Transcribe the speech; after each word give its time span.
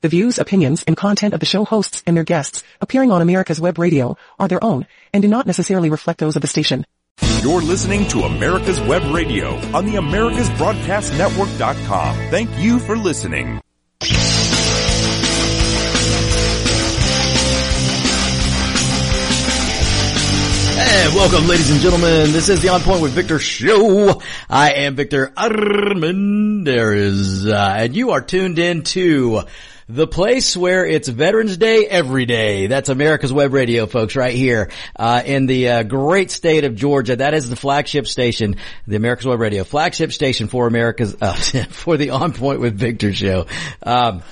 The 0.00 0.08
views, 0.08 0.38
opinions, 0.38 0.84
and 0.84 0.96
content 0.96 1.34
of 1.34 1.40
the 1.40 1.46
show 1.46 1.64
hosts 1.64 2.04
and 2.06 2.16
their 2.16 2.22
guests 2.22 2.62
appearing 2.80 3.10
on 3.10 3.20
America's 3.20 3.60
Web 3.60 3.78
Radio 3.78 4.16
are 4.38 4.46
their 4.46 4.62
own 4.62 4.86
and 5.12 5.22
do 5.22 5.28
not 5.28 5.44
necessarily 5.44 5.90
reflect 5.90 6.20
those 6.20 6.36
of 6.36 6.42
the 6.42 6.46
station. 6.46 6.84
You're 7.42 7.62
listening 7.62 8.06
to 8.08 8.20
America's 8.20 8.80
Web 8.80 9.12
Radio 9.12 9.56
on 9.74 9.86
the 9.86 9.94
AmericasBroadcastNetwork.com. 9.94 12.14
Thank 12.30 12.56
you 12.58 12.78
for 12.78 12.96
listening. 12.96 13.60
And 20.80 21.12
welcome, 21.16 21.48
ladies 21.48 21.72
and 21.72 21.80
gentlemen. 21.80 22.30
This 22.30 22.48
is 22.48 22.62
the 22.62 22.68
On 22.68 22.80
Point 22.82 23.02
with 23.02 23.14
Victor 23.14 23.40
show. 23.40 24.22
I 24.48 24.74
am 24.74 24.94
Victor 24.94 25.32
Armendariz, 25.36 26.72
uh, 27.52 27.74
and 27.78 27.96
you 27.96 28.12
are 28.12 28.20
tuned 28.20 28.60
in 28.60 28.84
to 28.84 29.42
the 29.88 30.06
place 30.06 30.56
where 30.56 30.84
it's 30.84 31.08
Veterans 31.08 31.56
Day 31.56 31.86
every 31.86 32.26
day. 32.26 32.66
That's 32.66 32.90
America's 32.90 33.32
Web 33.32 33.54
Radio, 33.54 33.86
folks, 33.86 34.16
right 34.16 34.34
here 34.34 34.70
uh, 34.96 35.22
in 35.24 35.46
the 35.46 35.68
uh, 35.68 35.82
great 35.82 36.30
state 36.30 36.64
of 36.64 36.74
Georgia. 36.74 37.16
That 37.16 37.32
is 37.32 37.48
the 37.48 37.56
flagship 37.56 38.06
station, 38.06 38.56
the 38.86 38.96
America's 38.96 39.26
Web 39.26 39.40
Radio 39.40 39.64
flagship 39.64 40.12
station 40.12 40.48
for 40.48 40.66
America's 40.66 41.16
uh, 41.20 41.32
for 41.70 41.96
the 41.96 42.10
On 42.10 42.32
Point 42.32 42.60
with 42.60 42.74
Victor 42.78 43.12
show. 43.14 43.46
Um, 43.82 44.22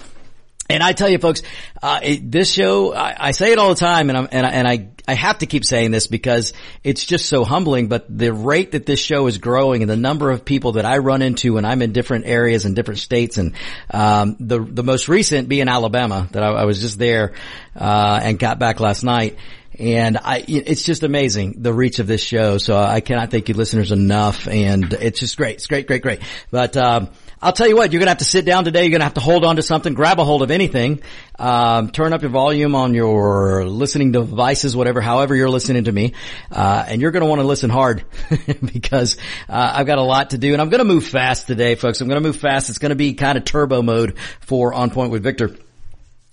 and 0.68 0.82
I 0.82 0.92
tell 0.92 1.08
you, 1.08 1.18
folks, 1.18 1.42
uh, 1.82 2.00
it, 2.02 2.30
this 2.30 2.52
show, 2.52 2.92
I, 2.92 3.28
I, 3.28 3.30
say 3.30 3.52
it 3.52 3.58
all 3.58 3.68
the 3.68 3.76
time, 3.76 4.10
and, 4.10 4.28
and, 4.32 4.46
I, 4.46 4.50
and 4.50 4.68
I, 4.68 4.88
I 5.06 5.14
have 5.14 5.38
to 5.38 5.46
keep 5.46 5.64
saying 5.64 5.92
this 5.92 6.06
because 6.06 6.52
it's 6.82 7.04
just 7.04 7.26
so 7.26 7.44
humbling. 7.44 7.86
But 7.88 8.06
the 8.08 8.32
rate 8.32 8.72
that 8.72 8.86
this 8.86 8.98
show 8.98 9.26
is 9.28 9.38
growing, 9.38 9.82
and 9.82 9.90
the 9.90 9.96
number 9.96 10.30
of 10.30 10.44
people 10.44 10.72
that 10.72 10.84
I 10.84 10.98
run 10.98 11.22
into 11.22 11.54
when 11.54 11.64
I'm 11.64 11.82
in 11.82 11.92
different 11.92 12.26
areas 12.26 12.64
and 12.64 12.74
different 12.74 12.98
states, 12.98 13.38
and 13.38 13.54
um, 13.90 14.36
the 14.40 14.58
the 14.58 14.82
most 14.82 15.08
recent 15.08 15.48
being 15.48 15.68
Alabama, 15.68 16.28
that 16.32 16.42
I, 16.42 16.48
I 16.48 16.64
was 16.64 16.80
just 16.80 16.98
there 16.98 17.34
uh, 17.76 18.20
and 18.22 18.38
got 18.38 18.58
back 18.58 18.80
last 18.80 19.04
night. 19.04 19.38
And 19.78 20.16
I, 20.16 20.42
it's 20.48 20.84
just 20.84 21.02
amazing 21.02 21.56
the 21.58 21.72
reach 21.72 21.98
of 21.98 22.06
this 22.06 22.22
show. 22.22 22.56
So 22.56 22.78
I 22.78 23.00
cannot 23.00 23.30
thank 23.30 23.50
you 23.50 23.54
listeners 23.54 23.92
enough. 23.92 24.48
And 24.48 24.90
it's 24.94 25.20
just 25.20 25.36
great. 25.36 25.56
It's 25.56 25.66
great, 25.66 25.86
great, 25.86 26.00
great. 26.00 26.20
But, 26.50 26.78
um, 26.78 27.10
I'll 27.42 27.52
tell 27.52 27.68
you 27.68 27.76
what, 27.76 27.92
you're 27.92 28.00
going 28.00 28.06
to 28.06 28.12
have 28.12 28.18
to 28.18 28.24
sit 28.24 28.46
down 28.46 28.64
today. 28.64 28.84
You're 28.84 28.90
going 28.90 29.00
to 29.00 29.04
have 29.04 29.14
to 29.14 29.20
hold 29.20 29.44
on 29.44 29.56
to 29.56 29.62
something, 29.62 29.92
grab 29.92 30.18
a 30.18 30.24
hold 30.24 30.42
of 30.42 30.50
anything, 30.50 31.02
um, 31.38 31.90
turn 31.90 32.14
up 32.14 32.22
your 32.22 32.30
volume 32.30 32.74
on 32.74 32.94
your 32.94 33.66
listening 33.66 34.10
devices, 34.10 34.74
whatever, 34.74 35.02
however 35.02 35.36
you're 35.36 35.50
listening 35.50 35.84
to 35.84 35.92
me, 35.92 36.14
uh, 36.50 36.86
and 36.88 37.02
you're 37.02 37.10
going 37.10 37.22
to 37.22 37.28
want 37.28 37.42
to 37.42 37.46
listen 37.46 37.68
hard 37.68 38.04
because 38.64 39.18
uh, 39.50 39.72
I've 39.74 39.86
got 39.86 39.98
a 39.98 40.02
lot 40.02 40.30
to 40.30 40.38
do, 40.38 40.54
and 40.54 40.62
I'm 40.62 40.70
going 40.70 40.78
to 40.78 40.84
move 40.84 41.06
fast 41.06 41.46
today, 41.46 41.74
folks. 41.74 42.00
I'm 42.00 42.08
going 42.08 42.22
to 42.22 42.26
move 42.26 42.36
fast. 42.36 42.70
It's 42.70 42.78
going 42.78 42.90
to 42.90 42.96
be 42.96 43.12
kind 43.12 43.36
of 43.36 43.44
turbo 43.44 43.82
mode 43.82 44.18
for 44.40 44.72
On 44.72 44.88
Point 44.88 45.10
with 45.10 45.22
Victor. 45.22 45.56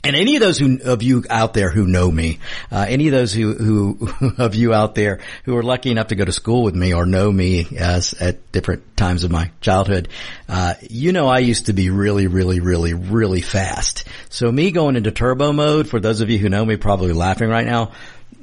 And 0.05 0.17
any 0.17 0.35
of 0.35 0.41
those 0.41 0.57
who, 0.57 0.79
of 0.83 1.01
you 1.01 1.23
out 1.29 1.53
there 1.53 1.69
who 1.69 1.87
know 1.87 2.11
me, 2.11 2.39
uh, 2.69 2.85
any 2.89 3.07
of 3.07 3.13
those 3.13 3.31
who, 3.33 3.53
who, 3.53 4.33
of 4.37 4.53
you 4.53 4.73
out 4.73 4.95
there 4.95 5.21
who 5.45 5.55
are 5.55 5.63
lucky 5.63 5.91
enough 5.91 6.07
to 6.07 6.15
go 6.15 6.25
to 6.25 6.31
school 6.33 6.63
with 6.63 6.75
me 6.75 6.93
or 6.93 7.05
know 7.05 7.31
me 7.31 7.67
as 7.77 8.13
at 8.13 8.51
different 8.51 8.97
times 8.97 9.23
of 9.23 9.31
my 9.31 9.49
childhood, 9.61 10.09
uh, 10.49 10.73
you 10.89 11.13
know 11.13 11.27
I 11.27 11.39
used 11.39 11.67
to 11.67 11.73
be 11.73 11.89
really, 11.89 12.27
really, 12.27 12.59
really, 12.59 12.93
really 12.93 13.39
fast. 13.39 14.05
So 14.29 14.51
me 14.51 14.71
going 14.71 14.97
into 14.97 15.11
turbo 15.11 15.53
mode, 15.53 15.87
for 15.87 16.01
those 16.01 16.19
of 16.19 16.29
you 16.29 16.38
who 16.38 16.49
know 16.49 16.65
me, 16.65 16.75
probably 16.75 17.13
laughing 17.13 17.47
right 17.47 17.65
now. 17.65 17.93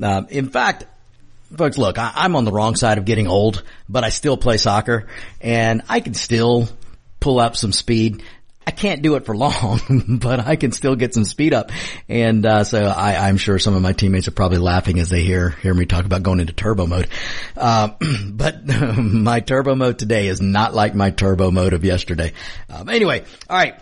Uh, 0.03 0.23
in 0.31 0.49
fact, 0.49 0.87
folks, 1.55 1.77
look, 1.77 1.99
I, 1.99 2.25
am 2.25 2.37
on 2.37 2.47
the 2.47 2.53
wrong 2.53 2.75
side 2.75 2.97
of 2.97 3.05
getting 3.05 3.27
old, 3.27 3.63
but 3.87 4.03
I 4.03 4.09
still 4.09 4.39
play 4.39 4.57
soccer 4.57 5.09
and 5.43 5.83
I 5.91 6.01
can 6.01 6.15
still 6.15 6.71
pull 7.19 7.39
up 7.39 7.57
some 7.57 7.73
speed. 7.73 8.23
I 8.71 8.73
can't 8.73 9.03
do 9.03 9.17
it 9.17 9.27
for 9.27 9.37
long, 9.37 9.81
but 10.23 10.39
I 10.39 10.55
can 10.55 10.71
still 10.71 10.95
get 10.95 11.13
some 11.13 11.25
speed 11.25 11.53
up. 11.53 11.73
And, 12.09 12.47
uh, 12.47 12.63
so 12.63 12.79
I, 12.85 13.29
am 13.29 13.37
sure 13.37 13.59
some 13.59 13.75
of 13.75 13.83
my 13.83 13.93
teammates 13.93 14.29
are 14.29 14.31
probably 14.31 14.59
laughing 14.59 15.01
as 15.01 15.11
they 15.11 15.23
hear, 15.23 15.49
hear 15.49 15.75
me 15.75 15.87
talk 15.87 16.05
about 16.05 16.23
going 16.23 16.39
into 16.39 16.53
turbo 16.53 16.87
mode. 16.87 17.09
Uh, 17.57 17.89
but 18.31 18.65
my 18.97 19.41
turbo 19.41 19.75
mode 19.75 19.99
today 19.99 20.29
is 20.29 20.41
not 20.41 20.73
like 20.73 20.95
my 20.95 21.11
turbo 21.11 21.51
mode 21.51 21.73
of 21.73 21.85
yesterday. 21.85 22.33
Um, 22.69 22.89
anyway, 22.89 23.25
all 23.49 23.57
right 23.57 23.75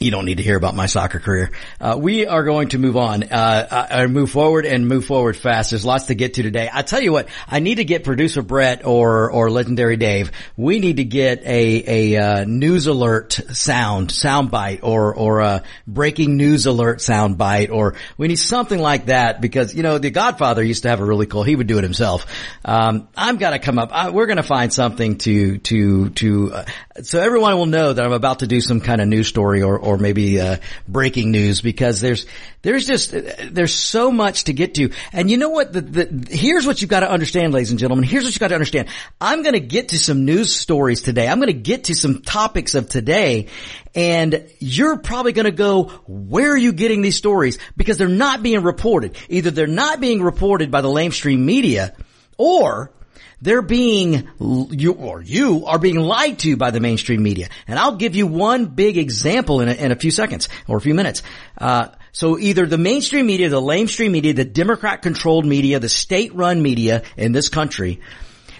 you 0.00 0.10
don't 0.12 0.24
need 0.24 0.36
to 0.36 0.42
hear 0.44 0.56
about 0.56 0.76
my 0.76 0.86
soccer 0.86 1.18
career. 1.18 1.50
Uh, 1.80 1.96
we 2.00 2.26
are 2.26 2.44
going 2.44 2.68
to 2.68 2.78
move 2.78 2.96
on, 2.96 3.24
uh, 3.24 3.86
uh, 3.90 4.06
move 4.06 4.30
forward 4.30 4.64
and 4.64 4.86
move 4.86 5.04
forward 5.04 5.36
fast. 5.36 5.70
There's 5.70 5.84
lots 5.84 6.04
to 6.04 6.14
get 6.14 6.34
to 6.34 6.42
today. 6.42 6.70
I 6.72 6.82
tell 6.82 7.00
you 7.00 7.12
what, 7.12 7.28
I 7.48 7.58
need 7.58 7.76
to 7.76 7.84
get 7.84 8.04
producer 8.04 8.42
Brett 8.42 8.86
or, 8.86 9.30
or 9.30 9.50
legendary 9.50 9.96
Dave. 9.96 10.30
We 10.56 10.78
need 10.78 10.98
to 10.98 11.04
get 11.04 11.42
a, 11.44 12.14
a, 12.14 12.16
uh, 12.16 12.44
news 12.44 12.86
alert 12.86 13.32
sound, 13.52 14.12
sound 14.12 14.52
bite 14.52 14.80
or, 14.84 15.14
or 15.14 15.40
a 15.40 15.62
breaking 15.86 16.36
news 16.36 16.66
alert 16.66 17.00
sound 17.00 17.36
bite 17.36 17.70
or 17.70 17.94
we 18.16 18.28
need 18.28 18.36
something 18.36 18.78
like 18.78 19.06
that 19.06 19.40
because, 19.40 19.74
you 19.74 19.82
know, 19.82 19.98
the 19.98 20.10
Godfather 20.10 20.62
used 20.62 20.82
to 20.82 20.90
have 20.90 21.00
a 21.00 21.04
really 21.04 21.26
cool, 21.26 21.42
he 21.42 21.56
would 21.56 21.66
do 21.66 21.78
it 21.78 21.82
himself. 21.84 22.26
Um, 22.64 23.08
I'm 23.16 23.36
gotta 23.36 23.58
come 23.58 23.80
up, 23.80 23.92
I, 23.92 24.10
we're 24.10 24.26
gonna 24.26 24.44
find 24.44 24.72
something 24.72 25.18
to, 25.18 25.58
to, 25.58 26.10
to, 26.10 26.52
uh, 26.52 26.64
so 27.02 27.20
everyone 27.20 27.56
will 27.56 27.66
know 27.66 27.92
that 27.92 28.04
I'm 28.04 28.12
about 28.12 28.40
to 28.40 28.46
do 28.46 28.60
some 28.60 28.80
kind 28.80 29.00
of 29.00 29.08
news 29.08 29.26
story 29.26 29.62
or, 29.62 29.87
or 29.88 29.98
maybe 29.98 30.40
uh, 30.40 30.56
breaking 30.86 31.30
news 31.30 31.60
because 31.60 32.00
there's 32.00 32.26
there's 32.62 32.86
just 32.86 33.12
there's 33.12 33.74
so 33.74 34.10
much 34.10 34.44
to 34.44 34.52
get 34.52 34.74
to. 34.74 34.90
And 35.12 35.30
you 35.30 35.36
know 35.36 35.50
what? 35.50 35.72
The, 35.72 35.80
the, 35.80 36.28
here's 36.30 36.66
what 36.66 36.80
you've 36.80 36.90
got 36.90 37.00
to 37.00 37.10
understand, 37.10 37.52
ladies 37.52 37.70
and 37.70 37.78
gentlemen. 37.78 38.04
Here's 38.04 38.24
what 38.24 38.32
you've 38.32 38.40
got 38.40 38.48
to 38.48 38.54
understand. 38.54 38.88
I'm 39.20 39.42
going 39.42 39.54
to 39.54 39.60
get 39.60 39.90
to 39.90 39.98
some 39.98 40.24
news 40.24 40.54
stories 40.54 41.00
today. 41.00 41.28
I'm 41.28 41.38
going 41.38 41.48
to 41.48 41.52
get 41.52 41.84
to 41.84 41.94
some 41.94 42.22
topics 42.22 42.74
of 42.74 42.88
today, 42.88 43.46
and 43.94 44.48
you're 44.58 44.98
probably 44.98 45.32
going 45.32 45.46
to 45.46 45.50
go, 45.50 45.84
where 46.06 46.52
are 46.52 46.56
you 46.56 46.72
getting 46.72 47.00
these 47.02 47.16
stories? 47.16 47.58
Because 47.76 47.96
they're 47.96 48.08
not 48.08 48.42
being 48.42 48.62
reported. 48.62 49.16
Either 49.28 49.50
they're 49.50 49.66
not 49.66 50.00
being 50.00 50.22
reported 50.22 50.70
by 50.70 50.80
the 50.80 50.88
lamestream 50.88 51.38
media, 51.38 51.96
or 52.36 52.92
they're 53.40 53.62
being, 53.62 54.28
you, 54.40 54.92
or 54.92 55.22
you 55.22 55.66
are 55.66 55.78
being 55.78 55.96
lied 55.96 56.38
to 56.40 56.56
by 56.56 56.70
the 56.70 56.80
mainstream 56.80 57.22
media. 57.22 57.48
And 57.66 57.78
I'll 57.78 57.96
give 57.96 58.16
you 58.16 58.26
one 58.26 58.66
big 58.66 58.96
example 58.96 59.60
in 59.60 59.68
a, 59.68 59.72
in 59.72 59.92
a 59.92 59.96
few 59.96 60.10
seconds 60.10 60.48
or 60.66 60.76
a 60.76 60.80
few 60.80 60.94
minutes. 60.94 61.22
Uh, 61.56 61.88
so 62.12 62.38
either 62.38 62.66
the 62.66 62.78
mainstream 62.78 63.26
media, 63.26 63.48
the 63.48 63.60
lamestream 63.60 64.10
media, 64.10 64.34
the 64.34 64.44
Democrat 64.44 65.02
controlled 65.02 65.46
media, 65.46 65.78
the 65.78 65.88
state 65.88 66.34
run 66.34 66.62
media 66.62 67.02
in 67.16 67.32
this 67.32 67.48
country 67.48 68.00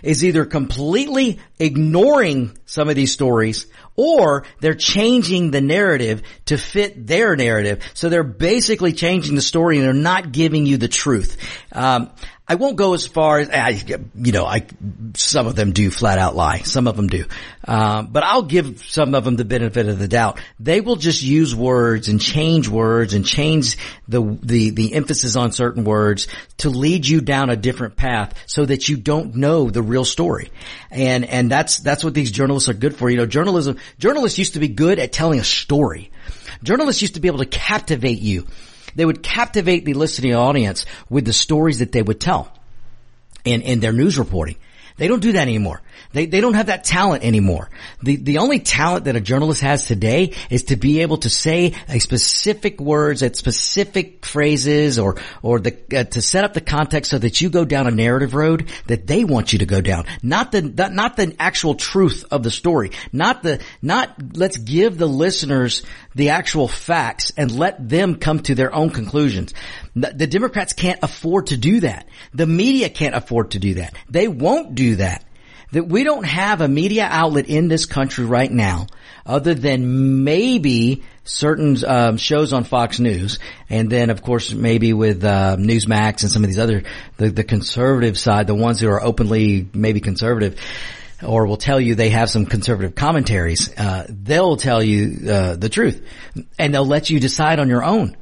is 0.02 0.24
either 0.24 0.44
completely 0.44 1.40
ignoring 1.58 2.56
some 2.66 2.88
of 2.88 2.94
these 2.94 3.12
stories 3.12 3.66
or 3.96 4.44
they're 4.60 4.74
changing 4.74 5.50
the 5.50 5.60
narrative 5.60 6.22
to 6.46 6.56
fit 6.56 7.06
their 7.06 7.34
narrative. 7.34 7.82
So 7.94 8.08
they're 8.08 8.22
basically 8.22 8.92
changing 8.92 9.34
the 9.34 9.42
story 9.42 9.78
and 9.78 9.84
they're 9.84 9.92
not 9.92 10.30
giving 10.30 10.66
you 10.66 10.76
the 10.76 10.88
truth. 10.88 11.36
Um, 11.72 12.10
I 12.50 12.54
won't 12.54 12.76
go 12.76 12.94
as 12.94 13.06
far 13.06 13.41
as, 13.41 13.50
I, 13.50 13.78
you 14.14 14.32
know, 14.32 14.47
I, 14.47 14.66
some 15.14 15.47
of 15.47 15.54
them 15.54 15.72
do 15.72 15.91
flat 15.91 16.19
out 16.19 16.34
lie. 16.34 16.60
Some 16.60 16.86
of 16.86 16.97
them 16.97 17.09
do. 17.09 17.26
Um, 17.66 18.06
but 18.06 18.22
I'll 18.22 18.42
give 18.42 18.82
some 18.86 19.14
of 19.14 19.25
them 19.25 19.36
the 19.36 19.44
benefit 19.44 19.86
of 19.86 19.98
the 19.98 20.09
doubt. 20.09 20.41
They 20.58 20.81
will 20.81 20.97
just 20.97 21.22
use 21.22 21.54
words 21.54 22.08
and 22.08 22.19
change 22.19 22.66
words 22.66 23.12
and 23.12 23.26
change 23.26 23.76
the, 24.08 24.38
the, 24.42 24.70
the 24.70 24.94
emphasis 24.94 25.37
on 25.37 25.53
certain 25.53 25.84
words 25.84 26.26
to 26.58 26.70
lead 26.70 27.06
you 27.06 27.20
down 27.20 27.50
a 27.50 27.56
different 27.56 27.97
path 27.97 28.32
so 28.47 28.64
that 28.64 28.88
you 28.88 28.97
don't 28.97 29.37
know 29.37 29.69
the 29.69 29.82
real 29.82 30.06
story. 30.06 30.50
And, 30.91 31.26
and 31.26 31.50
that's, 31.50 31.81
that's 31.81 32.03
what 32.03 32.14
these 32.14 32.31
journalists 32.31 32.70
are 32.70 32.75
good 32.75 32.97
for. 32.97 33.10
You 33.10 33.19
know, 33.19 33.26
journalism, 33.26 33.76
journalists 33.98 34.38
used 34.38 34.54
to 34.54 34.60
be 34.60 34.69
good 34.69 34.98
at 34.98 35.12
telling 35.12 35.38
a 35.38 35.44
story. 35.44 36.10
Journalists 36.62 37.03
used 37.03 37.14
to 37.14 37.20
be 37.20 37.28
able 37.28 37.41
to 37.41 37.47
captivate 37.47 38.20
you 38.20 38.47
they 38.94 39.04
would 39.04 39.22
captivate 39.22 39.84
the 39.84 39.94
listening 39.94 40.34
audience 40.34 40.87
with 41.09 41.25
the 41.25 41.32
stories 41.32 41.81
that 41.81 41.93
they 41.93 42.03
would 42.03 42.21
tell 42.21 42.53
in, 43.44 43.62
in 43.62 43.81
their 43.81 43.93
news 43.93 44.19
reporting. 44.19 44.56
They 44.97 45.09
don't 45.09 45.21
do 45.21 45.32
that 45.32 45.43
anymore. 45.43 45.81
They, 46.12 46.26
they 46.26 46.41
don't 46.41 46.54
have 46.54 46.66
that 46.66 46.84
talent 46.84 47.25
anymore. 47.25 47.70
The, 48.03 48.16
the 48.16 48.38
only 48.38 48.60
talent 48.60 49.04
that 49.04 49.16
a 49.16 49.20
journalist 49.20 49.60
has 49.62 49.86
today 49.86 50.34
is 50.50 50.64
to 50.64 50.76
be 50.76 51.03
able 51.03 51.19
to 51.19 51.31
say 51.31 51.75
a 51.88 51.98
specific 51.98 52.81
words 52.81 53.22
at 53.22 53.36
specific 53.36 54.25
phrases 54.25 54.99
or, 54.99 55.17
or 55.43 55.61
the, 55.61 55.76
uh, 55.94 56.05
to 56.05 56.22
set 56.22 56.44
up 56.44 56.55
the 56.55 56.61
context 56.61 57.11
so 57.11 57.19
that 57.19 57.40
you 57.40 57.50
go 57.50 57.64
down 57.64 57.87
a 57.87 57.90
narrative 57.90 58.34
road 58.34 58.70
that 58.87 59.06
they 59.06 59.25
want 59.25 59.52
you 59.52 59.61
to 59.61 59.67
go 59.67 59.81
down. 59.81 60.05
Not 60.22 60.52
the, 60.52 60.62
the 60.62 60.88
not 60.88 61.17
the 61.17 61.34
actual 61.38 61.75
truth 61.75 62.25
of 62.31 62.43
the 62.43 62.50
story. 62.50 62.93
Not 63.12 63.43
the, 63.43 63.61
not 63.82 64.37
let's 64.37 64.56
give 64.56 64.99
the 64.99 65.06
listeners 65.06 65.82
the 66.14 66.31
actual 66.31 66.69
facts 66.69 67.32
and 67.37 67.50
let 67.50 67.88
them 67.88 68.17
come 68.17 68.40
to 68.40 68.55
their 68.55 68.75
own 68.75 68.90
conclusions. 68.90 69.55
The 69.94 70.26
Democrats 70.26 70.72
can't 70.72 71.00
afford 71.02 71.49
to 71.49 71.56
do 71.56 71.81
that. 71.81 72.08
The 72.32 72.46
media 72.46 72.88
can't 72.88 73.14
afford 73.14 73.52
to 73.52 73.58
do 73.58 73.75
that. 73.75 73.94
They 74.08 74.28
won't 74.28 74.75
do 74.75 74.96
that. 74.96 75.25
That 75.73 75.87
we 75.87 76.03
don't 76.03 76.25
have 76.25 76.61
a 76.61 76.69
media 76.69 77.06
outlet 77.11 77.49
in 77.49 77.69
this 77.69 77.85
country 77.87 78.25
right 78.25 78.50
now 78.50 78.87
other 79.26 79.53
than 79.53 80.25
maybe 80.25 81.05
certain 81.25 81.76
um, 81.87 82.17
shows 82.17 82.55
on 82.55 82.65
Fox 82.65 82.99
News, 82.99 83.38
and 83.69 83.91
then 83.91 84.09
of 84.09 84.23
course 84.23 84.55
maybe 84.55 84.94
with 84.94 85.23
uh, 85.23 85.56
Newsmax 85.59 86.23
and 86.23 86.32
some 86.32 86.43
of 86.43 86.49
these 86.49 86.59
other 86.59 86.85
the, 87.19 87.31
the 87.31 87.44
conservative 87.44 88.19
side, 88.19 88.47
the 88.47 88.55
ones 88.55 88.81
who 88.81 88.88
are 88.88 89.03
openly 89.03 89.69
maybe 89.75 90.00
conservative 90.00 90.59
or 91.23 91.47
will 91.47 91.56
tell 91.56 91.81
you 91.81 91.94
they 91.94 92.11
have 92.11 92.31
some 92.31 92.47
conservative 92.47 92.94
commentaries, 92.94 93.76
uh, 93.76 94.06
they'll 94.09 94.56
tell 94.56 94.82
you 94.82 95.29
uh, 95.29 95.56
the 95.56 95.69
truth, 95.69 96.06
and 96.59 96.73
they'll 96.73 96.87
let 96.87 97.11
you 97.11 97.20
decide 97.20 97.59
on 97.59 97.69
your 97.69 97.85
own. 97.85 98.17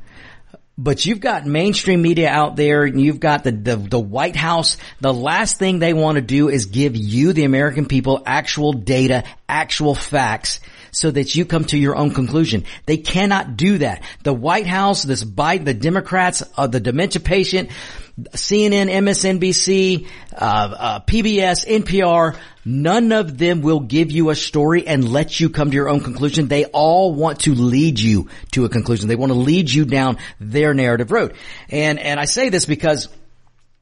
But 0.79 1.07
you've 1.07 1.21
got 1.21 1.47
mainstream 1.47 2.03
media 2.03 2.29
out 2.29 2.55
there 2.55 2.85
and 2.85 3.01
you've 3.01 3.19
got 3.19 3.45
the, 3.45 3.53
the, 3.53 3.77
the, 3.77 3.99
White 3.99 4.37
House. 4.37 4.77
The 5.01 5.13
last 5.13 5.59
thing 5.59 5.79
they 5.79 5.95
want 5.95 6.17
to 6.17 6.21
do 6.21 6.51
is 6.51 6.67
give 6.67 6.95
you, 6.95 7.33
the 7.33 7.45
American 7.45 7.87
people, 7.87 8.23
actual 8.27 8.75
data, 8.75 9.25
actual 9.49 9.95
facts 9.95 10.61
so 10.91 11.11
that 11.11 11.35
you 11.35 11.45
come 11.45 11.65
to 11.65 11.77
your 11.77 11.95
own 11.95 12.11
conclusion. 12.11 12.65
They 12.87 12.97
cannot 12.97 13.57
do 13.57 13.79
that. 13.79 14.03
The 14.23 14.33
White 14.33 14.67
House, 14.67 15.03
this 15.03 15.23
Biden, 15.23 15.67
the 15.67 15.75
Democrats, 15.75 16.43
uh, 16.57 16.67
the 16.69 16.81
dementia 16.81 17.21
patient, 17.21 17.71
CNN, 18.19 18.91
MSNBC, 18.91 20.07
uh, 20.33 20.37
uh, 20.37 21.01
PBS, 21.01 21.67
NPR, 21.67 22.37
none 22.65 23.13
of 23.13 23.37
them 23.37 23.61
will 23.61 23.81
give 23.81 24.11
you 24.11 24.31
a 24.31 24.35
story 24.35 24.87
and 24.87 25.07
let 25.07 25.39
you 25.39 25.51
come 25.51 25.71
to 25.71 25.75
your 25.75 25.91
own 25.91 26.01
conclusion. 26.01 26.49
They 26.49 26.65
all 26.65 27.13
want 27.13 27.41
to 27.41 27.55
lead 27.55 28.01
you 28.01 28.31
to 28.53 28.65
a 28.65 28.71
conclusion. 28.71 29.09
They 29.09 29.17
want 29.17 29.33
to 29.33 29.39
lead 29.39 29.71
you 29.71 29.85
down 29.85 30.17
their 30.41 30.73
narrative 30.73 31.13
road. 31.13 31.35
And, 31.69 31.99
and 31.99 32.19
I 32.19 32.25
say 32.25 32.49
this 32.49 32.65
because 32.65 33.11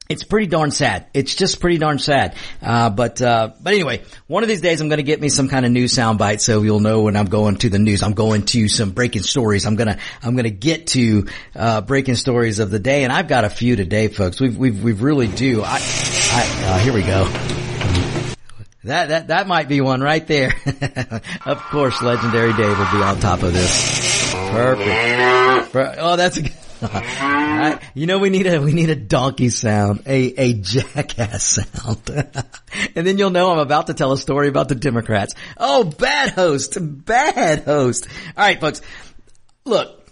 it's 0.08 0.22
pretty 0.22 0.46
darn 0.46 0.70
sad. 0.70 1.06
It's 1.14 1.34
just 1.34 1.60
pretty 1.60 1.78
darn 1.78 1.98
sad. 1.98 2.36
Uh, 2.60 2.90
but, 2.90 3.22
uh, 3.22 3.52
but 3.60 3.72
anyway, 3.72 4.02
one 4.26 4.42
of 4.42 4.48
these 4.50 4.60
days 4.60 4.80
I'm 4.80 4.88
going 4.88 4.98
to 4.98 5.02
get 5.04 5.20
me 5.20 5.30
some 5.30 5.48
kind 5.48 5.64
of 5.64 5.72
news 5.72 5.94
soundbite 5.94 6.40
so 6.40 6.62
you'll 6.62 6.80
know 6.80 7.02
when 7.02 7.16
I'm 7.16 7.26
going 7.26 7.56
to 7.58 7.70
the 7.70 7.78
news. 7.78 8.02
I'm 8.02 8.12
going 8.12 8.44
to 8.46 8.68
some 8.68 8.90
breaking 8.90 9.22
stories. 9.22 9.64
I'm 9.64 9.76
to, 9.76 9.98
I'm 10.22 10.36
to 10.36 10.50
get 10.50 10.88
to, 10.88 11.26
uh, 11.56 11.80
breaking 11.80 12.16
stories 12.16 12.58
of 12.58 12.70
the 12.70 12.78
day. 12.78 13.04
And 13.04 13.12
I've 13.12 13.28
got 13.28 13.44
a 13.44 13.50
few 13.50 13.76
today, 13.76 14.08
folks. 14.08 14.40
We've, 14.40 14.56
we've, 14.56 14.82
we 14.82 14.92
really 14.92 15.28
do. 15.28 15.62
I, 15.64 15.80
I, 15.80 16.64
uh, 16.66 16.78
here 16.80 16.92
we 16.92 17.02
go. 17.02 17.24
That, 18.84 19.08
that, 19.08 19.28
that 19.28 19.46
might 19.46 19.68
be 19.68 19.80
one 19.80 20.02
right 20.02 20.26
there. 20.26 20.52
of 21.46 21.62
course, 21.70 22.02
legendary 22.02 22.52
Dave 22.52 22.78
will 22.78 22.92
be 22.92 23.02
on 23.02 23.18
top 23.20 23.42
of 23.42 23.54
this. 23.54 24.34
Perfect. 24.34 25.98
Oh, 25.98 26.16
that's 26.16 26.36
a 26.36 26.42
You 27.94 28.06
know, 28.06 28.18
we 28.18 28.30
need 28.30 28.46
a, 28.46 28.60
we 28.60 28.72
need 28.72 28.90
a 28.90 28.96
donkey 28.96 29.48
sound, 29.48 30.02
a, 30.06 30.34
a 30.40 30.52
jackass 30.54 31.44
sound. 31.44 32.00
and 32.96 33.06
then 33.06 33.18
you'll 33.18 33.30
know 33.30 33.52
I'm 33.52 33.58
about 33.58 33.86
to 33.88 33.94
tell 33.94 34.12
a 34.12 34.18
story 34.18 34.48
about 34.48 34.68
the 34.68 34.74
Democrats. 34.74 35.34
Oh, 35.56 35.84
bad 35.84 36.30
host, 36.30 36.76
bad 36.80 37.64
host. 37.64 38.06
All 38.36 38.44
right, 38.44 38.60
folks. 38.60 38.80
Look, 39.64 40.04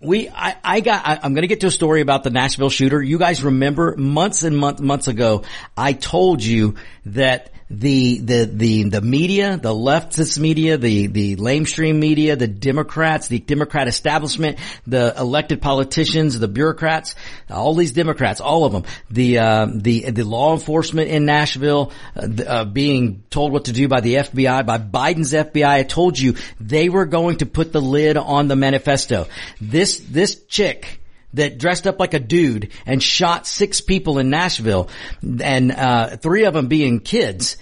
we, 0.00 0.28
I, 0.28 0.56
I 0.62 0.80
got, 0.80 1.06
I, 1.06 1.26
am 1.26 1.34
going 1.34 1.42
to 1.42 1.48
get 1.48 1.60
to 1.60 1.68
a 1.68 1.70
story 1.70 2.00
about 2.00 2.24
the 2.24 2.30
Nashville 2.30 2.70
shooter. 2.70 3.00
You 3.00 3.18
guys 3.18 3.42
remember 3.42 3.96
months 3.96 4.42
and 4.42 4.56
months, 4.56 4.80
months 4.80 5.08
ago, 5.08 5.44
I 5.76 5.92
told 5.92 6.42
you 6.42 6.74
that 7.06 7.50
the, 7.72 8.18
the, 8.18 8.44
the, 8.44 8.82
the 8.84 9.00
media, 9.00 9.56
the 9.56 9.74
leftist 9.74 10.38
media, 10.38 10.76
the, 10.76 11.06
the 11.06 11.36
lamestream 11.36 11.98
media, 11.98 12.36
the 12.36 12.46
Democrats, 12.46 13.28
the 13.28 13.38
Democrat 13.38 13.88
establishment, 13.88 14.58
the 14.86 15.14
elected 15.18 15.62
politicians, 15.62 16.38
the 16.38 16.48
bureaucrats, 16.48 17.14
all 17.48 17.74
these 17.74 17.92
Democrats, 17.92 18.40
all 18.40 18.64
of 18.64 18.72
them, 18.72 18.84
the, 19.10 19.38
uh, 19.38 19.66
the, 19.74 20.10
the 20.10 20.24
law 20.24 20.52
enforcement 20.52 21.08
in 21.08 21.24
Nashville, 21.24 21.92
uh, 22.14 22.28
uh, 22.46 22.64
being 22.64 23.24
told 23.30 23.52
what 23.52 23.64
to 23.64 23.72
do 23.72 23.88
by 23.88 24.00
the 24.00 24.16
FBI, 24.16 24.66
by 24.66 24.78
Biden's 24.78 25.32
FBI. 25.32 25.66
I 25.66 25.82
told 25.82 26.18
you 26.18 26.36
they 26.60 26.88
were 26.88 27.06
going 27.06 27.38
to 27.38 27.46
put 27.46 27.72
the 27.72 27.80
lid 27.80 28.16
on 28.16 28.48
the 28.48 28.56
manifesto. 28.56 29.28
This, 29.60 29.98
this 29.98 30.44
chick, 30.44 31.00
that 31.34 31.58
dressed 31.58 31.86
up 31.86 31.98
like 31.98 32.14
a 32.14 32.20
dude 32.20 32.70
and 32.86 33.02
shot 33.02 33.46
six 33.46 33.80
people 33.80 34.18
in 34.18 34.30
Nashville 34.30 34.88
and, 35.22 35.72
uh, 35.72 36.16
three 36.16 36.44
of 36.44 36.54
them 36.54 36.68
being 36.68 37.00
kids 37.00 37.56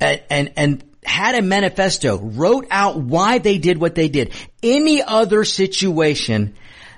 and, 0.00 0.22
and, 0.30 0.52
and 0.56 0.84
had 1.04 1.34
a 1.34 1.42
manifesto, 1.42 2.18
wrote 2.18 2.66
out 2.70 2.98
why 2.98 3.38
they 3.38 3.58
did 3.58 3.78
what 3.78 3.94
they 3.94 4.08
did. 4.08 4.32
Any 4.62 5.02
other 5.02 5.44
situation, 5.44 6.54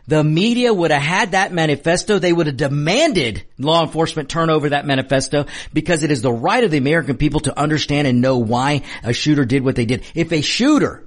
the 0.08 0.24
media 0.24 0.74
would 0.74 0.90
have 0.90 1.02
had 1.02 1.32
that 1.32 1.52
manifesto. 1.52 2.18
They 2.18 2.32
would 2.32 2.48
have 2.48 2.56
demanded 2.56 3.44
law 3.58 3.84
enforcement 3.84 4.28
turn 4.28 4.50
over 4.50 4.70
that 4.70 4.86
manifesto 4.86 5.46
because 5.72 6.02
it 6.02 6.10
is 6.10 6.22
the 6.22 6.32
right 6.32 6.64
of 6.64 6.72
the 6.72 6.78
American 6.78 7.16
people 7.16 7.40
to 7.40 7.58
understand 7.58 8.08
and 8.08 8.20
know 8.20 8.38
why 8.38 8.82
a 9.04 9.12
shooter 9.12 9.44
did 9.44 9.64
what 9.64 9.76
they 9.76 9.84
did. 9.84 10.02
If 10.14 10.32
a 10.32 10.40
shooter 10.40 11.04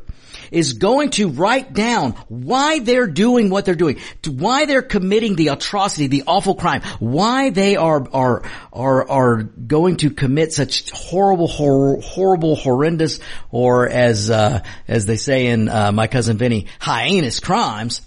is 0.53 0.73
going 0.73 1.09
to 1.11 1.29
write 1.29 1.73
down 1.73 2.11
why 2.27 2.79
they're 2.79 3.07
doing 3.07 3.49
what 3.49 3.65
they're 3.65 3.75
doing, 3.75 3.99
why 4.27 4.65
they're 4.65 4.81
committing 4.81 5.35
the 5.35 5.49
atrocity, 5.49 6.07
the 6.07 6.23
awful 6.27 6.55
crime, 6.55 6.81
why 6.99 7.49
they 7.49 7.75
are, 7.75 8.07
are, 8.13 8.43
are, 8.71 9.09
are 9.09 9.43
going 9.43 9.97
to 9.97 10.09
commit 10.09 10.53
such 10.53 10.91
horrible, 10.91 11.47
hor- 11.47 11.99
horrible, 12.01 12.55
horrendous, 12.55 13.19
or 13.51 13.89
as, 13.89 14.29
uh, 14.29 14.61
as 14.87 15.05
they 15.05 15.17
say 15.17 15.47
in, 15.47 15.69
uh, 15.69 15.91
My 15.91 16.07
Cousin 16.07 16.37
Vinny, 16.37 16.67
heinous 16.81 17.39
crimes, 17.39 18.01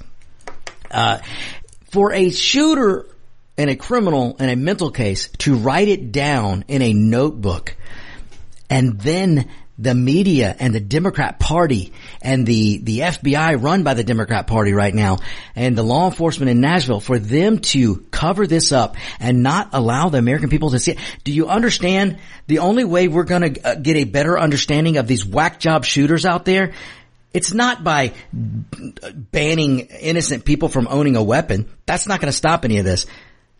uh, 0.90 1.18
for 1.90 2.12
a 2.12 2.30
shooter 2.30 3.06
and 3.58 3.70
a 3.70 3.76
criminal 3.76 4.36
in 4.38 4.48
a 4.48 4.56
mental 4.56 4.90
case 4.90 5.28
to 5.38 5.56
write 5.56 5.88
it 5.88 6.12
down 6.12 6.64
in 6.68 6.82
a 6.82 6.92
notebook 6.92 7.74
and 8.68 9.00
then 9.00 9.48
the 9.78 9.94
media 9.94 10.54
and 10.58 10.74
the 10.74 10.80
Democrat 10.80 11.38
party 11.38 11.92
and 12.22 12.46
the, 12.46 12.78
the 12.78 13.00
FBI 13.00 13.62
run 13.62 13.82
by 13.82 13.94
the 13.94 14.04
Democrat 14.04 14.46
party 14.46 14.72
right 14.72 14.94
now 14.94 15.18
and 15.54 15.76
the 15.76 15.82
law 15.82 16.08
enforcement 16.08 16.50
in 16.50 16.60
Nashville 16.60 17.00
for 17.00 17.18
them 17.18 17.58
to 17.58 17.96
cover 18.10 18.46
this 18.46 18.72
up 18.72 18.96
and 19.20 19.42
not 19.42 19.70
allow 19.72 20.08
the 20.08 20.18
American 20.18 20.48
people 20.48 20.70
to 20.70 20.78
see 20.78 20.92
it. 20.92 20.98
Do 21.24 21.32
you 21.32 21.48
understand 21.48 22.18
the 22.46 22.60
only 22.60 22.84
way 22.84 23.08
we're 23.08 23.24
going 23.24 23.54
to 23.54 23.68
uh, 23.68 23.74
get 23.74 23.96
a 23.96 24.04
better 24.04 24.38
understanding 24.38 24.96
of 24.96 25.06
these 25.06 25.26
whack 25.26 25.60
job 25.60 25.84
shooters 25.84 26.24
out 26.24 26.44
there? 26.44 26.72
It's 27.34 27.52
not 27.52 27.84
by 27.84 28.14
banning 28.32 29.80
innocent 29.80 30.46
people 30.46 30.70
from 30.70 30.88
owning 30.88 31.16
a 31.16 31.22
weapon. 31.22 31.68
That's 31.84 32.06
not 32.06 32.20
going 32.20 32.30
to 32.30 32.36
stop 32.36 32.64
any 32.64 32.78
of 32.78 32.86
this. 32.86 33.04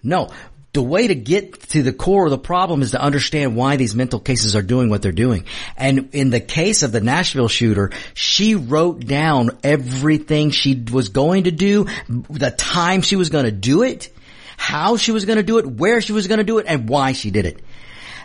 No, 0.02 0.30
the 0.76 0.82
way 0.82 1.06
to 1.06 1.14
get 1.14 1.60
to 1.70 1.82
the 1.82 1.92
core 1.92 2.26
of 2.26 2.30
the 2.30 2.38
problem 2.38 2.82
is 2.82 2.90
to 2.90 3.00
understand 3.00 3.56
why 3.56 3.76
these 3.76 3.94
mental 3.94 4.20
cases 4.20 4.54
are 4.54 4.62
doing 4.62 4.90
what 4.90 5.00
they're 5.00 5.10
doing. 5.10 5.46
And 5.74 6.10
in 6.12 6.28
the 6.28 6.38
case 6.38 6.82
of 6.82 6.92
the 6.92 7.00
Nashville 7.00 7.48
shooter, 7.48 7.92
she 8.12 8.54
wrote 8.54 9.00
down 9.00 9.58
everything 9.64 10.50
she 10.50 10.74
was 10.92 11.08
going 11.08 11.44
to 11.44 11.50
do, 11.50 11.86
the 12.28 12.50
time 12.50 13.00
she 13.00 13.16
was 13.16 13.30
going 13.30 13.46
to 13.46 13.52
do 13.52 13.84
it, 13.84 14.10
how 14.58 14.98
she 14.98 15.12
was 15.12 15.24
going 15.24 15.38
to 15.38 15.42
do 15.42 15.56
it, 15.56 15.66
where 15.66 16.02
she 16.02 16.12
was 16.12 16.26
going 16.26 16.38
to 16.38 16.44
do 16.44 16.58
it, 16.58 16.66
and 16.68 16.90
why 16.90 17.12
she 17.12 17.30
did 17.30 17.46
it. 17.46 17.58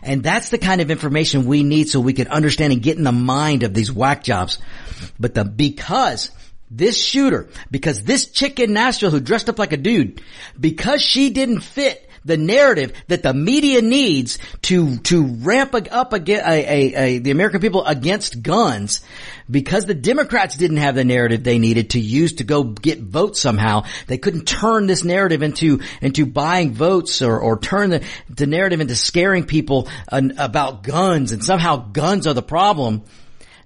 And 0.04 0.22
that's 0.22 0.50
the 0.50 0.58
kind 0.58 0.82
of 0.82 0.92
information 0.92 1.46
we 1.46 1.64
need 1.64 1.88
so 1.88 2.02
we 2.02 2.12
can 2.12 2.28
understand 2.28 2.74
and 2.74 2.82
get 2.82 2.98
in 2.98 3.06
the 3.06 3.14
mind 3.14 3.64
of 3.64 3.74
these 3.74 3.94
whack 3.94 4.26
jobs. 4.26 4.60
But 5.18 5.36
the, 5.36 5.46
because 5.46 6.32
this 6.70 7.02
shooter, 7.02 7.48
because 7.70 8.04
this 8.04 8.28
chick 8.28 8.60
in 8.60 8.74
Nashville 8.74 9.12
who 9.12 9.22
dressed 9.22 9.48
up 9.48 9.58
like 9.58 9.72
a 9.72 9.78
dude, 9.78 10.22
because 10.60 11.02
she 11.02 11.30
didn't 11.30 11.62
fit 11.62 12.10
the 12.26 12.38
narrative 12.38 12.94
that 13.08 13.24
the 13.24 13.34
media 13.34 13.82
needs 13.82 14.38
to 14.64 14.98
to 15.00 15.26
ramp 15.26 15.76
up 15.92 16.14
against 16.14 16.46
a, 16.46 16.52
a, 16.52 16.94
a, 16.96 17.18
the 17.20 17.32
American 17.32 17.62
people 17.62 17.86
against 17.86 18.42
guns 18.42 19.02
because 19.50 19.86
the 19.86 19.94
Democrats 19.94 20.56
didn't 20.56 20.78
have 20.78 20.96
the 20.96 21.04
narrative 21.04 21.44
they 21.44 21.60
needed 21.60 21.92
to 21.92 22.00
use 22.00 22.34
to 22.34 22.44
go 22.44 22.64
get 22.64 23.00
votes 23.00 23.40
somehow. 23.40 23.84
They 24.08 24.18
couldn't 24.18 24.46
turn 24.46 24.88
this 24.88 25.04
narrative 25.04 25.42
into 25.42 25.82
into 26.02 26.26
buying 26.26 26.74
votes 26.74 27.22
or 27.22 27.40
or 27.40 27.60
turn 27.60 27.90
the 27.90 28.04
the 28.30 28.48
narrative 28.48 28.82
into 28.82 28.96
scaring 28.96 29.46
people 29.46 29.90
about 30.10 30.84
guns 30.84 31.32
and 31.32 31.44
somehow 31.44 31.78
guns 31.78 32.28
are 32.28 32.34
the 32.34 32.42
problem. 32.44 33.04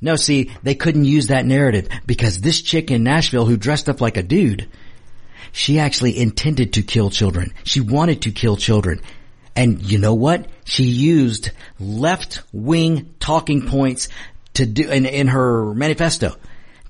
No, 0.01 0.15
see, 0.15 0.51
they 0.61 0.75
couldn't 0.75 1.05
use 1.05 1.27
that 1.27 1.45
narrative 1.45 1.87
because 2.05 2.39
this 2.39 2.61
chick 2.61 2.91
in 2.91 3.03
Nashville 3.03 3.45
who 3.45 3.57
dressed 3.57 3.89
up 3.89 4.01
like 4.01 4.17
a 4.17 4.23
dude 4.23 4.69
she 5.55 5.79
actually 5.79 6.19
intended 6.19 6.73
to 6.73 6.83
kill 6.83 7.09
children. 7.09 7.53
She 7.63 7.79
wanted 7.79 8.23
to 8.23 8.31
kill 8.31 8.57
children. 8.57 8.99
And 9.55 9.81
you 9.81 9.99
know 9.99 10.13
what? 10.13 10.47
She 10.65 10.83
used 10.83 11.51
left 11.79 12.43
wing 12.51 13.15
talking 13.21 13.65
points 13.65 14.09
to 14.55 14.65
do 14.65 14.89
in, 14.89 15.05
in 15.05 15.27
her 15.27 15.73
manifesto. 15.73 16.35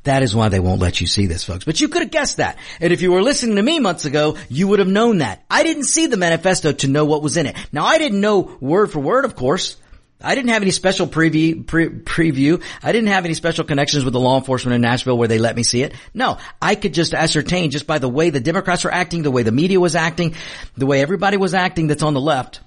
That 0.02 0.24
is 0.24 0.36
why 0.36 0.50
they 0.50 0.60
won't 0.60 0.82
let 0.82 1.00
you 1.00 1.06
see 1.06 1.28
this, 1.28 1.44
folks. 1.44 1.64
But 1.64 1.80
you 1.80 1.90
could 1.90 2.02
have 2.02 2.12
guessed 2.12 2.38
that. 2.38 2.58
And 2.82 2.92
if 2.92 3.04
you 3.04 3.12
were 3.12 3.22
listening 3.22 3.58
to 3.58 3.62
me 3.62 3.78
months 3.78 4.06
ago, 4.06 4.36
you 4.50 4.68
would 4.68 4.80
have 4.80 4.88
known 4.88 5.20
that. 5.20 5.44
I 5.48 5.62
didn't 5.62 5.84
see 5.84 6.08
the 6.08 6.18
manifesto 6.18 6.72
to 6.72 6.88
know 6.88 7.06
what 7.06 7.22
was 7.22 7.38
in 7.38 7.46
it. 7.46 7.56
Now 7.72 7.86
I 7.86 8.00
didn't 8.00 8.20
know 8.20 8.58
word 8.60 8.92
for 8.92 9.00
word, 9.00 9.26
of 9.26 9.36
course. 9.36 9.78
I 10.22 10.34
didn't 10.34 10.52
have 10.52 10.62
any 10.62 10.72
special 10.72 11.08
preview, 11.08 11.66
pre- 11.68 11.90
preview. 11.90 12.64
I 12.82 12.92
didn't 12.92 13.10
have 13.10 13.26
any 13.26 13.34
special 13.34 13.66
connections 13.66 14.06
with 14.06 14.14
the 14.14 14.20
law 14.20 14.38
enforcement 14.38 14.76
in 14.76 14.82
Nashville 14.82 15.18
where 15.18 15.28
they 15.28 15.40
let 15.40 15.56
me 15.56 15.64
see 15.64 15.84
it. 15.84 15.94
No, 16.14 16.38
I 16.62 16.76
could 16.76 16.94
just 16.94 17.14
ascertain 17.14 17.70
just 17.70 17.86
by 17.86 18.00
the 18.00 18.10
way 18.10 18.30
the 18.30 18.40
Democrats 18.40 18.86
were 18.86 18.94
acting, 18.94 19.24
the 19.24 19.32
way 19.32 19.44
the 19.44 19.52
media 19.52 19.80
was 19.80 19.96
acting, 19.96 20.36
the 20.78 20.86
way 20.86 21.02
everybody 21.02 21.38
was 21.38 21.54
acting 21.54 21.88
that's 21.88 22.04
on 22.04 22.14
the 22.14 22.22
left. 22.22 22.62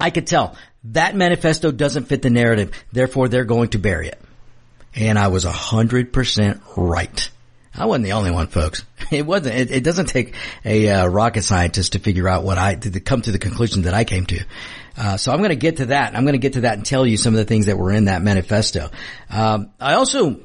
I 0.00 0.10
could 0.10 0.26
tell 0.26 0.56
that 0.92 1.14
manifesto 1.14 1.72
doesn't 1.72 2.04
fit 2.04 2.22
the 2.22 2.30
narrative. 2.30 2.72
Therefore, 2.92 3.28
they're 3.28 3.44
going 3.44 3.70
to 3.70 3.78
bury 3.78 4.08
it. 4.08 4.20
And 4.94 5.18
I 5.18 5.28
was 5.28 5.44
a 5.44 5.52
hundred 5.52 6.12
percent 6.12 6.62
right. 6.76 7.30
I 7.74 7.84
wasn't 7.84 8.04
the 8.04 8.12
only 8.12 8.30
one, 8.30 8.46
folks. 8.46 8.84
It 9.12 9.24
wasn't. 9.24 9.54
It, 9.54 9.70
it 9.70 9.84
doesn't 9.84 10.06
take 10.06 10.34
a 10.64 10.88
uh, 10.88 11.06
rocket 11.06 11.42
scientist 11.42 11.92
to 11.92 12.00
figure 12.00 12.28
out 12.28 12.42
what 12.42 12.58
I 12.58 12.74
to 12.74 12.98
come 12.98 13.22
to 13.22 13.30
the 13.30 13.38
conclusion 13.38 13.82
that 13.82 13.94
I 13.94 14.02
came 14.02 14.26
to. 14.26 14.44
Uh, 14.96 15.16
so 15.16 15.32
I'm 15.32 15.38
going 15.38 15.50
to 15.50 15.56
get 15.56 15.78
to 15.78 15.86
that. 15.86 16.16
I'm 16.16 16.24
going 16.24 16.34
to 16.34 16.38
get 16.38 16.54
to 16.54 16.62
that 16.62 16.74
and 16.74 16.86
tell 16.86 17.06
you 17.06 17.16
some 17.16 17.34
of 17.34 17.38
the 17.38 17.44
things 17.44 17.66
that 17.66 17.76
were 17.76 17.92
in 17.92 18.06
that 18.06 18.22
manifesto. 18.22 18.90
Um, 19.30 19.70
I 19.78 19.94
also 19.94 20.40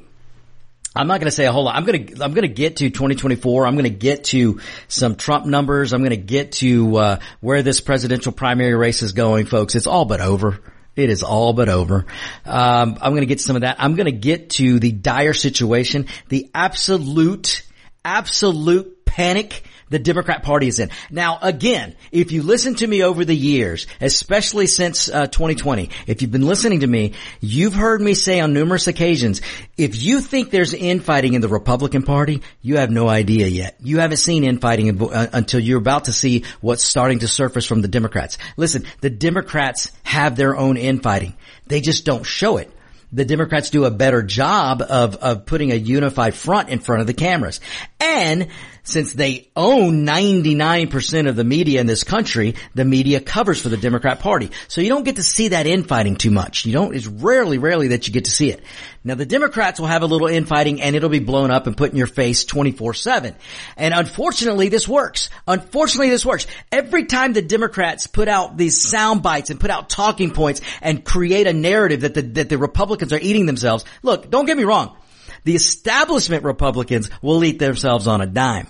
I'm 0.94 1.06
not 1.06 1.20
going 1.20 1.28
to 1.28 1.34
say 1.34 1.46
a 1.46 1.52
whole 1.52 1.64
lot. 1.64 1.76
I'm 1.76 1.84
going 1.84 2.06
to, 2.06 2.22
I'm 2.22 2.34
going 2.34 2.46
to 2.46 2.52
get 2.52 2.76
to 2.76 2.90
2024. 2.90 3.66
I'm 3.66 3.74
going 3.74 3.84
to 3.84 3.90
get 3.90 4.24
to 4.24 4.60
some 4.88 5.16
Trump 5.16 5.46
numbers. 5.46 5.94
I'm 5.94 6.00
going 6.00 6.10
to 6.10 6.16
get 6.16 6.52
to, 6.52 6.96
uh, 6.96 7.18
where 7.40 7.62
this 7.62 7.80
presidential 7.80 8.32
primary 8.32 8.74
race 8.74 9.02
is 9.02 9.12
going, 9.12 9.46
folks. 9.46 9.74
It's 9.74 9.86
all 9.86 10.04
but 10.04 10.20
over. 10.20 10.58
It 10.94 11.08
is 11.08 11.22
all 11.22 11.54
but 11.54 11.70
over. 11.70 12.04
Um, 12.44 12.98
I'm 13.00 13.12
going 13.12 13.22
to 13.22 13.26
get 13.26 13.38
to 13.38 13.44
some 13.44 13.56
of 13.56 13.62
that. 13.62 13.76
I'm 13.78 13.94
going 13.94 14.06
to 14.06 14.12
get 14.12 14.50
to 14.50 14.78
the 14.78 14.92
dire 14.92 15.32
situation, 15.32 16.08
the 16.28 16.50
absolute, 16.54 17.62
absolute 18.04 19.06
panic 19.06 19.62
the 19.92 19.98
Democrat 19.98 20.42
Party 20.42 20.68
is 20.68 20.78
in. 20.78 20.90
Now, 21.10 21.38
again, 21.42 21.94
if 22.10 22.32
you 22.32 22.42
listen 22.42 22.74
to 22.76 22.86
me 22.86 23.02
over 23.02 23.24
the 23.24 23.36
years, 23.36 23.86
especially 24.00 24.66
since 24.66 25.10
uh, 25.10 25.26
2020, 25.26 25.90
if 26.06 26.22
you've 26.22 26.32
been 26.32 26.46
listening 26.46 26.80
to 26.80 26.86
me, 26.86 27.12
you've 27.40 27.74
heard 27.74 28.00
me 28.00 28.14
say 28.14 28.40
on 28.40 28.54
numerous 28.54 28.86
occasions, 28.86 29.42
if 29.76 30.02
you 30.02 30.20
think 30.20 30.50
there's 30.50 30.72
infighting 30.72 31.34
in 31.34 31.42
the 31.42 31.48
Republican 31.48 32.02
Party, 32.02 32.42
you 32.62 32.78
have 32.78 32.90
no 32.90 33.06
idea 33.06 33.46
yet. 33.46 33.76
You 33.80 33.98
haven't 33.98 34.16
seen 34.16 34.44
infighting 34.44 35.00
uh, 35.00 35.26
until 35.32 35.60
you're 35.60 35.78
about 35.78 36.06
to 36.06 36.12
see 36.12 36.44
what's 36.62 36.82
starting 36.82 37.18
to 37.18 37.28
surface 37.28 37.66
from 37.66 37.82
the 37.82 37.88
Democrats. 37.88 38.38
Listen, 38.56 38.84
the 39.02 39.10
Democrats 39.10 39.92
have 40.04 40.36
their 40.36 40.56
own 40.56 40.78
infighting. 40.78 41.34
They 41.66 41.82
just 41.82 42.06
don't 42.06 42.24
show 42.24 42.56
it 42.56 42.72
the 43.12 43.24
Democrats 43.26 43.68
do 43.68 43.84
a 43.84 43.90
better 43.90 44.22
job 44.22 44.80
of, 44.80 45.16
of 45.16 45.44
putting 45.44 45.70
a 45.70 45.74
unified 45.74 46.34
front 46.34 46.70
in 46.70 46.78
front 46.78 47.02
of 47.02 47.06
the 47.06 47.12
cameras. 47.12 47.60
And 48.00 48.48
since 48.84 49.12
they 49.12 49.48
own 49.54 50.04
99% 50.04 51.28
of 51.28 51.36
the 51.36 51.44
media 51.44 51.80
in 51.80 51.86
this 51.86 52.02
country, 52.02 52.56
the 52.74 52.84
media 52.84 53.20
covers 53.20 53.60
for 53.60 53.68
the 53.68 53.76
Democrat 53.76 54.18
party. 54.20 54.50
So 54.68 54.80
you 54.80 54.88
don't 54.88 55.04
get 55.04 55.16
to 55.16 55.22
see 55.22 55.48
that 55.48 55.66
infighting 55.66 56.16
too 56.16 56.30
much. 56.30 56.66
You 56.66 56.72
don't, 56.72 56.94
it's 56.94 57.06
rarely, 57.06 57.58
rarely 57.58 57.88
that 57.88 58.06
you 58.06 58.12
get 58.12 58.24
to 58.24 58.30
see 58.30 58.50
it. 58.50 58.62
Now 59.04 59.14
the 59.14 59.26
Democrats 59.26 59.78
will 59.78 59.86
have 59.86 60.02
a 60.02 60.06
little 60.06 60.26
infighting 60.26 60.82
and 60.82 60.96
it'll 60.96 61.08
be 61.08 61.20
blown 61.20 61.50
up 61.50 61.66
and 61.66 61.76
put 61.76 61.92
in 61.92 61.96
your 61.96 62.06
face 62.06 62.44
24-7. 62.44 63.34
And 63.76 63.94
unfortunately 63.94 64.68
this 64.68 64.88
works. 64.88 65.30
Unfortunately 65.46 66.10
this 66.10 66.26
works. 66.26 66.46
Every 66.70 67.04
time 67.04 67.32
the 67.32 67.42
Democrats 67.42 68.06
put 68.08 68.28
out 68.28 68.56
these 68.56 68.88
sound 68.88 69.22
bites 69.22 69.50
and 69.50 69.60
put 69.60 69.70
out 69.70 69.90
talking 69.90 70.32
points 70.32 70.60
and 70.80 71.04
create 71.04 71.46
a 71.46 71.52
narrative 71.52 72.00
that 72.00 72.14
the, 72.14 72.22
that 72.22 72.48
the 72.48 72.58
Republicans 72.58 73.12
are 73.12 73.20
eating 73.20 73.46
themselves, 73.46 73.84
look, 74.02 74.28
don't 74.30 74.46
get 74.46 74.56
me 74.56 74.64
wrong. 74.64 74.96
The 75.44 75.54
establishment 75.54 76.44
Republicans 76.44 77.10
will 77.20 77.42
eat 77.44 77.58
themselves 77.58 78.06
on 78.06 78.20
a 78.20 78.26
dime. 78.26 78.68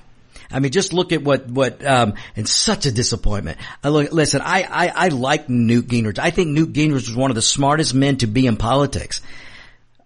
I 0.50 0.60
mean, 0.60 0.70
just 0.70 0.92
look 0.92 1.12
at 1.12 1.22
what, 1.22 1.48
what, 1.48 1.84
um, 1.84 2.14
and 2.36 2.48
such 2.48 2.86
a 2.86 2.92
disappointment. 2.92 3.58
I 3.82 3.88
look, 3.88 4.12
listen, 4.12 4.42
I, 4.42 4.62
I, 4.62 4.92
I 4.94 5.08
like 5.08 5.48
Newt 5.48 5.88
Gingrich. 5.88 6.18
I 6.18 6.30
think 6.30 6.50
Newt 6.50 6.72
Gingrich 6.72 6.92
was 6.92 7.16
one 7.16 7.30
of 7.30 7.34
the 7.34 7.42
smartest 7.42 7.94
men 7.94 8.18
to 8.18 8.26
be 8.26 8.46
in 8.46 8.56
politics. 8.56 9.22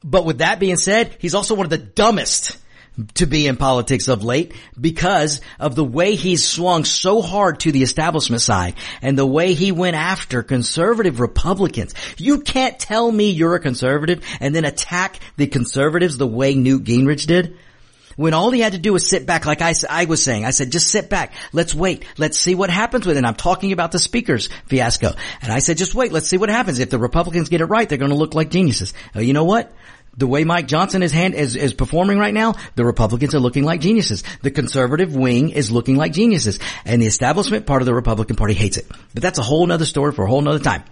But 0.04 0.24
with 0.24 0.38
that 0.38 0.60
being 0.60 0.76
said, 0.76 1.16
he's 1.18 1.34
also 1.34 1.54
one 1.54 1.66
of 1.66 1.70
the 1.70 1.78
dumbest 1.78 2.58
to 3.14 3.26
be 3.26 3.46
in 3.46 3.56
politics 3.56 4.08
of 4.08 4.24
late 4.24 4.54
because 4.80 5.40
of 5.58 5.74
the 5.74 5.84
way 5.84 6.14
he's 6.14 6.46
swung 6.46 6.84
so 6.84 7.20
hard 7.20 7.60
to 7.60 7.72
the 7.72 7.82
establishment 7.82 8.40
side 8.40 8.74
and 9.02 9.18
the 9.18 9.26
way 9.26 9.54
he 9.54 9.72
went 9.72 9.96
after 9.96 10.42
conservative 10.42 11.20
Republicans. 11.20 11.94
You 12.16 12.40
can't 12.40 12.78
tell 12.78 13.10
me 13.10 13.30
you're 13.30 13.54
a 13.54 13.60
conservative 13.60 14.24
and 14.40 14.54
then 14.54 14.64
attack 14.64 15.20
the 15.36 15.46
conservatives 15.46 16.16
the 16.16 16.26
way 16.26 16.54
Newt 16.54 16.84
Gingrich 16.84 17.26
did. 17.26 17.56
When 18.16 18.32
all 18.32 18.50
he 18.50 18.60
had 18.60 18.72
to 18.72 18.78
do 18.78 18.94
was 18.94 19.06
sit 19.06 19.26
back, 19.26 19.44
like 19.44 19.60
I, 19.60 19.74
I 19.90 20.06
was 20.06 20.22
saying, 20.22 20.46
I 20.46 20.50
said, 20.50 20.72
just 20.72 20.90
sit 20.90 21.10
back. 21.10 21.34
Let's 21.52 21.74
wait. 21.74 22.06
Let's 22.16 22.38
see 22.38 22.54
what 22.54 22.70
happens 22.70 23.06
with 23.06 23.16
it. 23.16 23.18
And 23.18 23.26
I'm 23.26 23.34
talking 23.34 23.72
about 23.72 23.92
the 23.92 23.98
speakers 23.98 24.48
fiasco. 24.68 25.12
And 25.42 25.52
I 25.52 25.58
said, 25.58 25.76
just 25.76 25.94
wait. 25.94 26.12
Let's 26.12 26.26
see 26.26 26.38
what 26.38 26.48
happens. 26.48 26.78
If 26.78 26.88
the 26.88 26.98
Republicans 26.98 27.50
get 27.50 27.60
it 27.60 27.66
right, 27.66 27.86
they're 27.86 27.98
going 27.98 28.10
to 28.10 28.16
look 28.16 28.34
like 28.34 28.50
geniuses. 28.50 28.94
Oh, 29.14 29.20
you 29.20 29.34
know 29.34 29.44
what? 29.44 29.70
The 30.18 30.26
way 30.26 30.44
Mike 30.44 30.66
Johnson 30.66 31.02
is 31.02 31.12
hand 31.12 31.34
is, 31.34 31.56
is 31.56 31.74
performing 31.74 32.18
right 32.18 32.32
now, 32.32 32.54
the 32.74 32.84
Republicans 32.84 33.34
are 33.34 33.40
looking 33.40 33.64
like 33.64 33.80
geniuses. 33.80 34.24
The 34.42 34.50
conservative 34.50 35.14
wing 35.14 35.50
is 35.50 35.70
looking 35.70 35.96
like 35.96 36.12
geniuses. 36.12 36.58
And 36.86 37.02
the 37.02 37.06
establishment 37.06 37.66
part 37.66 37.82
of 37.82 37.86
the 37.86 37.94
Republican 37.94 38.36
Party 38.36 38.54
hates 38.54 38.78
it. 38.78 38.86
But 39.12 39.22
that's 39.22 39.38
a 39.38 39.42
whole 39.42 39.66
nother 39.66 39.84
story 39.84 40.12
for 40.12 40.24
a 40.24 40.28
whole 40.28 40.40
nother 40.40 40.58
time. 40.58 40.84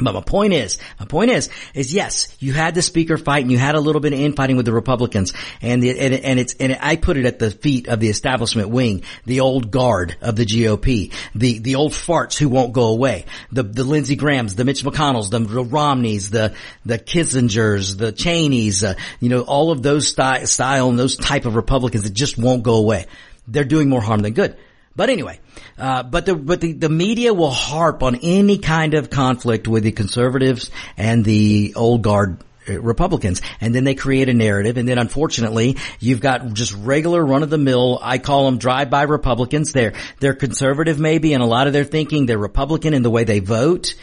But 0.00 0.14
my 0.14 0.22
point 0.22 0.54
is, 0.54 0.78
my 0.98 1.04
point 1.04 1.30
is, 1.30 1.50
is 1.74 1.92
yes, 1.92 2.34
you 2.40 2.54
had 2.54 2.74
the 2.74 2.80
speaker 2.80 3.18
fight 3.18 3.42
and 3.42 3.52
you 3.52 3.58
had 3.58 3.74
a 3.74 3.80
little 3.80 4.00
bit 4.00 4.14
of 4.14 4.20
infighting 4.20 4.56
with 4.56 4.64
the 4.64 4.72
Republicans 4.72 5.34
and 5.60 5.82
the, 5.82 5.90
and, 5.98 6.14
and 6.14 6.40
it's, 6.40 6.54
and 6.54 6.78
I 6.80 6.96
put 6.96 7.18
it 7.18 7.26
at 7.26 7.38
the 7.38 7.50
feet 7.50 7.88
of 7.88 8.00
the 8.00 8.08
establishment 8.08 8.70
wing, 8.70 9.02
the 9.26 9.40
old 9.40 9.70
guard 9.70 10.16
of 10.22 10.36
the 10.36 10.46
GOP, 10.46 11.12
the, 11.34 11.58
the 11.58 11.74
old 11.74 11.92
farts 11.92 12.38
who 12.38 12.48
won't 12.48 12.72
go 12.72 12.84
away, 12.84 13.26
the, 13.50 13.62
the 13.62 13.84
Lindsey 13.84 14.16
Grahams, 14.16 14.54
the 14.54 14.64
Mitch 14.64 14.82
McConnells, 14.82 15.30
the, 15.30 15.40
the 15.40 15.62
Romneys, 15.62 16.30
the, 16.30 16.54
the 16.86 16.98
Kissingers, 16.98 17.98
the 17.98 18.12
Cheneys, 18.12 18.82
uh, 18.82 18.94
you 19.20 19.28
know, 19.28 19.42
all 19.42 19.70
of 19.70 19.82
those 19.82 20.08
style, 20.08 20.46
style 20.46 20.88
and 20.88 20.98
those 20.98 21.16
type 21.16 21.44
of 21.44 21.54
Republicans 21.54 22.04
that 22.04 22.14
just 22.14 22.38
won't 22.38 22.62
go 22.62 22.76
away. 22.76 23.06
They're 23.46 23.64
doing 23.64 23.90
more 23.90 24.00
harm 24.00 24.20
than 24.20 24.32
good. 24.32 24.56
But 24.94 25.08
anyway, 25.10 25.40
uh, 25.78 26.02
but 26.02 26.26
the 26.26 26.34
but 26.34 26.60
the, 26.60 26.72
the 26.72 26.88
media 26.88 27.32
will 27.32 27.50
harp 27.50 28.02
on 28.02 28.16
any 28.16 28.58
kind 28.58 28.94
of 28.94 29.08
conflict 29.08 29.66
with 29.66 29.84
the 29.84 29.92
conservatives 29.92 30.70
and 30.96 31.24
the 31.24 31.72
old 31.76 32.02
guard 32.02 32.38
uh, 32.68 32.80
Republicans. 32.80 33.40
And 33.60 33.74
then 33.74 33.84
they 33.84 33.94
create 33.94 34.28
a 34.28 34.34
narrative. 34.34 34.76
And 34.76 34.86
then 34.88 34.98
unfortunately, 34.98 35.78
you've 35.98 36.20
got 36.20 36.52
just 36.52 36.74
regular 36.74 37.24
run 37.24 37.42
of 37.42 37.50
the 37.50 37.58
mill. 37.58 37.98
I 38.02 38.18
call 38.18 38.44
them 38.44 38.58
drive-by 38.58 39.02
Republicans. 39.02 39.72
They're, 39.72 39.94
they're 40.20 40.34
conservative 40.34 41.00
maybe 41.00 41.32
in 41.32 41.40
a 41.40 41.46
lot 41.46 41.66
of 41.66 41.72
their 41.72 41.84
thinking. 41.84 42.26
They're 42.26 42.38
Republican 42.38 42.94
in 42.94 43.02
the 43.02 43.10
way 43.10 43.24
they 43.24 43.40
vote, 43.40 43.94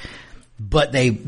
but 0.60 0.92
they 0.92 1.20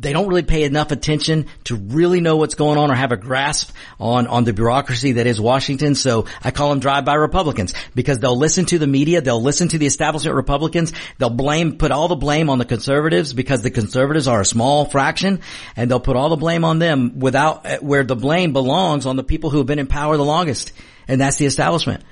they 0.00 0.12
don't 0.12 0.28
really 0.28 0.42
pay 0.42 0.62
enough 0.62 0.92
attention 0.92 1.46
to 1.64 1.74
really 1.74 2.20
know 2.20 2.36
what's 2.36 2.54
going 2.54 2.78
on 2.78 2.90
or 2.90 2.94
have 2.94 3.10
a 3.10 3.16
grasp 3.16 3.74
on, 3.98 4.26
on 4.28 4.44
the 4.44 4.52
bureaucracy 4.52 5.12
that 5.12 5.26
is 5.26 5.40
Washington. 5.40 5.94
So 5.94 6.26
I 6.42 6.52
call 6.52 6.70
them 6.70 6.78
drive-by 6.78 7.14
Republicans 7.14 7.74
because 7.94 8.20
they'll 8.20 8.38
listen 8.38 8.64
to 8.66 8.78
the 8.78 8.86
media. 8.86 9.20
They'll 9.20 9.42
listen 9.42 9.68
to 9.68 9.78
the 9.78 9.86
establishment 9.86 10.36
Republicans. 10.36 10.92
They'll 11.18 11.30
blame, 11.30 11.78
put 11.78 11.90
all 11.90 12.06
the 12.06 12.16
blame 12.16 12.48
on 12.48 12.58
the 12.58 12.64
conservatives 12.64 13.32
because 13.32 13.62
the 13.62 13.70
conservatives 13.70 14.28
are 14.28 14.40
a 14.40 14.44
small 14.44 14.84
fraction 14.84 15.40
and 15.74 15.90
they'll 15.90 16.00
put 16.00 16.16
all 16.16 16.28
the 16.28 16.36
blame 16.36 16.64
on 16.64 16.78
them 16.78 17.18
without, 17.18 17.66
uh, 17.66 17.78
where 17.78 18.04
the 18.04 18.16
blame 18.16 18.52
belongs 18.52 19.04
on 19.04 19.16
the 19.16 19.24
people 19.24 19.50
who 19.50 19.58
have 19.58 19.66
been 19.66 19.80
in 19.80 19.88
power 19.88 20.16
the 20.16 20.24
longest. 20.24 20.72
And 21.08 21.20
that's 21.20 21.38
the 21.38 21.46
establishment. 21.46 22.04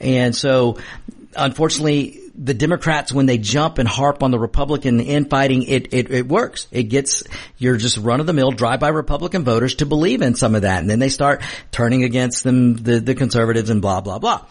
And 0.00 0.34
so 0.34 0.78
unfortunately, 1.36 2.20
the 2.38 2.54
Democrats, 2.54 3.12
when 3.12 3.26
they 3.26 3.36
jump 3.36 3.78
and 3.78 3.88
harp 3.88 4.22
on 4.22 4.30
the 4.30 4.38
Republican 4.38 5.00
infighting, 5.00 5.64
it, 5.64 5.92
it, 5.92 6.10
it 6.10 6.28
works. 6.28 6.68
It 6.70 6.84
gets 6.84 7.24
your 7.56 7.76
just 7.76 7.98
run 7.98 8.20
of 8.20 8.26
the 8.26 8.32
mill 8.32 8.52
drive-by 8.52 8.88
Republican 8.88 9.44
voters 9.44 9.74
to 9.76 9.86
believe 9.86 10.22
in 10.22 10.36
some 10.36 10.54
of 10.54 10.62
that. 10.62 10.78
And 10.80 10.88
then 10.88 11.00
they 11.00 11.08
start 11.08 11.42
turning 11.72 12.04
against 12.04 12.44
them, 12.44 12.76
the, 12.76 13.00
the 13.00 13.16
conservatives 13.16 13.70
and 13.70 13.82
blah, 13.82 14.00
blah, 14.00 14.20
blah. 14.20 14.46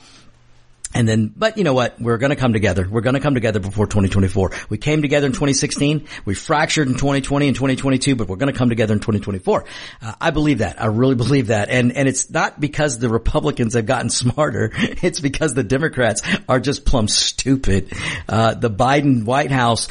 And 0.93 1.07
then, 1.07 1.33
but 1.35 1.57
you 1.57 1.63
know 1.63 1.73
what? 1.73 1.99
We're 1.99 2.17
going 2.17 2.29
to 2.29 2.35
come 2.35 2.53
together. 2.53 2.87
We're 2.89 3.01
going 3.01 3.15
to 3.15 3.19
come 3.19 3.33
together 3.33 3.59
before 3.59 3.87
2024. 3.87 4.51
We 4.69 4.77
came 4.77 5.01
together 5.01 5.27
in 5.27 5.33
2016. 5.33 6.07
We 6.25 6.33
fractured 6.33 6.87
in 6.87 6.93
2020 6.93 7.47
and 7.47 7.55
2022, 7.55 8.15
but 8.15 8.27
we're 8.27 8.37
going 8.37 8.51
to 8.51 8.57
come 8.57 8.69
together 8.69 8.93
in 8.93 8.99
2024. 8.99 9.65
Uh, 10.01 10.13
I 10.19 10.31
believe 10.31 10.59
that. 10.59 10.81
I 10.81 10.85
really 10.87 11.15
believe 11.27 11.47
that. 11.47 11.69
And, 11.69 11.91
and 11.91 12.07
it's 12.07 12.29
not 12.29 12.59
because 12.59 12.99
the 12.99 13.09
Republicans 13.09 13.73
have 13.73 13.85
gotten 13.85 14.09
smarter. 14.17 14.71
It's 14.73 15.19
because 15.19 15.53
the 15.53 15.63
Democrats 15.63 16.21
are 16.47 16.59
just 16.59 16.85
plumb 16.85 17.07
stupid. 17.07 17.93
Uh, 18.27 18.53
the 18.53 18.69
Biden 18.69 19.25
White 19.25 19.51
House 19.51 19.87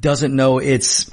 doesn't 0.00 0.34
know 0.34 0.58
its 0.58 1.10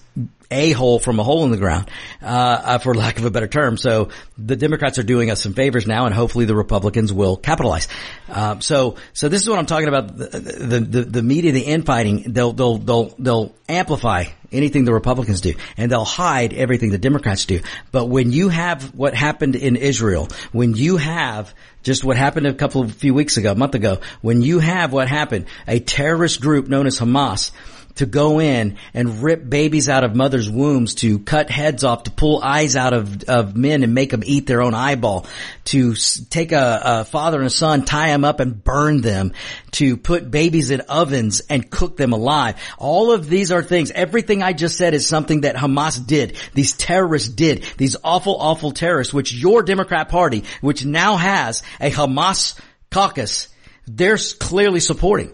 a 0.51 0.71
hole 0.71 0.99
from 0.99 1.19
a 1.19 1.23
hole 1.23 1.43
in 1.45 1.51
the 1.51 1.57
ground, 1.57 1.89
uh, 2.21 2.25
uh, 2.25 2.77
for 2.77 2.93
lack 2.93 3.17
of 3.17 3.25
a 3.25 3.31
better 3.31 3.47
term. 3.47 3.77
So 3.77 4.09
the 4.37 4.55
Democrats 4.55 4.99
are 4.99 5.03
doing 5.03 5.31
us 5.31 5.41
some 5.41 5.53
favors 5.53 5.87
now, 5.87 6.05
and 6.05 6.13
hopefully 6.13 6.45
the 6.45 6.55
Republicans 6.55 7.11
will 7.11 7.37
capitalize. 7.37 7.87
Uh, 8.29 8.59
so, 8.59 8.97
so 9.13 9.29
this 9.29 9.41
is 9.41 9.49
what 9.49 9.57
I'm 9.57 9.65
talking 9.65 9.87
about. 9.87 10.17
The, 10.17 10.27
the, 10.27 10.79
the, 10.79 11.01
the 11.03 11.23
media, 11.23 11.51
the 11.51 11.61
infighting, 11.61 12.33
they'll, 12.33 12.53
they'll, 12.53 12.77
they'll, 12.77 13.15
they'll 13.17 13.55
amplify 13.67 14.25
anything 14.51 14.85
the 14.85 14.93
Republicans 14.93 15.41
do, 15.41 15.53
and 15.77 15.91
they'll 15.91 16.05
hide 16.05 16.53
everything 16.53 16.91
the 16.91 16.97
Democrats 16.97 17.45
do. 17.45 17.61
But 17.91 18.05
when 18.07 18.31
you 18.31 18.49
have 18.49 18.93
what 18.93 19.13
happened 19.13 19.55
in 19.55 19.75
Israel, 19.77 20.27
when 20.51 20.75
you 20.75 20.97
have 20.97 21.53
just 21.83 22.03
what 22.03 22.17
happened 22.17 22.47
a 22.47 22.53
couple 22.53 22.81
of 22.81 22.93
few 22.93 23.13
weeks 23.13 23.37
ago, 23.37 23.53
a 23.53 23.55
month 23.55 23.75
ago, 23.75 23.99
when 24.21 24.41
you 24.41 24.59
have 24.59 24.91
what 24.91 25.07
happened, 25.07 25.45
a 25.67 25.79
terrorist 25.79 26.41
group 26.41 26.67
known 26.67 26.85
as 26.85 26.99
Hamas, 26.99 27.51
to 27.95 28.05
go 28.05 28.39
in 28.39 28.77
and 28.93 29.21
rip 29.23 29.47
babies 29.47 29.89
out 29.89 30.03
of 30.03 30.15
mothers' 30.15 30.49
wombs, 30.49 30.95
to 30.95 31.19
cut 31.19 31.49
heads 31.49 31.83
off, 31.83 32.03
to 32.03 32.11
pull 32.11 32.41
eyes 32.41 32.75
out 32.75 32.93
of, 32.93 33.23
of 33.23 33.55
men 33.55 33.83
and 33.83 33.93
make 33.93 34.11
them 34.11 34.23
eat 34.25 34.47
their 34.47 34.61
own 34.61 34.73
eyeball, 34.73 35.25
to 35.65 35.93
take 36.29 36.51
a, 36.51 36.81
a 36.83 37.05
father 37.05 37.37
and 37.37 37.47
a 37.47 37.51
son, 37.51 37.83
tie 37.83 38.07
them 38.07 38.23
up 38.23 38.39
and 38.39 38.63
burn 38.63 39.01
them, 39.01 39.33
to 39.71 39.97
put 39.97 40.31
babies 40.31 40.71
in 40.71 40.81
ovens 40.81 41.41
and 41.49 41.69
cook 41.69 41.97
them 41.97 42.13
alive. 42.13 42.55
All 42.77 43.11
of 43.11 43.29
these 43.29 43.51
are 43.51 43.63
things, 43.63 43.91
everything 43.91 44.43
I 44.43 44.53
just 44.53 44.77
said 44.77 44.93
is 44.93 45.07
something 45.07 45.41
that 45.41 45.55
Hamas 45.55 46.05
did. 46.05 46.37
These 46.53 46.73
terrorists 46.73 47.29
did. 47.29 47.63
These 47.77 47.97
awful, 48.03 48.37
awful 48.37 48.71
terrorists, 48.71 49.13
which 49.13 49.33
your 49.33 49.63
Democrat 49.63 50.09
party, 50.09 50.43
which 50.61 50.85
now 50.85 51.17
has 51.17 51.63
a 51.79 51.89
Hamas 51.89 52.59
caucus, 52.89 53.47
they're 53.87 54.17
clearly 54.17 54.79
supporting 54.79 55.31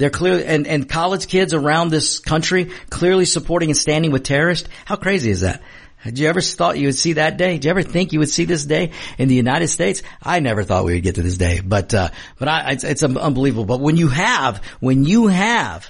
They're 0.00 0.08
clearly, 0.08 0.46
and, 0.46 0.66
and 0.66 0.88
college 0.88 1.26
kids 1.28 1.52
around 1.52 1.90
this 1.90 2.20
country 2.20 2.70
clearly 2.88 3.26
supporting 3.26 3.68
and 3.68 3.76
standing 3.76 4.12
with 4.12 4.22
terrorists. 4.22 4.66
How 4.86 4.96
crazy 4.96 5.30
is 5.30 5.42
that? 5.42 5.60
Had 5.96 6.18
you 6.18 6.26
ever 6.26 6.40
thought 6.40 6.78
you 6.78 6.86
would 6.86 6.94
see 6.94 7.12
that 7.12 7.36
day? 7.36 7.52
Did 7.52 7.66
you 7.66 7.70
ever 7.70 7.82
think 7.82 8.14
you 8.14 8.20
would 8.20 8.30
see 8.30 8.46
this 8.46 8.64
day 8.64 8.92
in 9.18 9.28
the 9.28 9.34
United 9.34 9.68
States? 9.68 10.02
I 10.22 10.40
never 10.40 10.64
thought 10.64 10.86
we 10.86 10.94
would 10.94 11.02
get 11.02 11.16
to 11.16 11.22
this 11.22 11.36
day, 11.36 11.60
but, 11.60 11.92
uh, 11.92 12.08
but 12.38 12.48
I, 12.48 12.70
it's, 12.70 12.82
it's 12.82 13.02
unbelievable. 13.02 13.66
But 13.66 13.80
when 13.80 13.98
you 13.98 14.08
have, 14.08 14.64
when 14.80 15.04
you 15.04 15.26
have 15.26 15.86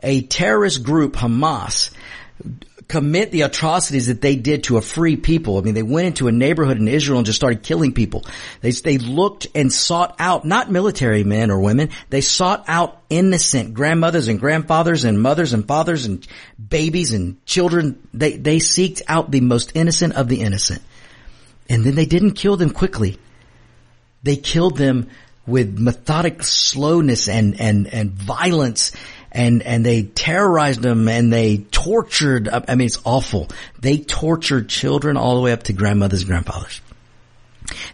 a 0.00 0.22
terrorist 0.22 0.84
group, 0.84 1.14
Hamas, 1.14 1.90
commit 2.90 3.30
the 3.30 3.42
atrocities 3.42 4.08
that 4.08 4.20
they 4.20 4.34
did 4.34 4.64
to 4.64 4.76
a 4.76 4.82
free 4.82 5.16
people. 5.16 5.58
I 5.58 5.60
mean, 5.60 5.74
they 5.74 5.82
went 5.84 6.08
into 6.08 6.26
a 6.26 6.32
neighborhood 6.32 6.78
in 6.78 6.88
Israel 6.88 7.20
and 7.20 7.24
just 7.24 7.36
started 7.36 7.62
killing 7.62 7.94
people. 7.94 8.26
They, 8.62 8.72
they 8.72 8.98
looked 8.98 9.46
and 9.54 9.72
sought 9.72 10.16
out, 10.18 10.44
not 10.44 10.72
military 10.72 11.22
men 11.22 11.52
or 11.52 11.60
women, 11.60 11.90
they 12.08 12.20
sought 12.20 12.64
out 12.66 13.00
innocent 13.08 13.74
grandmothers 13.74 14.26
and 14.26 14.40
grandfathers 14.40 15.04
and 15.04 15.22
mothers 15.22 15.52
and 15.52 15.68
fathers 15.68 16.04
and 16.04 16.26
babies 16.58 17.12
and 17.12 17.44
children. 17.46 18.08
They, 18.12 18.36
they 18.36 18.56
seeked 18.56 19.02
out 19.06 19.30
the 19.30 19.40
most 19.40 19.70
innocent 19.76 20.14
of 20.14 20.26
the 20.26 20.40
innocent. 20.40 20.82
And 21.68 21.84
then 21.84 21.94
they 21.94 22.06
didn't 22.06 22.32
kill 22.32 22.56
them 22.56 22.70
quickly. 22.70 23.20
They 24.24 24.34
killed 24.34 24.76
them 24.76 25.10
with 25.46 25.78
methodic 25.78 26.42
slowness 26.42 27.28
and, 27.28 27.60
and, 27.60 27.86
and 27.86 28.10
violence 28.10 28.90
and, 29.32 29.62
and 29.62 29.84
they 29.84 30.02
terrorized 30.02 30.82
them 30.82 31.08
and 31.08 31.32
they 31.32 31.58
tortured, 31.58 32.48
I 32.48 32.74
mean, 32.74 32.86
it's 32.86 33.00
awful. 33.04 33.48
They 33.78 33.98
tortured 33.98 34.68
children 34.68 35.16
all 35.16 35.36
the 35.36 35.42
way 35.42 35.52
up 35.52 35.64
to 35.64 35.72
grandmothers 35.72 36.22
and 36.22 36.28
grandfathers. 36.28 36.80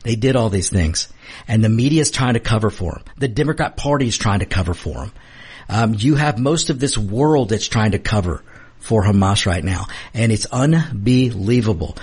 They 0.03 0.17
did 0.17 0.37
all 0.37 0.49
these 0.49 0.71
things 0.71 1.09
and 1.47 1.63
the 1.63 1.69
media 1.69 2.01
is 2.01 2.11
trying 2.11 2.35
to 2.35 2.41
cover 2.41 2.71
for 2.71 2.93
them. 2.93 3.03
The 3.19 3.29
Democrat 3.29 3.77
party 3.77 4.09
is 4.09 4.17
trying 4.17 4.41
to 4.41 4.47
cover 4.47 4.75
for 4.75 4.95
them. 4.95 5.13
Um, 5.69 5.95
you 5.95 6.15
have 6.15 6.39
most 6.39 6.71
of 6.71 6.79
this 6.79 6.97
world 6.97 7.51
that's 7.51 7.69
trying 7.69 7.91
to 7.91 7.99
cover 7.99 8.43
for 8.79 9.05
Hamas 9.05 9.47
right 9.47 9.65
now 9.65 9.87
and 10.15 10.33
it's 10.33 10.47
unbelievable. 10.47 11.97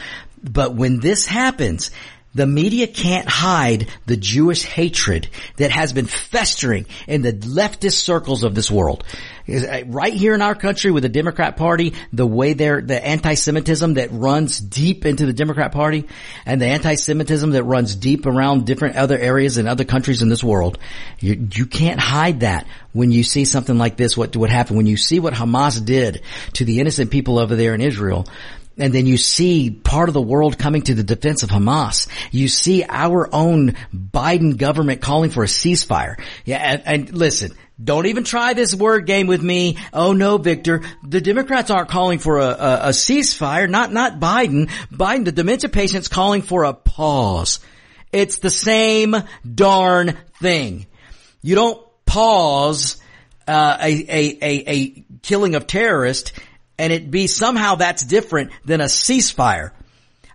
But 0.44 0.76
when 0.76 1.00
this 1.00 1.26
happens, 1.26 1.90
the 2.36 2.48
media 2.48 2.88
can't 2.88 3.28
hide 3.28 3.88
the 4.06 4.18
Jewish 4.18 4.64
hatred 4.64 5.28
that 5.58 5.72
has 5.72 5.94
been 5.94 6.06
festering 6.06 6.86
in 7.08 7.22
the 7.22 7.34
leftist 7.34 8.00
circles 8.00 8.44
of 8.44 8.56
this 8.56 8.72
world. 8.72 9.04
Uh, 9.48 9.82
right 9.88 10.14
here 10.14 10.34
in 10.34 10.42
our 10.42 10.56
country 10.56 10.90
with 10.90 11.04
the 11.04 11.10
Democrat 11.10 11.58
Party, 11.58 11.94
the 12.14 12.26
way 12.26 12.54
they're, 12.54 12.82
the 12.82 13.06
anti-Semitism 13.06 13.96
that 13.96 14.12
runs 14.12 14.58
deep 14.58 15.06
into 15.06 15.26
the 15.26 15.34
Democrat 15.34 15.74
Party 15.74 16.08
and 16.46 16.62
the 16.62 16.66
anti-Semitism 16.66 17.52
that 17.52 17.64
runs 17.64 17.96
deep 17.96 18.26
around 18.26 18.66
different 18.66 18.96
other 18.96 19.18
areas 19.18 19.58
and 19.58 19.68
other 19.68 19.84
countries 19.84 20.22
in 20.22 20.30
this 20.30 20.44
world, 20.44 20.80
you, 21.20 21.48
you 21.52 21.66
can't 21.66 22.00
hide 22.00 22.40
that 22.40 22.66
when 22.94 23.12
you 23.12 23.24
see 23.24 23.44
something 23.44 23.78
like 23.78 23.98
this, 23.98 24.16
what 24.16 24.36
would 24.38 24.50
happen 24.50 24.78
when 24.78 24.88
you 24.88 24.98
see 24.98 25.20
what 25.20 25.34
Hamas 25.34 25.84
did 25.84 26.22
to 26.54 26.64
the 26.64 26.80
innocent 26.80 27.12
people 27.12 27.38
over 27.38 27.56
there 27.56 27.74
in 27.74 27.82
Israel 27.82 28.26
and 28.78 28.94
then 28.94 29.06
you 29.06 29.18
see 29.18 29.70
part 29.70 30.10
of 30.10 30.14
the 30.14 30.22
world 30.22 30.58
coming 30.58 30.82
to 30.84 30.94
the 30.94 31.04
defense 31.04 31.44
of 31.44 31.50
Hamas. 31.50 32.08
You 32.32 32.48
see 32.48 32.84
our 32.88 33.30
own 33.34 33.76
Biden 33.94 34.58
government 34.58 35.02
calling 35.02 35.30
for 35.30 35.44
a 35.44 35.48
ceasefire. 35.48 36.20
Yeah, 36.46 36.58
and, 36.58 36.82
and, 36.86 37.14
listen, 37.14 37.54
don't 37.84 38.08
even 38.08 38.24
try 38.24 38.54
this 38.54 38.74
word 38.74 39.06
game 39.06 39.28
with 39.28 39.42
me. 39.42 39.78
Oh 39.92 40.14
no, 40.14 40.38
Victor, 40.38 40.82
the 41.04 41.22
Democrats 41.22 41.70
aren't 41.70 41.90
calling 41.90 42.20
for 42.20 42.40
a, 42.40 42.48
a, 42.48 42.80
a 42.86 42.90
ceasefire. 42.90 43.70
Not 43.70 43.92
not 43.92 44.20
Biden. 44.20 44.70
Biden, 44.92 45.26
the 45.26 45.32
dementia 45.32 45.70
patient's 45.70 46.08
calling 46.08 46.42
for 46.42 46.64
a 46.64 46.74
pause. 46.74 47.60
It's 48.12 48.38
the 48.38 48.52
same 48.52 49.16
darn 49.44 50.18
thing. 50.40 50.86
You 51.42 51.56
don't 51.56 51.84
pause 52.06 53.02
uh, 53.48 53.78
a, 53.82 53.92
a, 53.92 54.38
a, 54.42 54.64
a 54.70 55.06
killing 55.24 55.56
of 55.56 55.68
terrorists 55.68 56.32
and 56.78 56.92
it 56.94 57.12
be 57.12 57.28
somehow 57.28 57.76
that's 57.76 58.04
different 58.04 58.52
than 58.66 58.82
a 58.82 58.86
ceasefire. 58.86 59.72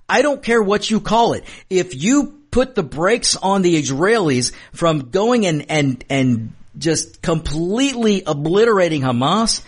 I 0.09 0.23
don't 0.23 0.43
care 0.43 0.63
what 0.63 0.91
you 0.91 1.01
call 1.01 1.35
it. 1.35 1.45
If 1.69 1.95
you 1.95 2.39
put 2.51 2.75
the 2.75 2.83
brakes 2.83 3.37
on 3.37 3.63
the 3.63 3.81
Israelis 3.81 4.53
from 4.73 5.11
going 5.11 5.47
and, 5.47 5.67
and, 5.71 6.05
and 6.09 6.53
just 6.79 7.21
completely 7.21 8.23
obliterating 8.27 9.03
Hamas, 9.03 9.63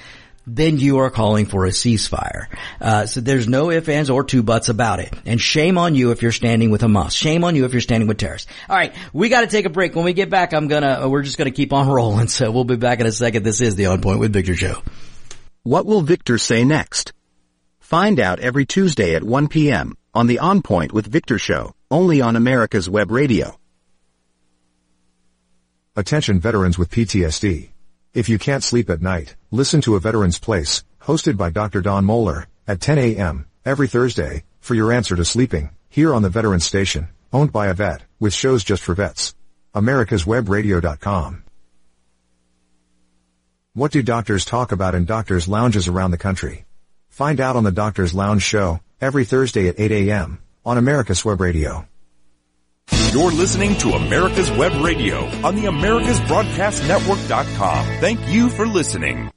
then 0.47 0.79
you 0.79 0.99
are 0.99 1.11
calling 1.11 1.47
for 1.47 1.67
a 1.67 1.69
ceasefire. 1.69 2.47
Uh, 2.81 3.07
so 3.07 3.21
there's 3.21 3.47
no 3.47 3.71
ifs, 3.71 3.89
ands, 3.89 4.11
or 4.11 4.25
two 4.25 4.43
buts 4.43 4.69
about 4.69 4.99
it. 5.01 5.13
And 5.27 5.41
shame 5.41 5.79
on 5.79 5.95
you 5.95 6.11
if 6.11 6.23
you're 6.23 6.33
standing 6.33 6.71
with 6.71 6.81
Hamas. 6.81 7.13
Shame 7.13 7.45
on 7.45 7.55
you 7.55 7.67
if 7.67 7.73
you're 7.73 7.81
standing 7.81 8.09
with 8.09 8.19
terrorists. 8.19 8.51
All 8.69 8.77
right, 8.77 8.95
we 9.13 9.29
got 9.29 9.43
to 9.43 9.47
take 9.47 9.67
a 9.67 9.71
break. 9.71 9.95
When 9.95 10.05
we 10.05 10.13
get 10.13 10.31
back, 10.31 10.53
I'm 10.53 10.69
gonna 10.69 11.09
we're 11.09 11.23
just 11.23 11.39
gonna 11.39 11.51
keep 11.51 11.73
on 11.73 11.89
rolling. 11.93 12.29
So 12.29 12.51
we'll 12.51 12.65
be 12.65 12.77
back 12.77 13.01
in 13.01 13.07
a 13.07 13.13
second. 13.13 13.43
This 13.43 13.61
is 13.61 13.77
the 13.77 13.87
On 13.87 14.01
Point 14.01 14.19
with 14.19 14.33
Victor 14.33 14.57
show. 14.57 14.83
What 15.63 15.85
will 15.85 16.01
Victor 16.01 16.39
say 16.39 16.65
next? 16.65 17.13
Find 17.81 18.19
out 18.19 18.41
every 18.41 18.65
Tuesday 18.65 19.15
at 19.15 19.23
1 19.23 19.49
p.m. 19.49 19.95
on 20.15 20.27
the 20.27 20.39
On 20.39 20.63
Point 20.63 20.91
with 20.91 21.07
Victor 21.07 21.39
show, 21.39 21.75
only 21.91 22.23
on 22.23 22.35
America's 22.35 22.89
Web 22.89 23.11
Radio. 23.11 23.59
Attention 25.95 26.41
veterans 26.41 26.79
with 26.79 26.89
PTSD. 26.89 27.73
If 28.15 28.31
you 28.31 28.39
can't 28.39 28.65
sleep 28.65 28.89
at 28.89 29.03
night, 29.03 29.37
listen 29.51 29.83
to 29.83 29.97
A 29.97 30.01
Veteran's 30.01 30.39
Place, 30.39 30.83
hosted 31.03 31.37
by 31.37 31.51
Dr. 31.51 31.83
Don 31.83 32.07
Moeller, 32.07 32.47
at 32.67 32.81
10 32.81 32.97
a.m. 32.97 33.45
every 33.63 33.87
Thursday, 33.87 34.45
for 34.61 34.75
your 34.75 34.93
answer 34.93 35.15
to 35.15 35.27
sleeping, 35.27 35.69
here 35.91 36.15
on 36.15 36.23
the 36.23 36.31
Veterans 36.31 36.65
Station, 36.65 37.09
owned 37.35 37.53
by 37.53 37.67
a 37.67 37.75
vet, 37.75 38.01
with 38.19 38.33
shows 38.33 38.65
just 38.65 38.83
for 38.83 38.95
vets. 38.95 39.35
AmericasWebRadio.com. 39.75 41.43
What 43.73 43.93
do 43.93 44.03
doctors 44.03 44.45
talk 44.45 44.73
about 44.73 44.97
in 44.97 45.05
doctors' 45.05 45.47
lounges 45.47 45.87
around 45.87 46.11
the 46.11 46.19
country? 46.19 46.65
Find 47.09 47.41
out 47.41 47.55
on 47.55 47.63
the 47.63 47.71
Doctors 47.71 48.13
Lounge 48.13 48.43
show, 48.43 48.81
every 49.01 49.25
Thursday 49.25 49.69
at 49.69 49.79
8 49.79 49.93
a.m. 49.93 50.41
on 50.67 50.77
America's 50.77 51.25
Web 51.25 51.41
Radio. 51.41 51.87
You're 53.13 53.31
listening 53.31 53.79
to 53.79 53.91
America's 53.91 54.51
Web 54.51 54.73
Radio 54.85 55.25
on 55.47 55.55
the 55.55 55.67
AmericasBroadcastNetwork.com. 55.67 57.87
Thank 58.01 58.29
you 58.29 58.49
for 58.49 58.67
listening. 58.67 59.31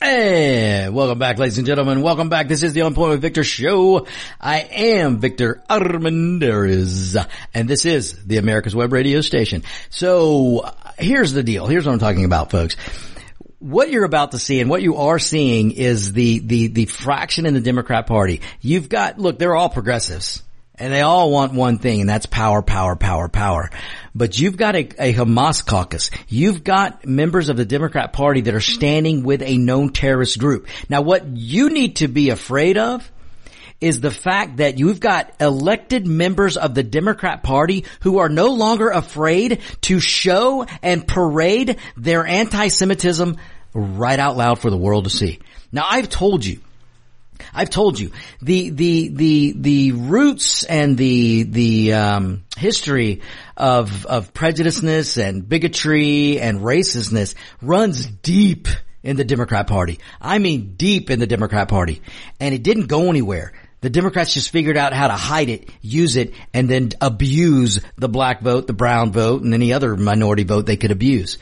Hey, 0.00 0.88
welcome 0.88 1.20
back, 1.20 1.38
ladies 1.38 1.58
and 1.58 1.68
gentlemen. 1.68 2.02
Welcome 2.02 2.28
back. 2.28 2.48
This 2.48 2.64
is 2.64 2.72
the 2.72 2.82
with 2.82 3.22
Victor 3.22 3.44
show. 3.44 4.08
I 4.40 4.58
am 4.58 5.18
Victor 5.18 5.62
Armendariz, 5.70 7.16
and 7.54 7.68
this 7.68 7.84
is 7.84 8.24
the 8.24 8.38
America's 8.38 8.74
Web 8.74 8.92
Radio 8.92 9.20
station. 9.20 9.62
So 9.90 10.68
here's 10.98 11.32
the 11.32 11.44
deal. 11.44 11.68
Here's 11.68 11.86
what 11.86 11.92
I'm 11.92 12.00
talking 12.00 12.24
about, 12.24 12.50
folks 12.50 12.76
what 13.60 13.88
you're 13.88 14.04
about 14.04 14.32
to 14.32 14.38
see 14.38 14.60
and 14.60 14.68
what 14.68 14.82
you 14.82 14.96
are 14.96 15.18
seeing 15.18 15.70
is 15.70 16.12
the, 16.12 16.40
the, 16.40 16.66
the 16.66 16.84
fraction 16.84 17.46
in 17.46 17.54
the 17.54 17.62
Democrat 17.62 18.06
party. 18.06 18.42
You've 18.60 18.90
got, 18.90 19.18
look, 19.18 19.38
they're 19.38 19.56
all 19.56 19.70
progressives. 19.70 20.42
And 20.76 20.92
they 20.92 21.02
all 21.02 21.30
want 21.30 21.54
one 21.54 21.78
thing, 21.78 22.00
and 22.00 22.10
that's 22.10 22.26
power, 22.26 22.60
power, 22.60 22.96
power, 22.96 23.28
power. 23.28 23.70
But 24.14 24.38
you've 24.38 24.56
got 24.56 24.76
a, 24.76 24.88
a, 24.98 25.12
Hamas 25.12 25.64
caucus. 25.66 26.10
You've 26.28 26.62
got 26.62 27.04
members 27.04 27.48
of 27.48 27.56
the 27.56 27.64
Democrat 27.64 28.12
Party 28.12 28.42
that 28.42 28.54
are 28.54 28.60
standing 28.60 29.24
with 29.24 29.42
a 29.42 29.56
known 29.56 29.92
terrorist 29.92 30.38
group. 30.38 30.68
Now 30.88 31.00
what 31.02 31.26
you 31.36 31.70
need 31.70 31.96
to 31.96 32.08
be 32.08 32.30
afraid 32.30 32.78
of 32.78 33.10
is 33.80 34.00
the 34.00 34.12
fact 34.12 34.58
that 34.58 34.78
you've 34.78 35.00
got 35.00 35.34
elected 35.40 36.06
members 36.06 36.56
of 36.56 36.74
the 36.74 36.82
Democrat 36.84 37.42
Party 37.42 37.84
who 38.00 38.18
are 38.18 38.28
no 38.28 38.54
longer 38.54 38.88
afraid 38.88 39.60
to 39.82 39.98
show 39.98 40.64
and 40.80 41.06
parade 41.06 41.78
their 41.96 42.24
anti-Semitism 42.24 43.36
right 43.74 44.18
out 44.18 44.36
loud 44.36 44.60
for 44.60 44.70
the 44.70 44.76
world 44.76 45.04
to 45.04 45.10
see. 45.10 45.40
Now 45.72 45.84
I've 45.88 46.08
told 46.08 46.44
you, 46.44 46.60
I've 47.52 47.70
told 47.70 47.98
you 47.98 48.12
the 48.40 48.70
the 48.70 49.08
the 49.08 49.54
the 49.56 49.92
roots 49.92 50.64
and 50.64 50.96
the 50.96 51.42
the 51.44 51.92
um, 51.94 52.44
history 52.56 53.22
of 53.56 54.06
of 54.06 54.32
prejudiceness 54.32 55.22
and 55.22 55.48
bigotry 55.48 56.40
and 56.40 56.60
racistness 56.60 57.34
runs 57.60 58.06
deep 58.06 58.68
in 59.02 59.16
the 59.16 59.24
Democrat 59.24 59.66
Party. 59.66 60.00
I 60.20 60.38
mean, 60.38 60.74
deep 60.76 61.10
in 61.10 61.18
the 61.18 61.26
Democrat 61.26 61.68
Party, 61.68 62.02
and 62.40 62.54
it 62.54 62.62
didn't 62.62 62.86
go 62.86 63.08
anywhere. 63.10 63.52
The 63.82 63.90
Democrats 63.90 64.32
just 64.32 64.48
figured 64.48 64.78
out 64.78 64.94
how 64.94 65.08
to 65.08 65.12
hide 65.12 65.50
it, 65.50 65.68
use 65.82 66.16
it, 66.16 66.32
and 66.54 66.70
then 66.70 66.92
abuse 67.02 67.80
the 67.96 68.08
black 68.08 68.40
vote, 68.40 68.66
the 68.66 68.72
brown 68.72 69.12
vote, 69.12 69.42
and 69.42 69.52
any 69.52 69.74
other 69.74 69.94
minority 69.94 70.44
vote 70.44 70.64
they 70.64 70.78
could 70.78 70.90
abuse. 70.90 71.36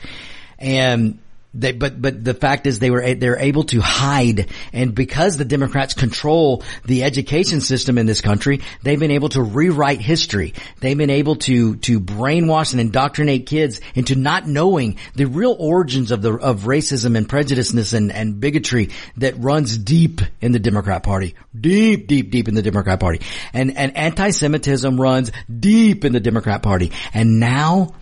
And 0.59 1.19
they, 1.53 1.71
but, 1.71 2.01
but 2.01 2.23
the 2.23 2.33
fact 2.33 2.65
is 2.65 2.79
they 2.79 2.89
were, 2.89 3.13
they're 3.13 3.37
able 3.37 3.63
to 3.65 3.79
hide. 3.79 4.49
And 4.71 4.95
because 4.95 5.37
the 5.37 5.45
Democrats 5.45 5.93
control 5.93 6.63
the 6.85 7.03
education 7.03 7.61
system 7.61 7.97
in 7.97 8.07
this 8.07 8.21
country, 8.21 8.61
they've 8.81 8.99
been 8.99 9.11
able 9.11 9.29
to 9.29 9.43
rewrite 9.43 10.01
history. 10.01 10.55
They've 10.79 10.97
been 10.97 11.11
able 11.11 11.35
to, 11.37 11.75
to 11.75 11.99
brainwash 11.99 12.71
and 12.71 12.81
indoctrinate 12.81 13.45
kids 13.45 13.81
into 13.93 14.15
not 14.15 14.47
knowing 14.47 14.97
the 15.13 15.25
real 15.25 15.55
origins 15.59 16.11
of 16.11 16.23
the, 16.23 16.33
of 16.33 16.61
racism 16.61 17.15
and 17.15 17.29
prejudiceness 17.29 17.93
and, 17.93 18.11
and 18.11 18.39
bigotry 18.39 18.89
that 19.17 19.37
runs 19.37 19.77
deep 19.77 20.21
in 20.41 20.53
the 20.53 20.59
Democrat 20.59 21.03
party. 21.03 21.35
Deep, 21.59 22.07
deep, 22.07 22.31
deep 22.31 22.47
in 22.47 22.55
the 22.55 22.63
Democrat 22.63 22.99
party. 22.99 23.21
And, 23.53 23.77
and 23.77 23.95
anti-Semitism 23.95 24.99
runs 24.99 25.31
deep 25.47 26.03
in 26.03 26.13
the 26.13 26.19
Democrat 26.19 26.63
party. 26.63 26.91
And 27.13 27.39
now, 27.39 27.93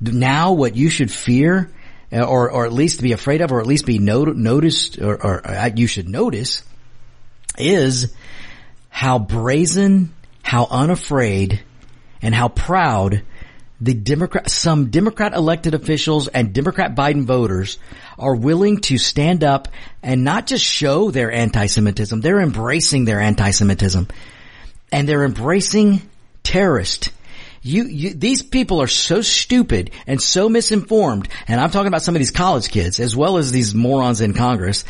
now 0.00 0.52
what 0.52 0.76
you 0.76 0.90
should 0.90 1.10
fear 1.10 1.70
or 2.12 2.50
or 2.50 2.66
at 2.66 2.72
least 2.72 3.02
be 3.02 3.12
afraid 3.12 3.40
of, 3.40 3.52
or 3.52 3.60
at 3.60 3.66
least 3.66 3.86
be 3.86 3.98
not- 3.98 4.36
noticed, 4.36 4.98
or, 4.98 5.22
or 5.22 5.46
uh, 5.46 5.70
you 5.74 5.86
should 5.86 6.08
notice, 6.08 6.62
is 7.56 8.12
how 8.88 9.18
brazen, 9.18 10.14
how 10.42 10.66
unafraid, 10.70 11.60
and 12.22 12.34
how 12.34 12.48
proud 12.48 13.22
the 13.80 13.94
Democrat, 13.94 14.50
some 14.50 14.90
Democrat 14.90 15.34
elected 15.34 15.74
officials 15.74 16.26
and 16.26 16.52
Democrat 16.52 16.96
Biden 16.96 17.24
voters 17.24 17.78
are 18.18 18.34
willing 18.34 18.78
to 18.78 18.98
stand 18.98 19.44
up 19.44 19.68
and 20.02 20.24
not 20.24 20.46
just 20.46 20.64
show 20.64 21.10
their 21.10 21.30
anti-Semitism, 21.30 22.20
they're 22.20 22.40
embracing 22.40 23.04
their 23.04 23.20
anti-Semitism. 23.20 24.08
And 24.90 25.08
they're 25.08 25.24
embracing 25.24 26.02
terrorist 26.42 27.10
you, 27.62 27.84
you, 27.84 28.14
these 28.14 28.42
people 28.42 28.80
are 28.82 28.86
so 28.86 29.20
stupid 29.20 29.90
and 30.06 30.20
so 30.20 30.48
misinformed. 30.48 31.28
And 31.46 31.60
I'm 31.60 31.70
talking 31.70 31.88
about 31.88 32.02
some 32.02 32.14
of 32.14 32.20
these 32.20 32.30
college 32.30 32.70
kids 32.70 33.00
as 33.00 33.16
well 33.16 33.38
as 33.38 33.52
these 33.52 33.74
morons 33.74 34.20
in 34.20 34.34
Congress. 34.34 34.84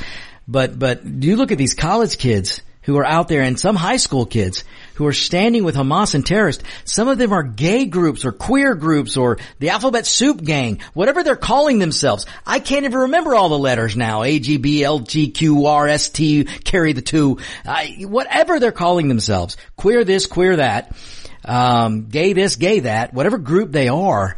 But, 0.47 0.79
but 0.79 1.05
you 1.05 1.37
look 1.37 1.53
at 1.53 1.59
these 1.59 1.75
college 1.75 2.19
kids 2.19 2.63
who 2.89 2.97
are 2.97 3.05
out 3.05 3.29
there 3.29 3.43
and 3.43 3.61
some 3.61 3.77
high 3.77 3.99
school 3.99 4.25
kids 4.25 4.65
who 4.95 5.07
are 5.07 5.13
standing 5.13 5.63
with 5.63 5.75
Hamas 5.75 6.15
and 6.15 6.25
terrorists. 6.25 6.65
Some 6.85 7.07
of 7.07 7.19
them 7.19 7.35
are 7.35 7.43
gay 7.43 7.85
groups 7.85 8.25
or 8.25 8.33
queer 8.33 8.75
groups 8.75 9.19
or 9.19 9.37
the 9.59 9.69
alphabet 9.69 10.07
soup 10.07 10.43
gang, 10.43 10.81
whatever 10.95 11.23
they're 11.23 11.37
calling 11.37 11.81
themselves. 11.81 12.25
I 12.47 12.61
can't 12.61 12.87
even 12.87 13.01
remember 13.01 13.35
all 13.35 13.51
the 13.51 13.59
letters 13.59 13.95
now. 13.95 14.23
A, 14.23 14.39
G, 14.39 14.57
B, 14.57 14.83
L, 14.83 15.01
G, 15.01 15.29
Q, 15.29 15.67
R, 15.67 15.87
S, 15.87 16.09
T, 16.09 16.45
carry 16.45 16.95
the 16.95 17.03
two. 17.03 17.41
I, 17.67 18.07
whatever 18.09 18.59
they're 18.59 18.73
calling 18.73 19.09
themselves. 19.09 19.59
Queer 19.77 20.05
this, 20.05 20.25
queer 20.25 20.57
that 20.57 20.97
um, 21.45 22.07
gay 22.07 22.33
this, 22.33 22.57
gay 22.57 22.81
that, 22.81 23.15
whatever 23.15 23.39
group 23.39 23.73
they 23.73 23.89
are, 23.89 24.37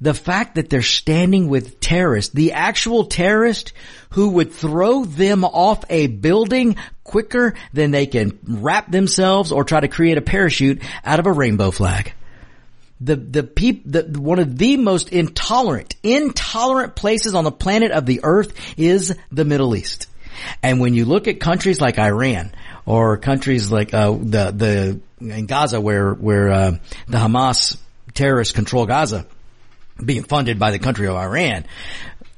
the 0.00 0.14
fact 0.14 0.54
that 0.54 0.70
they're 0.70 0.82
standing 0.82 1.48
with 1.48 1.80
terrorists, 1.80 2.32
the 2.32 2.52
actual 2.52 3.06
terrorist 3.06 3.72
who 4.10 4.30
would 4.30 4.52
throw 4.52 5.04
them 5.04 5.44
off 5.44 5.84
a 5.90 6.06
building 6.06 6.76
quicker 7.02 7.54
than 7.72 7.90
they 7.90 8.06
can 8.06 8.38
wrap 8.44 8.90
themselves 8.90 9.50
or 9.50 9.64
try 9.64 9.80
to 9.80 9.88
create 9.88 10.18
a 10.18 10.22
parachute 10.22 10.82
out 11.04 11.18
of 11.18 11.26
a 11.26 11.32
rainbow 11.32 11.70
flag. 11.70 12.12
The, 13.00 13.16
the 13.16 13.42
peop, 13.44 13.82
the, 13.86 14.02
one 14.18 14.40
of 14.40 14.58
the 14.58 14.76
most 14.76 15.10
intolerant, 15.10 15.94
intolerant 16.02 16.96
places 16.96 17.34
on 17.34 17.44
the 17.44 17.52
planet 17.52 17.92
of 17.92 18.06
the 18.06 18.20
earth 18.24 18.52
is 18.76 19.16
the 19.30 19.44
Middle 19.44 19.76
East. 19.76 20.07
And 20.62 20.80
when 20.80 20.94
you 20.94 21.04
look 21.04 21.28
at 21.28 21.40
countries 21.40 21.80
like 21.80 21.98
Iran 21.98 22.52
or 22.86 23.16
countries 23.16 23.70
like, 23.70 23.94
uh, 23.94 24.12
the, 24.12 24.52
the 24.52 25.00
in 25.20 25.46
Gaza 25.46 25.80
where 25.80 26.12
where 26.12 26.50
uh, 26.50 26.70
the 27.06 27.18
Hamas 27.18 27.76
terrorists 28.14 28.54
control 28.54 28.86
Gaza, 28.86 29.26
being 30.04 30.22
funded 30.22 30.58
by 30.58 30.70
the 30.70 30.78
country 30.78 31.06
of 31.06 31.16
Iran. 31.16 31.64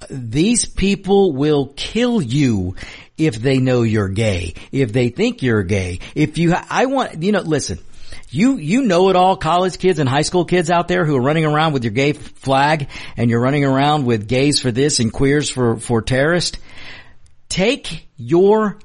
These 0.09 0.65
people 0.65 1.33
will 1.33 1.73
kill 1.77 2.23
you 2.23 2.75
if 3.19 3.37
they 3.37 3.59
know 3.59 3.83
you're 3.83 4.09
gay, 4.09 4.55
if 4.73 4.93
they 4.93 5.11
think 5.11 5.43
you're 5.43 5.63
gay. 5.63 6.01
If 6.15 6.39
you, 6.39 6.55
I 6.55 6.87
want, 6.87 7.23
you 7.23 7.33
know, 7.33 7.43
listen, 7.43 7.79
you, 8.31 8.57
you 8.57 8.83
know 8.83 9.11
it 9.11 9.17
all 9.17 9.37
college 9.37 9.79
kids 9.79 9.99
and 9.99 10.09
high 10.09 10.23
school 10.23 10.47
kids 10.47 10.71
out 10.71 10.89
there 10.89 11.05
who 11.05 11.17
are 11.17 11.23
running 11.23 11.45
around 11.45 11.75
with 11.75 11.85
your 11.85 11.93
gay 11.93 12.15
flag 12.15 12.89
and 13.19 13.29
you're 13.29 13.43
running 13.43 13.65
around 13.65 14.07
with 14.07 14.27
gays 14.27 14.59
for 14.61 14.73
this 14.73 15.01
and 15.01 15.13
queers 15.13 15.51
for, 15.51 15.77
for 15.77 16.01
terrorists. 16.01 16.59
Take 17.51 18.09
your 18.17 18.79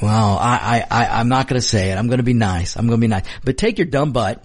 well, 0.00 0.36
I, 0.38 0.84
I, 0.90 1.04
I, 1.04 1.20
am 1.20 1.28
not 1.28 1.48
going 1.48 1.60
to 1.60 1.66
say 1.66 1.90
it. 1.90 1.96
I'm 1.96 2.06
going 2.08 2.18
to 2.18 2.24
be 2.24 2.34
nice. 2.34 2.76
I'm 2.76 2.86
going 2.86 3.00
to 3.00 3.04
be 3.04 3.08
nice. 3.08 3.24
But 3.44 3.56
take 3.56 3.78
your 3.78 3.86
dumb 3.86 4.12
butt 4.12 4.44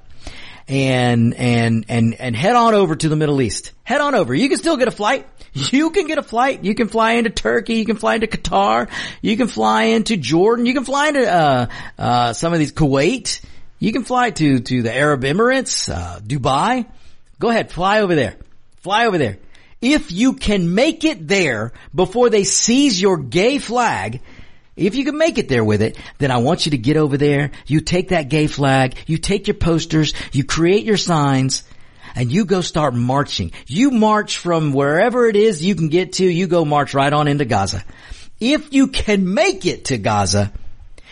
and, 0.68 1.34
and, 1.34 1.86
and, 1.90 2.14
and 2.16 2.36
head 2.36 2.56
on 2.56 2.74
over 2.74 2.96
to 2.96 3.10
the 3.10 3.18
Middle 3.18 3.42
East. 3.42 3.74
Head 3.84 4.00
on 4.00 4.16
over. 4.16 4.34
You 4.34 4.48
can 4.48 4.58
still 4.58 4.78
get 4.78 4.88
a 4.88 4.92
flight. 4.92 5.28
You 5.54 5.90
can 5.90 6.08
get 6.08 6.18
a 6.18 6.24
flight. 6.24 6.64
You 6.64 6.74
can 6.74 6.88
fly 6.88 7.14
into 7.14 7.30
Turkey. 7.30 7.76
You 7.76 7.86
can 7.86 7.98
fly 7.98 8.16
into 8.16 8.28
Qatar. 8.28 8.90
You 9.22 9.36
can 9.36 9.48
fly 9.48 9.84
into 9.84 10.16
Jordan. 10.16 10.66
You 10.66 10.74
can 10.74 10.86
fly 10.86 11.10
into, 11.10 11.30
uh, 11.30 11.68
uh, 11.98 12.34
some 12.34 12.54
of 12.54 12.60
these 12.60 12.72
Kuwait. 12.72 13.44
You 13.78 13.92
can 13.92 14.06
fly 14.06 14.30
to, 14.30 14.60
to 14.60 14.82
the 14.82 14.96
Arab 14.96 15.24
Emirates, 15.24 15.94
uh, 15.94 16.20
Dubai. 16.20 16.86
Go 17.40 17.50
ahead. 17.50 17.72
Fly 17.72 18.00
over 18.00 18.16
there. 18.16 18.38
Fly 18.78 19.08
over 19.08 19.18
there. 19.18 19.40
If 19.82 20.12
you 20.12 20.34
can 20.34 20.76
make 20.76 21.04
it 21.04 21.28
there 21.28 21.74
before 21.94 22.30
they 22.30 22.44
seize 22.44 23.02
your 23.02 23.18
gay 23.18 23.58
flag, 23.58 24.22
if 24.76 24.96
you 24.96 25.04
can 25.04 25.18
make 25.18 25.38
it 25.38 25.50
there 25.50 25.64
with 25.64 25.82
it, 25.82 25.98
then 26.20 26.32
I 26.32 26.38
want 26.38 26.66
you 26.66 26.72
to 26.72 26.78
get 26.78 26.98
over 26.98 27.18
there. 27.18 27.52
You 27.66 27.82
take 27.82 28.10
that 28.10 28.30
gay 28.30 28.48
flag, 28.48 28.96
you 29.08 29.18
take 29.18 29.48
your 29.48 29.56
posters, 29.56 30.14
you 30.32 30.44
create 30.44 30.86
your 30.86 30.98
signs, 30.98 31.64
and 32.16 32.32
you 32.32 32.46
go 32.46 32.62
start 32.62 32.94
marching. 32.94 33.52
You 33.68 33.92
march 33.92 34.38
from 34.38 34.74
wherever 34.74 35.28
it 35.28 35.36
is 35.36 35.64
you 35.64 35.76
can 35.76 35.90
get 35.90 36.14
to, 36.14 36.26
you 36.26 36.48
go 36.48 36.64
march 36.64 36.94
right 36.94 37.12
on 37.12 37.28
into 37.28 37.46
Gaza. 37.46 37.84
If 38.40 38.74
you 38.74 38.88
can 38.88 39.34
make 39.34 39.66
it 39.66 39.86
to 39.86 39.98
Gaza, 39.98 40.52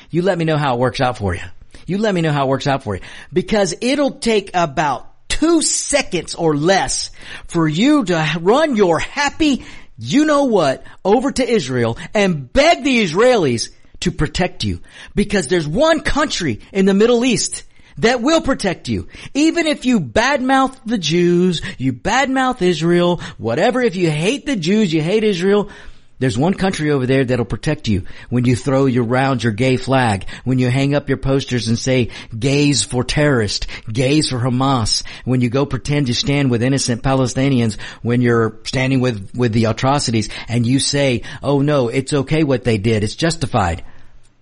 you 0.09 0.21
let 0.21 0.37
me 0.37 0.45
know 0.45 0.57
how 0.57 0.75
it 0.75 0.79
works 0.79 1.01
out 1.01 1.17
for 1.17 1.35
you. 1.35 1.41
You 1.85 1.97
let 1.97 2.13
me 2.13 2.21
know 2.21 2.31
how 2.31 2.45
it 2.45 2.49
works 2.49 2.67
out 2.67 2.83
for 2.83 2.95
you. 2.95 3.01
Because 3.31 3.75
it'll 3.81 4.19
take 4.19 4.51
about 4.53 5.08
two 5.29 5.61
seconds 5.61 6.35
or 6.35 6.57
less 6.57 7.11
for 7.47 7.67
you 7.67 8.03
to 8.03 8.37
run 8.41 8.75
your 8.75 8.99
happy 8.99 9.63
you 9.99 10.25
know 10.25 10.45
what, 10.45 10.83
over 11.03 11.29
to 11.29 11.47
Israel 11.47 11.97
and 12.13 12.51
beg 12.51 12.83
the 12.83 13.03
Israelis 13.03 13.69
to 13.99 14.11
protect 14.11 14.63
you. 14.63 14.79
Because 15.13 15.47
there's 15.47 15.67
one 15.67 15.99
country 15.99 16.61
in 16.71 16.85
the 16.85 16.93
Middle 16.93 17.25
East 17.25 17.63
that 17.97 18.21
will 18.21 18.39
protect 18.39 18.87
you. 18.87 19.09
Even 19.33 19.67
if 19.67 19.85
you 19.85 19.99
badmouth 19.99 20.77
the 20.85 20.97
Jews, 20.97 21.61
you 21.77 21.91
badmouth 21.91 22.61
Israel, 22.61 23.17
whatever, 23.37 23.81
if 23.81 23.97
you 23.97 24.09
hate 24.09 24.45
the 24.45 24.55
Jews, 24.55 24.93
you 24.93 25.01
hate 25.01 25.25
Israel, 25.25 25.69
there's 26.19 26.37
one 26.37 26.53
country 26.53 26.91
over 26.91 27.05
there 27.05 27.23
that'll 27.23 27.45
protect 27.45 27.87
you 27.87 28.03
when 28.29 28.45
you 28.45 28.55
throw 28.55 28.85
your 28.85 29.05
round 29.05 29.41
your 29.41 29.53
gay 29.53 29.77
flag, 29.77 30.25
when 30.43 30.59
you 30.59 30.69
hang 30.69 30.93
up 30.93 31.07
your 31.07 31.17
posters 31.17 31.69
and 31.69 31.79
say 31.79 32.09
gays 32.37 32.83
for 32.83 33.03
terrorists, 33.03 33.67
gays 33.91 34.29
for 34.29 34.37
Hamas, 34.37 35.03
when 35.23 35.41
you 35.41 35.49
go 35.49 35.65
pretend 35.65 36.07
you 36.07 36.13
stand 36.13 36.51
with 36.51 36.61
innocent 36.61 37.03
Palestinians, 37.03 37.79
when 38.01 38.21
you're 38.21 38.59
standing 38.65 38.99
with, 38.99 39.33
with 39.33 39.53
the 39.53 39.65
atrocities 39.65 40.29
and 40.47 40.65
you 40.65 40.79
say, 40.79 41.23
oh 41.41 41.61
no, 41.61 41.87
it's 41.87 42.13
okay 42.13 42.43
what 42.43 42.65
they 42.65 42.77
did, 42.77 43.03
it's 43.03 43.15
justified. 43.15 43.83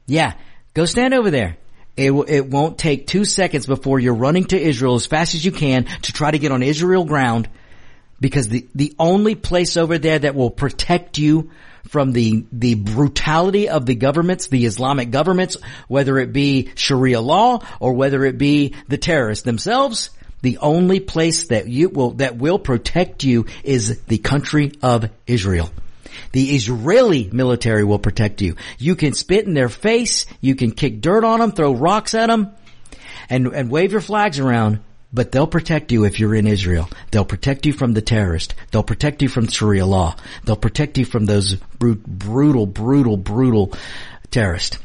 Yeah, 0.08 0.34
go 0.74 0.86
stand 0.86 1.14
over 1.14 1.30
there. 1.30 1.58
It, 1.96 2.12
it 2.12 2.48
won't 2.48 2.78
take 2.78 3.08
two 3.08 3.26
seconds 3.26 3.66
before 3.66 4.00
you're 4.00 4.14
running 4.14 4.46
to 4.46 4.60
Israel 4.60 4.96
as 4.96 5.08
fast 5.08 5.34
as 5.34 5.44
you 5.44 5.52
can 5.52 5.86
to 5.86 6.14
try 6.14 6.30
to 6.30 6.38
get 6.40 6.52
on 6.52 6.62
Israel 6.62 7.06
ground 7.06 7.50
because 8.20 8.48
the, 8.48 8.68
the 8.74 8.96
only 8.98 9.36
place 9.36 9.78
over 9.78 9.98
there 9.98 10.20
that 10.20 10.36
will 10.36 10.50
protect 10.50 11.18
you 11.18 11.52
from 11.88 12.12
the, 12.12 12.46
the 12.52 12.76
brutality 12.76 13.70
of 13.70 13.86
the 13.86 13.96
governments, 13.96 14.48
the 14.48 14.66
Islamic 14.66 15.12
governments, 15.12 15.58
whether 15.88 16.18
it 16.20 16.34
be 16.34 16.70
Sharia 16.76 17.22
law 17.22 17.64
or 17.80 17.94
whether 17.94 18.26
it 18.26 18.38
be 18.38 18.76
the 18.88 18.98
terrorists 18.98 19.46
themselves, 19.46 20.10
the 20.42 20.58
only 20.60 21.00
place 21.00 21.48
that 21.48 21.68
you 21.68 21.90
will, 21.90 22.12
that 22.12 22.38
will 22.38 22.60
protect 22.60 23.24
you 23.24 23.46
is 23.64 24.02
the 24.04 24.18
country 24.18 24.74
of 24.82 25.10
Israel. 25.26 25.72
The 26.32 26.56
Israeli 26.56 27.30
military 27.32 27.84
will 27.84 28.00
protect 28.00 28.42
you. 28.42 28.56
You 28.78 28.96
can 28.96 29.14
spit 29.14 29.46
in 29.46 29.54
their 29.54 29.70
face, 29.70 30.26
you 30.42 30.56
can 30.56 30.72
kick 30.72 31.02
dirt 31.02 31.24
on 31.24 31.40
them, 31.40 31.52
throw 31.52 31.74
rocks 31.74 32.14
at 32.14 32.28
them, 32.28 32.52
and, 33.30 33.48
and 33.48 33.72
wave 33.72 33.92
your 33.92 34.02
flags 34.02 34.40
around, 34.40 34.80
but 35.18 35.32
they'll 35.32 35.48
protect 35.48 35.92
you 35.92 36.06
if 36.06 36.20
you're 36.20 36.36
in 36.36 36.46
Israel. 36.46 36.88
They'll 37.10 37.26
protect 37.26 37.66
you 37.66 37.74
from 37.74 37.94
the 37.94 38.04
terrorist. 38.04 38.54
They'll 38.70 38.84
protect 38.84 39.24
you 39.24 39.28
from 39.28 39.48
Sharia 39.48 39.84
law. 39.84 40.16
They'll 40.44 40.56
protect 40.56 41.00
you 41.00 41.06
from 41.06 41.26
those 41.26 41.56
brutal, 41.56 42.68
brutal, 42.68 43.18
brutal 43.18 43.74
terrorists. 44.30 44.78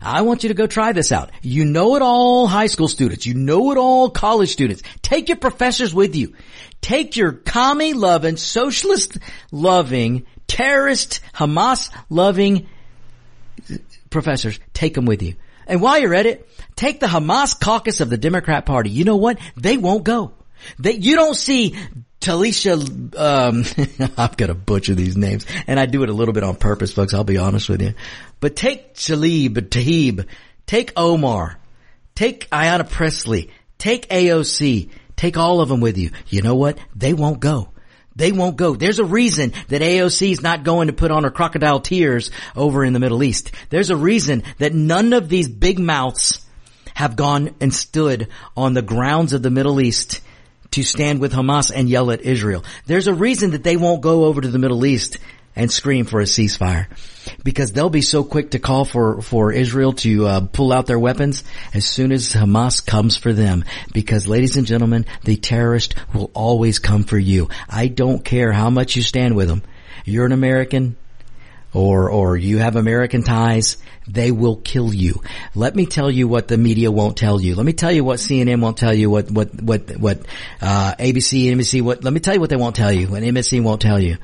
I 0.00 0.22
want 0.22 0.42
you 0.42 0.48
to 0.48 0.56
go 0.56 0.66
try 0.66 0.90
this 0.90 1.12
out. 1.12 1.30
You 1.40 1.64
know 1.64 1.94
it 1.94 2.02
all 2.02 2.48
high 2.48 2.66
school 2.66 2.88
students. 2.88 3.26
You 3.26 3.34
know 3.34 3.70
it 3.70 3.78
all 3.78 4.10
college 4.10 4.50
students. 4.50 4.82
Take 5.02 5.28
your 5.28 5.38
professors 5.38 5.94
with 5.94 6.16
you. 6.16 6.34
Take 6.80 7.16
your 7.16 7.30
commie 7.30 7.94
loving, 7.94 8.36
socialist 8.36 9.18
loving, 9.52 10.26
terrorist, 10.48 11.20
Hamas 11.32 11.90
loving 12.10 12.66
professors. 14.10 14.58
Take 14.72 14.94
them 14.94 15.06
with 15.06 15.22
you. 15.22 15.36
And 15.66 15.80
while 15.80 15.98
you're 15.98 16.14
at 16.14 16.26
it, 16.26 16.48
take 16.76 17.00
the 17.00 17.06
Hamas 17.06 17.58
caucus 17.58 18.00
of 18.00 18.10
the 18.10 18.16
Democrat 18.16 18.66
party. 18.66 18.90
You 18.90 19.04
know 19.04 19.16
what? 19.16 19.38
They 19.56 19.76
won't 19.76 20.04
go. 20.04 20.32
They, 20.78 20.94
you 20.94 21.16
don't 21.16 21.34
see 21.34 21.76
Talisha, 22.20 22.74
um, 23.16 24.10
I'm 24.16 24.30
gonna 24.36 24.54
butcher 24.54 24.94
these 24.94 25.16
names, 25.16 25.46
and 25.66 25.78
I 25.78 25.86
do 25.86 26.02
it 26.02 26.08
a 26.08 26.12
little 26.12 26.34
bit 26.34 26.42
on 26.42 26.56
purpose, 26.56 26.92
folks. 26.92 27.14
I'll 27.14 27.24
be 27.24 27.38
honest 27.38 27.68
with 27.68 27.82
you. 27.82 27.94
But 28.40 28.56
take 28.56 28.94
Talib, 28.94 29.54
Tahib, 29.70 30.26
take 30.66 30.92
Omar, 30.96 31.58
take 32.14 32.50
Ayanna 32.50 32.88
Pressley, 32.88 33.50
take 33.78 34.08
AOC, 34.08 34.90
take 35.14 35.36
all 35.36 35.60
of 35.60 35.68
them 35.68 35.80
with 35.80 35.98
you. 35.98 36.10
You 36.28 36.42
know 36.42 36.56
what? 36.56 36.78
They 36.94 37.12
won't 37.12 37.38
go. 37.38 37.68
They 38.16 38.32
won't 38.32 38.56
go. 38.56 38.74
There's 38.74 38.98
a 38.98 39.04
reason 39.04 39.52
that 39.68 39.82
AOC 39.82 40.32
is 40.32 40.42
not 40.42 40.64
going 40.64 40.86
to 40.86 40.94
put 40.94 41.10
on 41.10 41.24
her 41.24 41.30
crocodile 41.30 41.80
tears 41.80 42.30
over 42.56 42.82
in 42.82 42.94
the 42.94 42.98
Middle 42.98 43.22
East. 43.22 43.52
There's 43.68 43.90
a 43.90 43.96
reason 43.96 44.42
that 44.58 44.74
none 44.74 45.12
of 45.12 45.28
these 45.28 45.48
big 45.48 45.78
mouths 45.78 46.40
have 46.94 47.14
gone 47.14 47.54
and 47.60 47.72
stood 47.72 48.28
on 48.56 48.72
the 48.72 48.80
grounds 48.80 49.34
of 49.34 49.42
the 49.42 49.50
Middle 49.50 49.82
East 49.82 50.22
to 50.70 50.82
stand 50.82 51.20
with 51.20 51.32
Hamas 51.32 51.70
and 51.74 51.90
yell 51.90 52.10
at 52.10 52.22
Israel. 52.22 52.64
There's 52.86 53.06
a 53.06 53.14
reason 53.14 53.50
that 53.50 53.62
they 53.62 53.76
won't 53.76 54.00
go 54.00 54.24
over 54.24 54.40
to 54.40 54.48
the 54.48 54.58
Middle 54.58 54.86
East 54.86 55.18
and 55.56 55.72
scream 55.72 56.04
for 56.04 56.20
a 56.20 56.24
ceasefire 56.24 56.86
because 57.42 57.72
they'll 57.72 57.90
be 57.90 58.02
so 58.02 58.22
quick 58.22 58.50
to 58.50 58.58
call 58.58 58.84
for, 58.84 59.22
for 59.22 59.50
Israel 59.50 59.94
to 59.94 60.26
uh, 60.26 60.40
pull 60.40 60.72
out 60.72 60.86
their 60.86 60.98
weapons 60.98 61.42
as 61.74 61.86
soon 61.86 62.12
as 62.12 62.32
Hamas 62.32 62.84
comes 62.84 63.16
for 63.16 63.32
them 63.32 63.64
because 63.92 64.28
ladies 64.28 64.56
and 64.56 64.66
gentlemen, 64.66 65.06
the 65.24 65.36
terrorist 65.36 65.94
will 66.14 66.30
always 66.34 66.78
come 66.78 67.02
for 67.02 67.18
you. 67.18 67.48
I 67.68 67.88
don't 67.88 68.24
care 68.24 68.52
how 68.52 68.70
much 68.70 68.94
you 68.96 69.02
stand 69.02 69.34
with 69.34 69.48
them. 69.48 69.62
You're 70.04 70.26
an 70.26 70.32
American 70.32 70.96
or, 71.72 72.10
or 72.10 72.36
you 72.36 72.58
have 72.58 72.76
American 72.76 73.22
ties. 73.22 73.76
They 74.08 74.30
will 74.30 74.56
kill 74.56 74.94
you. 74.94 75.22
Let 75.54 75.74
me 75.74 75.84
tell 75.84 76.10
you 76.10 76.28
what 76.28 76.48
the 76.48 76.56
media 76.56 76.92
won't 76.92 77.16
tell 77.16 77.40
you. 77.40 77.54
Let 77.54 77.66
me 77.66 77.72
tell 77.72 77.90
you 77.90 78.04
what 78.04 78.18
CNN 78.18 78.60
won't 78.60 78.76
tell 78.76 78.94
you, 78.94 79.10
what, 79.10 79.30
what, 79.30 79.60
what, 79.60 79.90
what, 79.98 80.20
uh, 80.62 80.94
ABC, 80.98 81.46
NBC, 81.46 81.82
what, 81.82 82.04
let 82.04 82.12
me 82.12 82.20
tell 82.20 82.34
you 82.34 82.40
what 82.40 82.50
they 82.50 82.56
won't 82.56 82.76
tell 82.76 82.92
you, 82.92 83.08
what 83.08 83.22
MSC 83.22 83.62
won't 83.62 83.82
tell 83.82 83.98
you. 83.98 84.16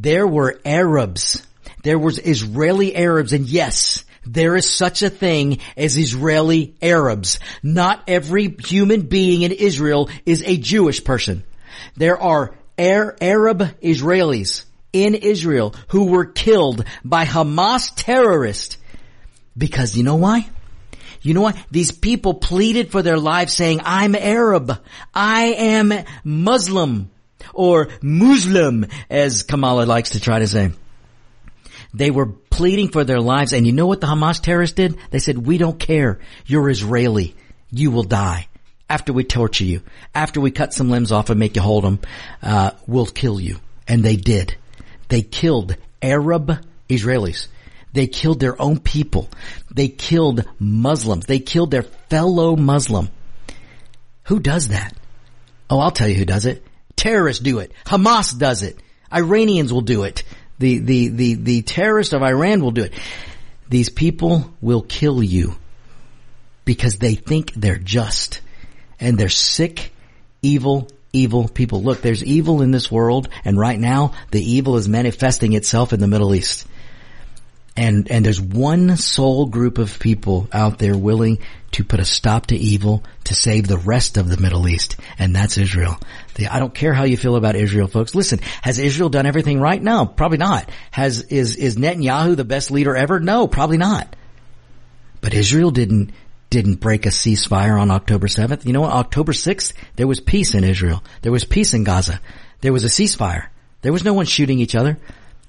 There 0.00 0.28
were 0.28 0.60
Arabs. 0.64 1.44
There 1.82 1.98
was 1.98 2.20
Israeli 2.20 2.94
Arabs 2.94 3.32
and 3.32 3.46
yes, 3.46 4.04
there 4.24 4.54
is 4.54 4.70
such 4.70 5.02
a 5.02 5.10
thing 5.10 5.58
as 5.76 5.96
Israeli 5.96 6.76
Arabs. 6.80 7.40
Not 7.64 8.04
every 8.06 8.54
human 8.64 9.02
being 9.02 9.42
in 9.42 9.50
Israel 9.50 10.08
is 10.24 10.44
a 10.46 10.56
Jewish 10.56 11.02
person. 11.02 11.42
There 11.96 12.16
are 12.16 12.54
Arab 12.78 13.60
Israelis 13.82 14.64
in 14.92 15.16
Israel 15.16 15.74
who 15.88 16.04
were 16.04 16.26
killed 16.26 16.84
by 17.04 17.24
Hamas 17.24 17.90
terrorists 17.96 18.76
because 19.56 19.96
you 19.96 20.04
know 20.04 20.14
why? 20.14 20.48
You 21.22 21.34
know 21.34 21.42
why? 21.42 21.64
These 21.72 21.90
people 21.90 22.34
pleaded 22.34 22.92
for 22.92 23.02
their 23.02 23.18
lives 23.18 23.52
saying, 23.52 23.80
I'm 23.82 24.14
Arab. 24.14 24.80
I 25.12 25.46
am 25.46 25.92
Muslim 26.22 27.10
or 27.58 27.88
Muslim 28.00 28.86
as 29.10 29.42
Kamala 29.42 29.82
likes 29.84 30.10
to 30.10 30.20
try 30.20 30.38
to 30.38 30.46
say. 30.46 30.70
They 31.92 32.12
were 32.12 32.26
pleading 32.26 32.88
for 32.88 33.02
their 33.02 33.20
lives 33.20 33.52
and 33.52 33.66
you 33.66 33.72
know 33.72 33.86
what 33.86 34.00
the 34.00 34.06
Hamas 34.06 34.40
terrorists 34.40 34.76
did? 34.76 34.96
They 35.10 35.18
said, 35.18 35.44
we 35.44 35.58
don't 35.58 35.78
care. 35.78 36.20
You're 36.46 36.70
Israeli. 36.70 37.34
You 37.70 37.90
will 37.90 38.04
die. 38.04 38.46
After 38.88 39.12
we 39.12 39.24
torture 39.24 39.64
you, 39.64 39.82
after 40.14 40.40
we 40.40 40.52
cut 40.52 40.72
some 40.72 40.88
limbs 40.88 41.10
off 41.10 41.30
and 41.30 41.40
make 41.40 41.56
you 41.56 41.62
hold 41.62 41.82
them, 41.82 41.98
uh, 42.42 42.70
we'll 42.86 43.06
kill 43.06 43.40
you. 43.40 43.56
And 43.88 44.04
they 44.04 44.16
did. 44.16 44.56
They 45.08 45.22
killed 45.22 45.76
Arab 46.00 46.64
Israelis. 46.88 47.48
They 47.92 48.06
killed 48.06 48.38
their 48.38 48.60
own 48.62 48.78
people. 48.78 49.28
They 49.74 49.88
killed 49.88 50.44
Muslims. 50.60 51.26
They 51.26 51.40
killed 51.40 51.72
their 51.72 51.82
fellow 51.82 52.54
Muslim. 52.54 53.08
Who 54.24 54.38
does 54.38 54.68
that? 54.68 54.94
Oh, 55.68 55.80
I'll 55.80 55.90
tell 55.90 56.08
you 56.08 56.14
who 56.14 56.24
does 56.24 56.46
it. 56.46 56.64
Terrorists 56.98 57.42
do 57.42 57.60
it. 57.60 57.72
Hamas 57.86 58.36
does 58.36 58.62
it. 58.62 58.76
Iranians 59.12 59.72
will 59.72 59.82
do 59.82 60.02
it. 60.02 60.24
The, 60.58 60.78
the, 60.80 61.08
the, 61.08 61.34
the 61.34 61.62
terrorists 61.62 62.12
of 62.12 62.22
Iran 62.22 62.60
will 62.60 62.72
do 62.72 62.82
it. 62.82 62.92
These 63.68 63.88
people 63.88 64.52
will 64.60 64.82
kill 64.82 65.22
you 65.22 65.54
because 66.64 66.98
they 66.98 67.14
think 67.14 67.52
they're 67.54 67.78
just 67.78 68.40
and 68.98 69.16
they're 69.16 69.28
sick, 69.28 69.92
evil, 70.42 70.88
evil 71.12 71.46
people. 71.46 71.82
Look, 71.82 72.02
there's 72.02 72.24
evil 72.24 72.62
in 72.62 72.72
this 72.72 72.90
world 72.90 73.28
and 73.44 73.56
right 73.56 73.78
now 73.78 74.14
the 74.32 74.42
evil 74.42 74.76
is 74.76 74.88
manifesting 74.88 75.52
itself 75.52 75.92
in 75.92 76.00
the 76.00 76.08
Middle 76.08 76.34
East. 76.34 76.66
And, 77.76 78.10
and 78.10 78.26
there's 78.26 78.40
one 78.40 78.96
sole 78.96 79.46
group 79.46 79.78
of 79.78 80.00
people 80.00 80.48
out 80.52 80.80
there 80.80 80.98
willing 80.98 81.38
to 81.72 81.84
put 81.84 82.00
a 82.00 82.04
stop 82.04 82.46
to 82.46 82.56
evil 82.56 83.04
to 83.24 83.34
save 83.34 83.68
the 83.68 83.78
rest 83.78 84.16
of 84.16 84.28
the 84.28 84.36
Middle 84.36 84.66
East. 84.66 84.96
And 85.16 85.36
that's 85.36 85.58
Israel. 85.58 85.96
I 86.46 86.58
don't 86.58 86.74
care 86.74 86.92
how 86.92 87.04
you 87.04 87.16
feel 87.16 87.36
about 87.36 87.56
Israel, 87.56 87.88
folks. 87.88 88.14
Listen, 88.14 88.40
has 88.62 88.78
Israel 88.78 89.08
done 89.08 89.26
everything 89.26 89.60
right? 89.60 89.82
No, 89.82 90.06
probably 90.06 90.38
not. 90.38 90.68
Has, 90.90 91.22
is, 91.22 91.56
is 91.56 91.76
Netanyahu 91.76 92.36
the 92.36 92.44
best 92.44 92.70
leader 92.70 92.96
ever? 92.96 93.18
No, 93.18 93.48
probably 93.48 93.78
not. 93.78 94.14
But 95.20 95.34
Israel 95.34 95.70
didn't, 95.70 96.12
didn't 96.50 96.76
break 96.76 97.06
a 97.06 97.10
ceasefire 97.10 97.80
on 97.80 97.90
October 97.90 98.28
7th. 98.28 98.66
You 98.66 98.72
know 98.72 98.82
what? 98.82 98.92
October 98.92 99.32
6th, 99.32 99.72
there 99.96 100.06
was 100.06 100.20
peace 100.20 100.54
in 100.54 100.64
Israel. 100.64 101.02
There 101.22 101.32
was 101.32 101.44
peace 101.44 101.74
in 101.74 101.84
Gaza. 101.84 102.20
There 102.60 102.72
was 102.72 102.84
a 102.84 102.88
ceasefire. 102.88 103.48
There 103.82 103.92
was 103.92 104.04
no 104.04 104.14
one 104.14 104.26
shooting 104.26 104.60
each 104.60 104.74
other. 104.74 104.98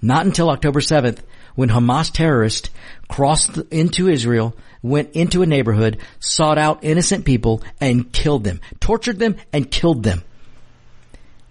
Not 0.01 0.25
until 0.25 0.49
October 0.49 0.79
7th 0.79 1.19
when 1.55 1.69
Hamas 1.69 2.09
terrorists 2.09 2.69
crossed 3.09 3.57
into 3.69 4.07
Israel, 4.07 4.55
went 4.81 5.11
into 5.11 5.41
a 5.41 5.45
neighborhood, 5.45 5.97
sought 6.19 6.57
out 6.57 6.85
innocent 6.85 7.25
people 7.25 7.61
and 7.81 8.13
killed 8.13 8.45
them, 8.45 8.61
tortured 8.79 9.19
them 9.19 9.35
and 9.51 9.69
killed 9.69 10.03
them. 10.03 10.23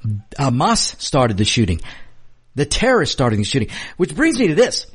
Hamas 0.04 1.00
started 1.00 1.36
the 1.36 1.44
shooting. 1.44 1.80
The 2.54 2.66
terrorists 2.66 3.12
started 3.12 3.38
the 3.38 3.44
shooting, 3.44 3.68
which 3.96 4.14
brings 4.14 4.38
me 4.38 4.48
to 4.48 4.54
this. 4.54 4.86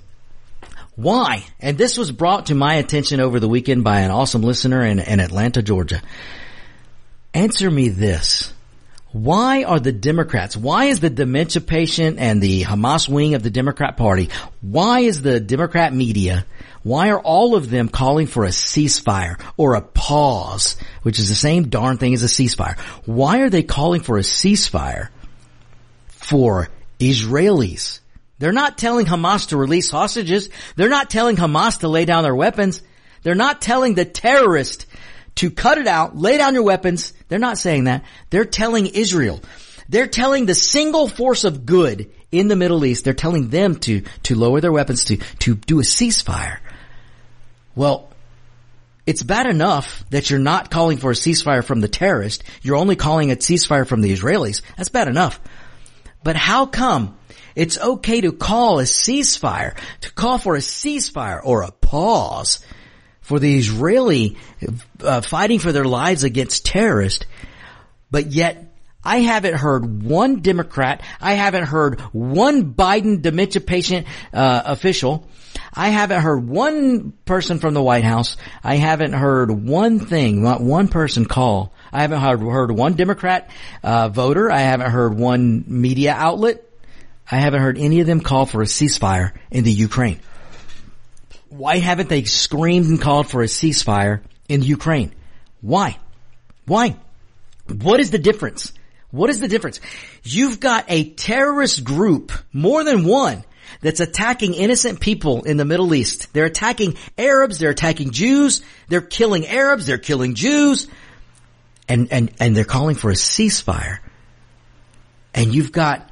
Why? 0.96 1.46
And 1.60 1.78
this 1.78 1.98
was 1.98 2.12
brought 2.12 2.48
to 2.48 2.56
my 2.56 2.76
attention 2.76 3.20
over 3.20 3.40
the 3.40 3.48
weekend 3.48 3.84
by 3.84 4.02
an 4.02 4.12
awesome 4.12 4.44
listener 4.44 4.86
in, 4.86 5.00
in 5.00 5.20
Atlanta, 5.20 5.62
Georgia. 5.62 6.02
Answer 7.34 7.72
me 7.72 7.90
this. 7.90 8.54
Why 9.12 9.64
are 9.64 9.80
the 9.80 9.92
Democrats, 9.92 10.58
why 10.58 10.86
is 10.86 11.00
the 11.00 11.10
dementia 11.10 11.62
patient 11.62 12.18
and 12.18 12.42
the 12.42 12.64
Hamas 12.64 13.08
wing 13.08 13.36
of 13.36 13.44
the 13.44 13.52
Democrat 13.52 13.96
party, 13.96 14.30
why 14.62 15.02
is 15.02 15.22
the 15.22 15.40
Democrat 15.40 15.94
media, 15.94 16.46
why 16.84 17.10
are 17.10 17.20
all 17.20 17.56
of 17.56 17.70
them 17.70 17.88
calling 17.88 18.28
for 18.28 18.44
a 18.44 18.50
ceasefire 18.50 19.40
or 19.56 19.76
a 19.76 19.82
pause, 19.82 20.76
which 21.02 21.18
is 21.18 21.30
the 21.30 21.36
same 21.36 21.70
darn 21.70 21.98
thing 21.98 22.14
as 22.14 22.24
a 22.24 22.28
ceasefire? 22.28 22.78
Why 23.06 23.40
are 23.40 23.50
they 23.50 23.64
calling 23.64 24.02
for 24.02 24.18
a 24.18 24.22
ceasefire 24.22 25.10
for 26.08 26.70
Israelis? 27.00 28.00
They're 28.40 28.52
not 28.52 28.78
telling 28.78 29.06
Hamas 29.06 29.50
to 29.50 29.58
release 29.58 29.90
hostages. 29.90 30.50
They're 30.76 30.90
not 30.90 31.10
telling 31.10 31.38
Hamas 31.38 31.80
to 31.80 31.88
lay 31.88 32.04
down 32.04 32.24
their 32.24 32.36
weapons. 32.36 32.82
They're 33.22 33.36
not 33.36 33.62
telling 33.62 33.96
the 33.96 34.06
terrorist 34.06 34.86
to 35.36 35.50
cut 35.50 35.78
it 35.78 35.88
out, 35.88 36.18
lay 36.18 36.38
down 36.38 36.54
your 36.54 36.64
weapons. 36.64 37.14
They're 37.30 37.40
not 37.40 37.58
saying 37.58 37.86
that. 37.86 38.04
They're 38.30 38.46
telling 38.46 38.88
Israel. 38.88 39.42
They're 39.88 40.08
telling 40.08 40.46
the 40.46 40.56
single 40.56 41.08
force 41.08 41.46
of 41.46 41.66
good 41.66 42.12
in 42.34 42.48
the 42.48 42.56
Middle 42.56 42.84
East, 42.84 43.06
they're 43.06 43.14
telling 43.14 43.50
them 43.50 43.76
to, 43.76 44.02
to 44.24 44.36
lower 44.36 44.60
their 44.60 44.72
weapons, 44.72 45.06
to, 45.06 45.18
to 45.40 45.56
do 45.56 45.80
a 45.80 45.84
ceasefire. 45.84 46.58
Well, 47.76 48.10
it's 49.06 49.24
bad 49.24 49.48
enough 49.48 50.06
that 50.12 50.30
you're 50.30 50.40
not 50.40 50.72
calling 50.72 50.98
for 50.98 51.12
a 51.12 51.16
ceasefire 51.16 51.64
from 51.64 51.82
the 51.82 51.88
terrorist. 51.88 52.44
You're 52.62 52.78
only 52.78 52.96
calling 52.96 53.32
a 53.32 53.36
ceasefire 53.36 53.86
from 53.86 54.02
the 54.02 54.14
Israelis. 54.14 54.62
That's 54.78 54.90
bad 54.90 55.08
enough. 55.08 55.42
But 56.24 56.36
how 56.38 56.66
come 56.66 57.18
it's 57.56 57.78
okay 57.78 58.22
to 58.22 58.32
call 58.32 58.80
a 58.80 58.84
ceasefire, 58.84 59.78
to 60.02 60.14
call 60.14 60.38
for 60.38 60.56
a 60.56 60.60
ceasefire 60.60 61.40
or 61.44 61.64
a 61.64 61.72
pause 61.72 62.66
for 63.22 63.40
the 63.40 63.58
Israeli 63.58 64.38
uh, 65.02 65.22
fighting 65.22 65.60
for 65.60 65.72
their 65.72 65.86
lives 65.86 66.24
against 66.24 66.66
terrorists, 66.66 67.26
but 68.10 68.28
yet 68.28 68.74
I 69.04 69.18
haven't 69.18 69.56
heard 69.56 70.04
one 70.04 70.42
Democrat, 70.42 71.02
I 71.20 71.34
haven't 71.34 71.66
heard 71.66 72.00
one 72.12 72.74
Biden 72.74 73.22
dementia 73.22 73.62
patient 73.62 74.08
uh, 74.34 74.62
official, 74.66 75.28
I 75.74 75.90
haven't 75.90 76.22
heard 76.22 76.48
one 76.48 77.12
person 77.26 77.60
from 77.60 77.74
the 77.74 77.82
White 77.82 78.04
House, 78.04 78.38
I 78.64 78.76
haven't 78.76 79.14
heard 79.14 79.52
one 79.52 80.00
thing, 80.00 80.44
not 80.44 80.62
one 80.62 80.88
person 80.88 81.26
call. 81.26 81.74
I 81.92 82.02
haven't 82.02 82.22
heard, 82.22 82.72
one 82.72 82.94
Democrat 82.94 83.52
uh, 83.84 84.10
voter, 84.10 84.52
I 84.52 84.60
haven't 84.60 84.90
heard 84.90 85.16
one 85.16 85.64
media 85.68 86.14
outlet, 86.14 86.64
I 87.30 87.38
haven't 87.38 87.62
heard 87.62 87.78
any 87.78 88.00
of 88.00 88.08
them 88.08 88.20
call 88.20 88.48
for 88.48 88.62
a 88.62 88.66
ceasefire 88.66 89.34
in 89.52 89.64
the 89.64 89.72
Ukraine. 89.72 90.20
Why 91.50 91.78
haven't 91.78 92.10
they 92.10 92.24
screamed 92.24 92.88
and 92.88 93.00
called 93.00 93.28
for 93.28 93.44
a 93.44 93.48
ceasefire 93.48 94.22
in 94.50 94.64
Ukraine? 94.64 95.14
Why? 95.62 96.00
Why? 96.66 96.96
What 97.68 98.00
is 98.00 98.10
the 98.10 98.18
difference? 98.18 98.74
What 99.12 99.30
is 99.30 99.40
the 99.40 99.48
difference? 99.48 99.80
You've 100.24 100.60
got 100.60 100.86
a 100.88 101.12
terrorist 101.12 101.84
group, 101.84 102.32
more 102.52 102.84
than 102.84 103.06
one, 103.06 103.44
that's 103.82 104.00
attacking 104.00 104.54
innocent 104.54 105.00
people 105.00 105.44
in 105.44 105.58
the 105.58 105.66
Middle 105.66 105.94
East. 105.94 106.32
They're 106.34 106.46
attacking 106.46 106.98
Arabs, 107.18 107.60
they're 107.60 107.70
attacking 107.70 108.12
Jews, 108.12 108.62
they're 108.88 109.02
killing 109.02 109.48
Arabs, 109.48 109.86
they're 109.86 109.98
killing 109.98 110.36
Jews, 110.36 110.88
and, 111.88 112.12
and, 112.12 112.32
and 112.40 112.56
they're 112.56 112.64
calling 112.64 112.96
for 112.96 113.10
a 113.10 113.16
ceasefire. 113.16 114.00
And 115.34 115.54
you've 115.54 115.72
got 115.72 116.10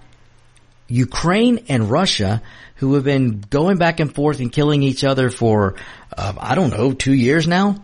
Ukraine 0.87 1.65
and 1.69 1.89
Russia 1.89 2.41
who 2.75 2.95
have 2.95 3.03
been 3.03 3.41
going 3.49 3.77
back 3.77 3.99
and 3.99 4.13
forth 4.13 4.39
and 4.39 4.51
killing 4.51 4.83
each 4.83 5.03
other 5.03 5.29
for, 5.29 5.75
uh, 6.17 6.33
I 6.37 6.55
don't 6.55 6.71
know, 6.71 6.93
two 6.93 7.13
years 7.13 7.47
now. 7.47 7.75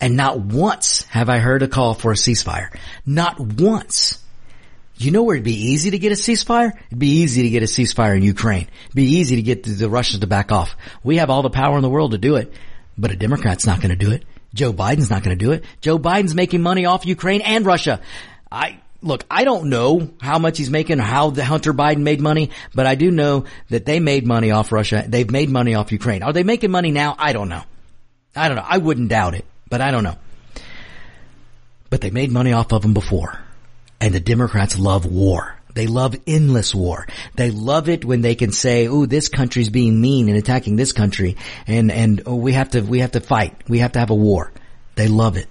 And 0.00 0.16
not 0.16 0.38
once 0.40 1.02
have 1.04 1.28
I 1.28 1.38
heard 1.38 1.62
a 1.62 1.68
call 1.68 1.94
for 1.94 2.12
a 2.12 2.14
ceasefire. 2.14 2.74
Not 3.04 3.38
once. 3.38 4.18
You 5.00 5.12
know 5.12 5.22
where 5.22 5.34
it'd 5.34 5.44
be 5.44 5.70
easy 5.70 5.92
to 5.92 5.98
get 5.98 6.12
a 6.12 6.14
ceasefire? 6.14 6.72
It'd 6.88 6.98
be 6.98 7.22
easy 7.22 7.44
to 7.44 7.48
get 7.48 7.62
a 7.62 7.66
ceasefire 7.66 8.14
in 8.14 8.22
Ukraine. 8.22 8.68
It'd 8.84 8.94
be 8.94 9.16
easy 9.16 9.36
to 9.36 9.42
get 9.42 9.62
the 9.62 9.88
Russians 9.88 10.20
to 10.20 10.26
back 10.26 10.52
off. 10.52 10.76
We 11.02 11.16
have 11.16 11.30
all 11.30 11.40
the 11.40 11.48
power 11.48 11.76
in 11.76 11.82
the 11.82 11.88
world 11.88 12.10
to 12.10 12.18
do 12.18 12.36
it, 12.36 12.52
but 12.98 13.10
a 13.10 13.16
Democrat's 13.16 13.64
not 13.64 13.80
going 13.80 13.90
to 13.90 13.96
do 13.96 14.12
it. 14.12 14.24
Joe 14.52 14.74
Biden's 14.74 15.08
not 15.08 15.22
going 15.22 15.38
to 15.38 15.42
do 15.42 15.52
it. 15.52 15.64
Joe 15.80 15.98
Biden's 15.98 16.34
making 16.34 16.60
money 16.60 16.84
off 16.84 17.06
Ukraine 17.06 17.40
and 17.40 17.64
Russia. 17.64 18.02
I, 18.52 18.80
look, 19.00 19.24
I 19.30 19.44
don't 19.44 19.70
know 19.70 20.10
how 20.20 20.38
much 20.38 20.58
he's 20.58 20.68
making, 20.68 21.00
or 21.00 21.04
how 21.04 21.30
the 21.30 21.46
Hunter 21.46 21.72
Biden 21.72 22.02
made 22.02 22.20
money, 22.20 22.50
but 22.74 22.86
I 22.86 22.94
do 22.94 23.10
know 23.10 23.46
that 23.70 23.86
they 23.86 24.00
made 24.00 24.26
money 24.26 24.50
off 24.50 24.70
Russia. 24.70 25.06
They've 25.08 25.30
made 25.30 25.48
money 25.48 25.76
off 25.76 25.92
Ukraine. 25.92 26.22
Are 26.22 26.34
they 26.34 26.42
making 26.42 26.72
money 26.72 26.90
now? 26.90 27.16
I 27.18 27.32
don't 27.32 27.48
know. 27.48 27.62
I 28.36 28.48
don't 28.48 28.56
know. 28.58 28.66
I 28.68 28.76
wouldn't 28.76 29.08
doubt 29.08 29.34
it, 29.34 29.46
but 29.70 29.80
I 29.80 29.92
don't 29.92 30.04
know. 30.04 30.16
But 31.88 32.02
they 32.02 32.10
made 32.10 32.30
money 32.30 32.52
off 32.52 32.70
of 32.72 32.82
them 32.82 32.92
before. 32.92 33.40
And 34.00 34.14
the 34.14 34.20
Democrats 34.20 34.78
love 34.78 35.04
war. 35.04 35.56
They 35.74 35.86
love 35.86 36.16
endless 36.26 36.74
war. 36.74 37.06
They 37.36 37.50
love 37.50 37.88
it 37.88 38.04
when 38.04 38.22
they 38.22 38.34
can 38.34 38.50
say, 38.50 38.88
"Oh, 38.88 39.06
this 39.06 39.28
country's 39.28 39.70
being 39.70 40.00
mean 40.00 40.28
and 40.28 40.36
attacking 40.36 40.76
this 40.76 40.92
country, 40.92 41.36
and 41.66 41.92
and 41.92 42.22
oh, 42.26 42.36
we 42.36 42.52
have 42.52 42.70
to 42.70 42.80
we 42.80 43.00
have 43.00 43.12
to 43.12 43.20
fight. 43.20 43.54
We 43.68 43.78
have 43.78 43.92
to 43.92 44.00
have 44.00 44.10
a 44.10 44.14
war." 44.14 44.50
They 44.96 45.06
love 45.06 45.36
it. 45.36 45.48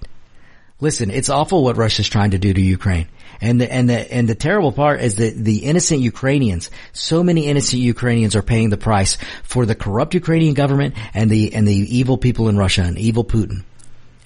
Listen, 0.80 1.10
it's 1.10 1.28
awful 1.28 1.62
what 1.62 1.76
Russia's 1.76 2.08
trying 2.08 2.30
to 2.30 2.38
do 2.38 2.52
to 2.52 2.60
Ukraine. 2.60 3.06
And 3.42 3.60
the, 3.60 3.72
and 3.72 3.88
the, 3.88 4.12
and 4.12 4.28
the 4.28 4.34
terrible 4.34 4.72
part 4.72 5.00
is 5.00 5.16
that 5.16 5.34
the 5.36 5.58
innocent 5.64 6.00
Ukrainians, 6.00 6.70
so 6.92 7.22
many 7.22 7.46
innocent 7.46 7.82
Ukrainians 7.82 8.36
are 8.36 8.42
paying 8.42 8.70
the 8.70 8.76
price 8.76 9.16
for 9.42 9.66
the 9.66 9.74
corrupt 9.74 10.14
Ukrainian 10.14 10.54
government 10.54 10.94
and 11.14 11.30
the, 11.30 11.54
and 11.54 11.66
the 11.66 11.74
evil 11.74 12.18
people 12.18 12.48
in 12.48 12.56
Russia 12.56 12.82
and 12.82 12.98
evil 12.98 13.24
Putin. 13.24 13.62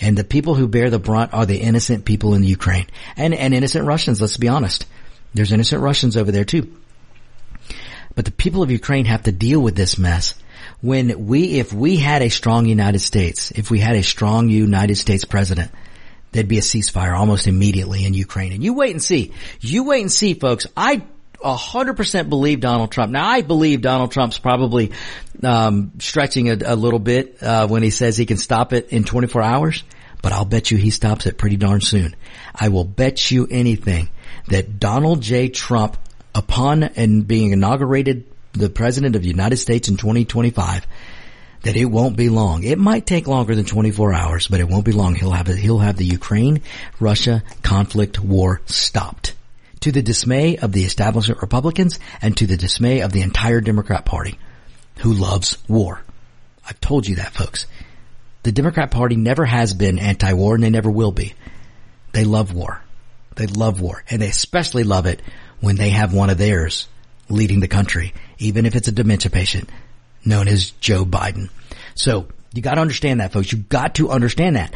And 0.01 0.19
the 0.19 0.25
people 0.25 0.55
who 0.55 0.69
bear 0.69 0.91
the 0.91 0.99
brunt 0.99 1.33
are 1.33 1.47
the 1.47 1.59
innocent 1.61 2.05
people 2.05 2.35
in 2.35 2.43
Ukraine 2.43 2.87
and, 3.17 3.33
and 3.35 3.55
innocent 3.55 3.87
Russians, 3.87 4.21
let's 4.21 4.37
be 4.37 4.49
honest. 4.49 4.87
There's 5.35 5.53
innocent 5.53 5.83
Russians 5.83 6.17
over 6.17 6.33
there 6.33 6.45
too. 6.45 6.73
But 8.15 8.25
the 8.25 8.33
people 8.33 8.63
of 8.63 8.71
Ukraine 8.71 9.07
have 9.07 9.25
to 9.25 9.33
deal 9.33 9.61
with 9.61 9.77
this 9.77 9.99
mess. 9.99 10.35
When 10.81 11.27
we, 11.27 11.59
if 11.59 11.73
we 11.73 11.97
had 11.97 12.23
a 12.23 12.29
strong 12.29 12.67
United 12.67 13.01
States, 13.01 13.51
if 13.51 13.71
we 13.71 13.81
had 13.81 13.97
a 13.97 14.03
strong 14.03 14.49
United 14.49 14.97
States 14.97 15.25
president, 15.25 15.71
there'd 16.33 16.49
be 16.49 16.59
a 16.59 16.63
ceasefire 16.63 17.17
almost 17.17 17.47
immediately 17.47 18.05
in 18.05 18.15
Ukraine. 18.15 18.53
And 18.53 18.63
you 18.63 18.75
wait 18.75 18.93
and 18.93 19.03
see. 19.03 19.33
You 19.61 19.85
wait 19.85 20.03
and 20.03 20.13
see, 20.13 20.35
folks. 20.35 20.67
I 20.77 21.03
a 21.45 21.55
hundred 21.55 21.97
percent 21.97 22.31
believe 22.31 22.61
Donald 22.61 22.91
Trump. 22.91 23.13
Now 23.13 23.29
I 23.29 23.43
believe 23.43 23.83
Donald 23.83 24.11
Trump's 24.11 24.39
probably 24.39 24.93
um, 25.43 25.93
stretching 25.99 26.49
a, 26.49 26.57
a, 26.65 26.75
little 26.75 26.99
bit 26.99 27.43
uh, 27.43 27.69
when 27.69 27.83
he 27.83 27.91
says 27.91 28.17
he 28.17 28.27
can 28.27 28.39
stop 28.39 28.73
it 28.73 28.89
in 28.89 29.05
24 29.05 29.43
hours, 29.43 29.85
but 30.23 30.33
I'll 30.33 30.47
bet 30.47 30.71
you 30.71 30.79
he 30.79 30.91
stops 30.91 31.27
it 31.27 31.37
pretty 31.37 31.57
darn 31.57 31.83
soon. 31.83 32.17
I 32.55 32.71
will 32.71 32.85
bet 32.85 33.31
you 33.31 33.47
anything 33.51 34.09
that 34.49 34.81
Donald 34.81 35.21
J. 35.21 35.49
Trump, 35.51 35.99
upon 36.35 36.83
and 36.83 37.29
being 37.29 37.53
inaugurated 37.53 38.25
the 38.53 38.71
president 38.71 39.15
of 39.15 39.23
the 39.23 39.29
United 39.29 39.59
States 39.59 39.89
in 39.89 39.97
2025, 39.97 40.87
that 41.63 41.77
it 41.77 41.85
won't 41.85 42.17
be 42.17 42.29
long. 42.29 42.63
It 42.63 42.79
might 42.79 43.07
take 43.07 43.27
longer 43.27 43.55
than 43.55 43.65
24 43.67 44.15
hours, 44.15 44.49
but 44.49 44.61
it 44.61 44.69
won't 44.69 44.85
be 44.85 44.93
long. 44.93 45.15
He'll 45.15 45.31
have 45.31 45.47
he'll 45.47 45.79
have 45.79 45.97
the 45.97 46.05
Ukraine 46.05 46.63
Russia 47.01 47.43
conflict 47.63 48.19
war 48.19 48.63
stopped 48.67 49.35
to 49.85 49.93
the 49.93 50.01
dismay 50.01 50.57
of 50.57 50.73
the 50.73 50.85
establishment 50.85 51.43
Republicans 51.43 52.01
and 52.23 52.35
to 52.35 52.47
the 52.47 52.57
dismay 52.57 53.01
of 53.01 53.13
the 53.13 53.21
entire 53.21 53.61
Democrat 53.61 54.07
party 54.07 54.39
who 55.01 55.13
loves 55.13 55.59
war. 55.69 56.01
I've 56.67 56.81
told 56.81 57.07
you 57.07 57.17
that 57.17 57.35
folks. 57.35 57.67
The 58.45 58.53
Democrat 58.53 58.91
party 58.91 59.17
never 59.17 59.45
has 59.45 59.75
been 59.75 59.99
anti-war 59.99 60.55
and 60.55 60.65
they 60.65 60.71
never 60.71 60.91
will 60.91 61.13
be. 61.13 61.35
They 62.13 62.25
love 62.25 62.55
war. 62.55 62.83
They 63.37 63.45
love 63.47 63.83
war 63.83 64.03
and 64.09 64.23
they 64.23 64.29
especially 64.29 64.85
love 64.85 65.05
it 65.05 65.21
when 65.61 65.77
they 65.77 65.91
have 65.91 66.15
one 66.15 66.31
of 66.31 66.39
theirs 66.39 66.89
leading 67.29 67.61
the 67.61 67.69
country, 67.69 68.15
even 68.39 68.65
if 68.65 68.77
it's 68.77 68.89
a 68.89 68.93
dementia 68.93 69.31
patient 69.31 69.69
known 70.25 70.49
as 70.49 70.71
Joe 70.71 71.05
Biden. 71.05 71.51
So 71.95 72.29
you 72.55 72.63
got 72.63 72.77
to 72.77 72.81
understand 72.81 73.21
that, 73.21 73.35
folks. 73.35 73.53
You 73.53 73.59
got 73.59 73.97
to 73.97 74.09
understand 74.09 74.57
that. 74.57 74.73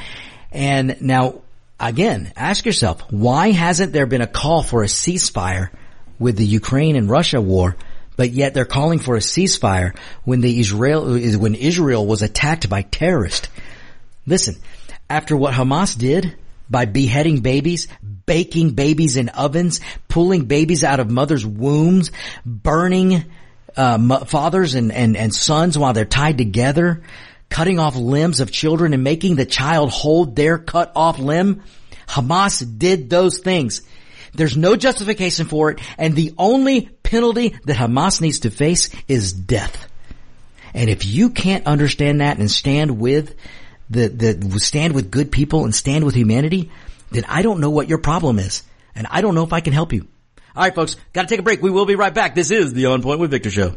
And 0.52 1.00
now, 1.00 1.40
again, 1.80 2.32
ask 2.36 2.64
yourself, 2.64 3.02
why 3.10 3.50
hasn't 3.50 3.92
there 3.92 4.06
been 4.06 4.20
a 4.20 4.26
call 4.26 4.62
for 4.62 4.82
a 4.82 4.86
ceasefire 4.86 5.70
with 6.18 6.36
the 6.36 6.46
Ukraine 6.46 6.96
and 6.96 7.08
Russia 7.08 7.40
war, 7.40 7.76
but 8.16 8.30
yet 8.30 8.54
they're 8.54 8.64
calling 8.64 8.98
for 8.98 9.16
a 9.16 9.20
ceasefire 9.20 9.96
when 10.24 10.40
the 10.40 10.58
Israel, 10.58 11.18
when 11.38 11.54
Israel 11.54 12.06
was 12.06 12.22
attacked 12.22 12.68
by 12.68 12.82
terrorists? 12.82 13.48
Listen, 14.26 14.56
after 15.08 15.36
what 15.36 15.54
Hamas 15.54 15.96
did 15.96 16.36
by 16.68 16.84
beheading 16.84 17.40
babies, 17.40 17.88
baking 18.26 18.72
babies 18.72 19.16
in 19.16 19.30
ovens, 19.30 19.80
pulling 20.08 20.44
babies 20.44 20.84
out 20.84 21.00
of 21.00 21.10
mothers' 21.10 21.46
wombs, 21.46 22.10
burning 22.44 23.24
uh, 23.76 24.24
fathers 24.24 24.74
and, 24.74 24.92
and, 24.92 25.16
and 25.16 25.34
sons 25.34 25.78
while 25.78 25.92
they're 25.92 26.04
tied 26.04 26.36
together, 26.36 27.02
cutting 27.50 27.78
off 27.78 27.96
limbs 27.96 28.40
of 28.40 28.50
children 28.50 28.94
and 28.94 29.02
making 29.02 29.36
the 29.36 29.46
child 29.46 29.90
hold 29.90 30.36
their 30.36 30.58
cut 30.58 30.92
off 30.94 31.18
limb. 31.18 31.62
Hamas 32.06 32.78
did 32.78 33.10
those 33.10 33.38
things. 33.38 33.82
There's 34.34 34.56
no 34.56 34.76
justification 34.76 35.46
for 35.46 35.70
it, 35.70 35.80
and 35.96 36.14
the 36.14 36.34
only 36.38 36.82
penalty 37.02 37.56
that 37.64 37.76
Hamas 37.76 38.20
needs 38.20 38.40
to 38.40 38.50
face 38.50 38.90
is 39.08 39.32
death. 39.32 39.88
And 40.74 40.90
if 40.90 41.06
you 41.06 41.30
can't 41.30 41.66
understand 41.66 42.20
that 42.20 42.38
and 42.38 42.50
stand 42.50 43.00
with 43.00 43.34
the, 43.90 44.08
the, 44.08 44.60
stand 44.60 44.94
with 44.94 45.10
good 45.10 45.32
people 45.32 45.64
and 45.64 45.74
stand 45.74 46.04
with 46.04 46.14
humanity, 46.14 46.70
then 47.10 47.24
I 47.26 47.42
don't 47.42 47.60
know 47.60 47.70
what 47.70 47.88
your 47.88 47.98
problem 47.98 48.38
is. 48.38 48.62
And 48.94 49.06
I 49.10 49.22
don't 49.22 49.34
know 49.34 49.44
if 49.44 49.52
I 49.52 49.60
can 49.60 49.72
help 49.72 49.92
you. 49.92 50.06
All 50.54 50.62
right, 50.62 50.74
folks, 50.74 50.96
got 51.12 51.22
to 51.22 51.28
take 51.28 51.40
a 51.40 51.42
break. 51.42 51.62
We 51.62 51.70
will 51.70 51.86
be 51.86 51.94
right 51.94 52.12
back. 52.12 52.34
This 52.34 52.50
is 52.50 52.72
the 52.74 52.86
On 52.86 53.02
Point 53.02 53.20
with 53.20 53.30
Victor 53.30 53.50
show. 53.50 53.76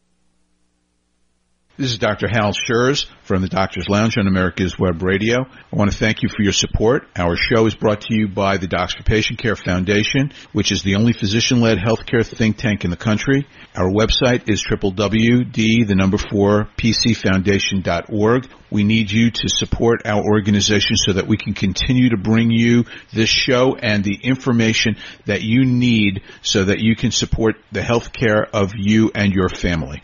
This 1.81 1.93
is 1.93 1.97
Dr. 1.97 2.27
Hal 2.27 2.53
Scherz 2.53 3.07
from 3.23 3.41
the 3.41 3.47
Doctor's 3.47 3.89
Lounge 3.89 4.15
on 4.15 4.27
America's 4.27 4.77
Web 4.77 5.01
Radio. 5.01 5.39
I 5.41 5.75
want 5.75 5.91
to 5.91 5.97
thank 5.97 6.21
you 6.21 6.29
for 6.29 6.43
your 6.43 6.53
support. 6.53 7.07
Our 7.15 7.35
show 7.35 7.65
is 7.65 7.73
brought 7.73 8.01
to 8.01 8.13
you 8.13 8.27
by 8.27 8.57
the 8.57 8.67
Docs 8.67 8.93
for 8.93 9.01
Patient 9.01 9.39
Care 9.39 9.55
Foundation, 9.55 10.31
which 10.53 10.71
is 10.71 10.83
the 10.83 10.93
only 10.93 11.11
physician-led 11.11 11.79
healthcare 11.79 12.23
think 12.23 12.57
tank 12.57 12.85
in 12.85 12.91
the 12.91 12.97
country. 12.97 13.47
Our 13.75 13.89
website 13.89 14.47
is 14.47 14.63
www.d, 14.63 15.83
the 15.85 15.95
number 15.95 16.19
four, 16.19 16.69
pcfoundation.org. 16.77 18.47
We 18.69 18.83
need 18.83 19.09
you 19.09 19.31
to 19.31 19.49
support 19.49 20.05
our 20.05 20.23
organization 20.23 20.97
so 20.97 21.13
that 21.13 21.25
we 21.25 21.37
can 21.37 21.55
continue 21.55 22.09
to 22.09 22.17
bring 22.17 22.51
you 22.51 22.85
this 23.11 23.29
show 23.29 23.75
and 23.75 24.03
the 24.03 24.19
information 24.21 24.97
that 25.25 25.41
you 25.41 25.65
need 25.65 26.21
so 26.43 26.63
that 26.63 26.77
you 26.77 26.95
can 26.95 27.09
support 27.09 27.55
the 27.71 27.81
healthcare 27.81 28.47
of 28.53 28.73
you 28.75 29.09
and 29.15 29.33
your 29.33 29.49
family. 29.49 30.03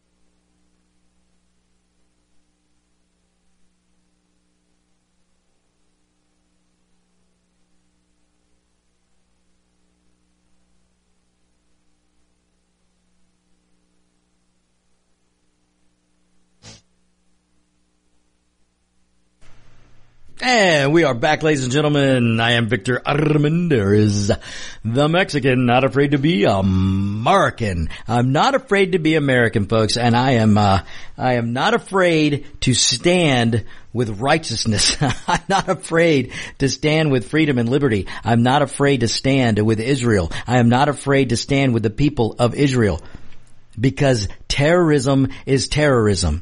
And 20.43 20.91
we 20.91 21.03
are 21.03 21.13
back, 21.13 21.43
ladies 21.43 21.65
and 21.65 21.71
gentlemen. 21.71 22.39
I 22.39 22.53
am 22.53 22.67
Victor 22.67 22.99
Armendariz, 23.05 24.35
the 24.83 25.07
Mexican, 25.07 25.67
not 25.67 25.83
afraid 25.83 26.11
to 26.11 26.17
be 26.17 26.45
American. 26.45 27.89
I'm 28.07 28.31
not 28.31 28.55
afraid 28.55 28.93
to 28.93 28.99
be 28.99 29.13
American, 29.13 29.67
folks, 29.67 29.97
and 29.97 30.17
I 30.17 30.31
am, 30.31 30.57
uh, 30.57 30.81
I 31.15 31.35
am 31.35 31.53
not 31.53 31.75
afraid 31.75 32.47
to 32.61 32.73
stand 32.73 33.65
with 33.93 34.19
righteousness. 34.19 34.97
I'm 35.27 35.43
not 35.47 35.69
afraid 35.69 36.33
to 36.57 36.69
stand 36.69 37.11
with 37.11 37.29
freedom 37.29 37.59
and 37.59 37.69
liberty. 37.69 38.07
I'm 38.23 38.41
not 38.41 38.63
afraid 38.63 39.01
to 39.01 39.07
stand 39.07 39.63
with 39.63 39.79
Israel. 39.79 40.31
I 40.47 40.57
am 40.57 40.69
not 40.69 40.89
afraid 40.89 41.29
to 41.29 41.37
stand 41.37 41.75
with 41.75 41.83
the 41.83 41.91
people 41.91 42.35
of 42.39 42.55
Israel 42.55 42.99
because 43.79 44.27
terrorism 44.47 45.29
is 45.45 45.67
terrorism. 45.67 46.41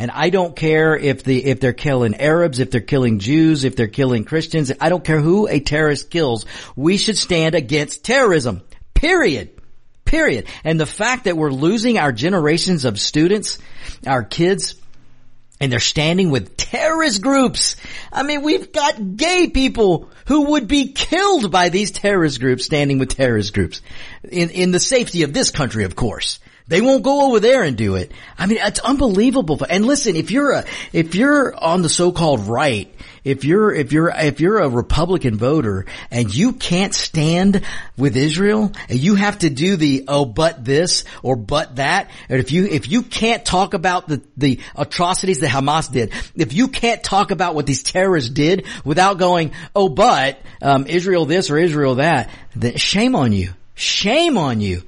And 0.00 0.10
I 0.10 0.30
don't 0.30 0.56
care 0.56 0.96
if 0.96 1.24
the, 1.24 1.44
if 1.44 1.60
they're 1.60 1.74
killing 1.74 2.14
Arabs, 2.14 2.58
if 2.58 2.70
they're 2.70 2.80
killing 2.80 3.18
Jews, 3.18 3.64
if 3.64 3.76
they're 3.76 3.86
killing 3.86 4.24
Christians. 4.24 4.72
I 4.80 4.88
don't 4.88 5.04
care 5.04 5.20
who 5.20 5.46
a 5.46 5.60
terrorist 5.60 6.08
kills. 6.08 6.46
We 6.74 6.96
should 6.96 7.18
stand 7.18 7.54
against 7.54 8.02
terrorism. 8.02 8.62
Period. 8.94 9.60
Period. 10.06 10.46
And 10.64 10.80
the 10.80 10.86
fact 10.86 11.24
that 11.24 11.36
we're 11.36 11.52
losing 11.52 11.98
our 11.98 12.12
generations 12.12 12.86
of 12.86 12.98
students, 12.98 13.58
our 14.06 14.22
kids, 14.22 14.74
and 15.60 15.70
they're 15.70 15.80
standing 15.80 16.30
with 16.30 16.56
terrorist 16.56 17.20
groups. 17.20 17.76
I 18.10 18.22
mean, 18.22 18.40
we've 18.40 18.72
got 18.72 19.18
gay 19.18 19.50
people 19.50 20.08
who 20.24 20.52
would 20.52 20.66
be 20.66 20.92
killed 20.92 21.52
by 21.52 21.68
these 21.68 21.90
terrorist 21.90 22.40
groups 22.40 22.64
standing 22.64 22.98
with 22.98 23.14
terrorist 23.16 23.52
groups 23.52 23.82
in, 24.24 24.48
in 24.48 24.70
the 24.70 24.80
safety 24.80 25.24
of 25.24 25.34
this 25.34 25.50
country, 25.50 25.84
of 25.84 25.94
course. 25.94 26.38
They 26.70 26.80
won't 26.80 27.02
go 27.02 27.26
over 27.26 27.40
there 27.40 27.64
and 27.64 27.76
do 27.76 27.96
it. 27.96 28.12
I 28.38 28.46
mean, 28.46 28.58
it's 28.62 28.78
unbelievable. 28.78 29.58
And 29.68 29.84
listen, 29.84 30.14
if 30.14 30.30
you're 30.30 30.52
a, 30.52 30.64
if 30.92 31.16
you're 31.16 31.52
on 31.52 31.82
the 31.82 31.88
so-called 31.88 32.46
right, 32.46 32.94
if 33.24 33.44
you're, 33.44 33.74
if 33.74 33.92
you're, 33.92 34.08
if 34.08 34.40
you're 34.40 34.58
a 34.58 34.68
Republican 34.68 35.36
voter 35.36 35.86
and 36.12 36.32
you 36.32 36.52
can't 36.52 36.94
stand 36.94 37.62
with 37.96 38.16
Israel 38.16 38.70
and 38.88 39.00
you 39.00 39.16
have 39.16 39.40
to 39.40 39.50
do 39.50 39.74
the, 39.74 40.04
oh, 40.06 40.24
but 40.24 40.64
this 40.64 41.02
or 41.24 41.34
but 41.34 41.74
that, 41.74 42.08
and 42.28 42.38
if 42.38 42.52
you, 42.52 42.66
if 42.66 42.88
you 42.88 43.02
can't 43.02 43.44
talk 43.44 43.74
about 43.74 44.06
the, 44.06 44.22
the 44.36 44.60
atrocities 44.76 45.40
that 45.40 45.50
Hamas 45.50 45.90
did, 45.90 46.12
if 46.36 46.52
you 46.52 46.68
can't 46.68 47.02
talk 47.02 47.32
about 47.32 47.56
what 47.56 47.66
these 47.66 47.82
terrorists 47.82 48.30
did 48.30 48.64
without 48.84 49.18
going, 49.18 49.54
oh, 49.74 49.88
but, 49.88 50.40
um, 50.62 50.86
Israel 50.86 51.26
this 51.26 51.50
or 51.50 51.58
Israel 51.58 51.96
that, 51.96 52.30
then 52.54 52.76
shame 52.76 53.16
on 53.16 53.32
you. 53.32 53.54
Shame 53.74 54.38
on 54.38 54.60
you. 54.60 54.84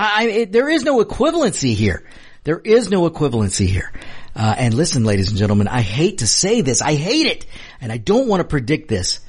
I, 0.00 0.24
it, 0.24 0.52
there 0.52 0.68
is 0.68 0.82
no 0.82 1.02
equivalency 1.04 1.74
here. 1.74 2.04
There 2.44 2.58
is 2.58 2.88
no 2.88 3.08
equivalency 3.08 3.66
here. 3.66 3.92
Uh, 4.34 4.54
and 4.56 4.72
listen, 4.72 5.04
ladies 5.04 5.28
and 5.28 5.38
gentlemen, 5.38 5.68
I 5.68 5.82
hate 5.82 6.18
to 6.18 6.26
say 6.26 6.62
this. 6.62 6.80
I 6.80 6.94
hate 6.94 7.26
it. 7.26 7.46
And 7.80 7.92
I 7.92 7.98
don't 7.98 8.26
want 8.26 8.40
to 8.40 8.48
predict 8.48 8.88
this. 8.88 9.20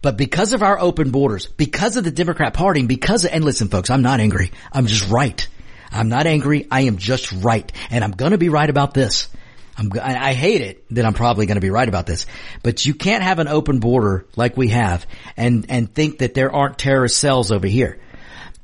But 0.00 0.16
because 0.16 0.52
of 0.52 0.62
our 0.62 0.78
open 0.78 1.10
borders, 1.10 1.46
because 1.46 1.96
of 1.96 2.04
the 2.04 2.12
Democrat 2.12 2.54
party, 2.54 2.86
because 2.86 3.24
of, 3.24 3.32
and 3.32 3.44
listen 3.44 3.68
folks, 3.68 3.90
I'm 3.90 4.02
not 4.02 4.20
angry. 4.20 4.52
I'm 4.72 4.86
just 4.86 5.10
right. 5.10 5.46
I'm 5.90 6.08
not 6.08 6.28
angry. 6.28 6.68
I 6.70 6.82
am 6.82 6.98
just 6.98 7.32
right. 7.32 7.70
And 7.90 8.04
I'm 8.04 8.12
going 8.12 8.30
to 8.32 8.38
be 8.38 8.50
right 8.50 8.70
about 8.70 8.94
this. 8.94 9.28
I'm, 9.76 9.90
I 10.00 10.32
hate 10.32 10.60
it 10.60 10.84
that 10.94 11.04
I'm 11.04 11.14
probably 11.14 11.46
going 11.46 11.56
to 11.56 11.60
be 11.60 11.70
right 11.70 11.88
about 11.88 12.06
this, 12.06 12.26
but 12.64 12.84
you 12.84 12.94
can't 12.94 13.22
have 13.22 13.38
an 13.38 13.46
open 13.46 13.78
border 13.78 14.26
like 14.34 14.56
we 14.56 14.68
have 14.68 15.06
and, 15.36 15.66
and 15.68 15.92
think 15.92 16.18
that 16.18 16.34
there 16.34 16.52
aren't 16.52 16.78
terrorist 16.78 17.16
cells 17.16 17.52
over 17.52 17.66
here. 17.68 18.00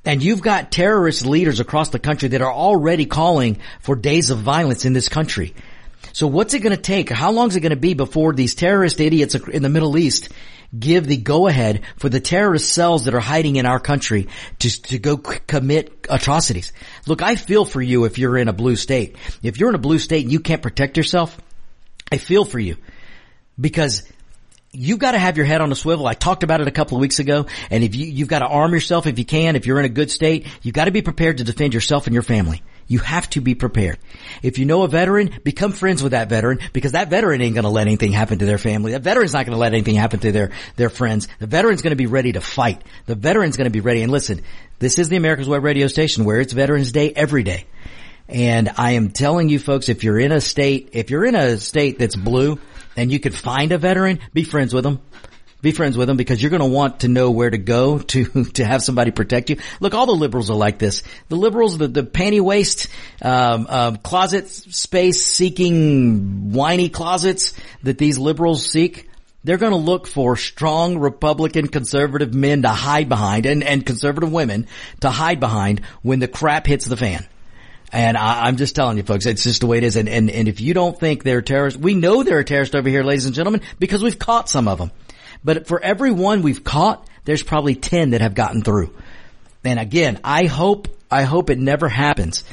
And 0.04 0.22
you've 0.22 0.42
got 0.42 0.70
terrorist 0.70 1.24
leaders 1.24 1.60
across 1.60 1.88
the 1.88 1.98
country 1.98 2.30
that 2.30 2.42
are 2.42 2.52
already 2.52 3.06
calling 3.06 3.58
for 3.80 3.96
days 3.96 4.30
of 4.30 4.38
violence 4.38 4.84
in 4.84 4.92
this 4.92 5.08
country. 5.08 5.54
So 6.12 6.26
what's 6.26 6.54
it 6.54 6.60
going 6.60 6.76
to 6.76 6.80
take? 6.80 7.10
How 7.10 7.32
long 7.32 7.48
is 7.48 7.56
it 7.56 7.60
going 7.60 7.70
to 7.70 7.76
be 7.76 7.94
before 7.94 8.32
these 8.32 8.54
terrorist 8.54 9.00
idiots 9.00 9.34
in 9.34 9.62
the 9.62 9.68
Middle 9.68 9.96
East 9.96 10.28
give 10.78 11.06
the 11.06 11.16
go 11.16 11.46
ahead 11.46 11.82
for 11.96 12.08
the 12.08 12.20
terrorist 12.20 12.72
cells 12.72 13.04
that 13.04 13.14
are 13.14 13.20
hiding 13.20 13.56
in 13.56 13.66
our 13.66 13.80
country 13.80 14.28
to, 14.60 14.82
to 14.82 14.98
go 14.98 15.16
commit 15.16 16.06
atrocities? 16.08 16.72
Look, 17.06 17.22
I 17.22 17.36
feel 17.36 17.64
for 17.64 17.82
you 17.82 18.04
if 18.04 18.18
you're 18.18 18.38
in 18.38 18.48
a 18.48 18.52
blue 18.52 18.76
state. 18.76 19.16
If 19.42 19.58
you're 19.58 19.70
in 19.70 19.74
a 19.74 19.78
blue 19.78 19.98
state 19.98 20.24
and 20.24 20.32
you 20.32 20.40
can't 20.40 20.62
protect 20.62 20.96
yourself, 20.96 21.36
I 22.12 22.18
feel 22.18 22.44
for 22.44 22.60
you 22.60 22.76
because 23.60 24.08
you 24.74 24.96
got 24.96 25.12
to 25.12 25.18
have 25.18 25.36
your 25.36 25.46
head 25.46 25.60
on 25.60 25.70
a 25.72 25.74
swivel. 25.74 26.06
I 26.06 26.14
talked 26.14 26.42
about 26.42 26.60
it 26.60 26.68
a 26.68 26.72
couple 26.72 26.96
of 26.96 27.00
weeks 27.00 27.18
ago. 27.18 27.46
And 27.70 27.84
if 27.84 27.94
you, 27.94 28.06
you've 28.06 28.28
got 28.28 28.40
to 28.40 28.46
arm 28.46 28.72
yourself 28.72 29.06
if 29.06 29.18
you 29.18 29.24
can, 29.24 29.56
if 29.56 29.66
you're 29.66 29.78
in 29.78 29.84
a 29.84 29.90
good 29.90 30.10
state, 30.10 30.46
you've 30.62 30.74
got 30.74 30.86
to 30.86 30.90
be 30.90 31.02
prepared 31.02 31.38
to 31.38 31.44
defend 31.44 31.74
yourself 31.74 32.06
and 32.06 32.14
your 32.14 32.22
family. 32.22 32.62
You 32.86 32.98
have 32.98 33.30
to 33.30 33.40
be 33.40 33.54
prepared. 33.54 33.98
If 34.42 34.58
you 34.58 34.66
know 34.66 34.82
a 34.82 34.88
veteran, 34.88 35.40
become 35.42 35.72
friends 35.72 36.02
with 36.02 36.12
that 36.12 36.28
veteran 36.28 36.58
because 36.72 36.92
that 36.92 37.08
veteran 37.08 37.40
ain't 37.40 37.54
going 37.54 37.64
to 37.64 37.70
let 37.70 37.86
anything 37.86 38.12
happen 38.12 38.38
to 38.40 38.44
their 38.44 38.58
family. 38.58 38.92
That 38.92 39.02
veteran's 39.02 39.32
not 39.32 39.46
going 39.46 39.54
to 39.54 39.60
let 39.60 39.72
anything 39.72 39.94
happen 39.94 40.20
to 40.20 40.32
their, 40.32 40.50
their 40.76 40.90
friends. 40.90 41.28
The 41.38 41.46
veteran's 41.46 41.80
going 41.80 41.92
to 41.92 41.96
be 41.96 42.06
ready 42.06 42.32
to 42.32 42.42
fight. 42.42 42.82
The 43.06 43.14
veteran's 43.14 43.56
going 43.56 43.66
to 43.66 43.70
be 43.70 43.80
ready. 43.80 44.02
And 44.02 44.12
listen, 44.12 44.42
this 44.80 44.98
is 44.98 45.08
the 45.08 45.16
America's 45.16 45.48
Web 45.48 45.64
radio 45.64 45.86
station 45.86 46.24
where 46.24 46.40
it's 46.40 46.52
Veterans 46.52 46.92
Day 46.92 47.10
every 47.14 47.42
day. 47.42 47.64
And 48.28 48.70
I 48.76 48.92
am 48.92 49.10
telling 49.10 49.48
you 49.48 49.58
folks, 49.58 49.88
if 49.88 50.04
you're 50.04 50.18
in 50.18 50.32
a 50.32 50.40
state, 50.40 50.90
if 50.92 51.10
you're 51.10 51.24
in 51.24 51.34
a 51.34 51.58
state 51.58 51.98
that's 51.98 52.16
blue, 52.16 52.58
and 52.96 53.12
you 53.12 53.20
could 53.20 53.34
find 53.34 53.72
a 53.72 53.78
veteran, 53.78 54.20
be 54.32 54.44
friends 54.44 54.74
with 54.74 54.84
them. 54.84 55.00
Be 55.62 55.72
friends 55.72 55.96
with 55.96 56.08
them 56.08 56.18
because 56.18 56.42
you're 56.42 56.50
going 56.50 56.60
to 56.60 56.68
want 56.68 57.00
to 57.00 57.08
know 57.08 57.30
where 57.30 57.48
to 57.48 57.56
go 57.56 57.98
to 58.12 58.44
to 58.44 58.64
have 58.64 58.82
somebody 58.82 59.12
protect 59.12 59.48
you. 59.48 59.56
Look, 59.80 59.94
all 59.94 60.04
the 60.04 60.12
liberals 60.12 60.50
are 60.50 60.56
like 60.56 60.78
this. 60.78 61.02
The 61.30 61.36
liberals, 61.36 61.78
the, 61.78 61.88
the 61.88 62.02
panty 62.02 62.40
waist, 62.40 62.88
um, 63.22 63.66
um, 63.70 63.96
closet 63.96 64.48
space 64.48 65.24
seeking 65.24 66.52
whiny 66.52 66.90
closets 66.90 67.54
that 67.82 67.96
these 67.96 68.18
liberals 68.18 68.70
seek. 68.70 69.08
They're 69.42 69.58
going 69.58 69.72
to 69.72 69.78
look 69.78 70.06
for 70.06 70.36
strong 70.36 70.98
Republican 70.98 71.68
conservative 71.68 72.34
men 72.34 72.62
to 72.62 72.68
hide 72.68 73.08
behind 73.08 73.46
and, 73.46 73.62
and 73.62 73.84
conservative 73.84 74.32
women 74.32 74.66
to 75.00 75.10
hide 75.10 75.40
behind 75.40 75.80
when 76.02 76.18
the 76.18 76.28
crap 76.28 76.66
hits 76.66 76.84
the 76.86 76.96
fan. 76.96 77.26
And 77.92 78.16
I, 78.16 78.48
am 78.48 78.56
just 78.56 78.74
telling 78.74 78.96
you 78.96 79.02
folks, 79.02 79.26
it's 79.26 79.44
just 79.44 79.60
the 79.60 79.66
way 79.66 79.78
it 79.78 79.84
is. 79.84 79.96
And, 79.96 80.08
and, 80.08 80.30
and 80.30 80.48
if 80.48 80.60
you 80.60 80.74
don't 80.74 80.98
think 80.98 81.22
they're 81.22 81.42
terrorists, 81.42 81.78
we 81.78 81.94
know 81.94 82.22
they're 82.22 82.40
a 82.40 82.44
terrorist 82.44 82.74
over 82.74 82.88
here, 82.88 83.04
ladies 83.04 83.26
and 83.26 83.34
gentlemen, 83.34 83.60
because 83.78 84.02
we've 84.02 84.18
caught 84.18 84.48
some 84.48 84.66
of 84.66 84.78
them. 84.78 84.90
But 85.44 85.66
for 85.66 85.80
every 85.80 86.10
one 86.10 86.42
we've 86.42 86.64
caught, 86.64 87.06
there's 87.24 87.42
probably 87.42 87.74
10 87.74 88.10
that 88.10 88.20
have 88.20 88.34
gotten 88.34 88.62
through. 88.62 88.94
And 89.64 89.78
again, 89.78 90.20
I 90.24 90.46
hope, 90.46 90.88
I 91.10 91.22
hope 91.22 91.50
it 91.50 91.58
never 91.58 91.88
happens. 91.88 92.44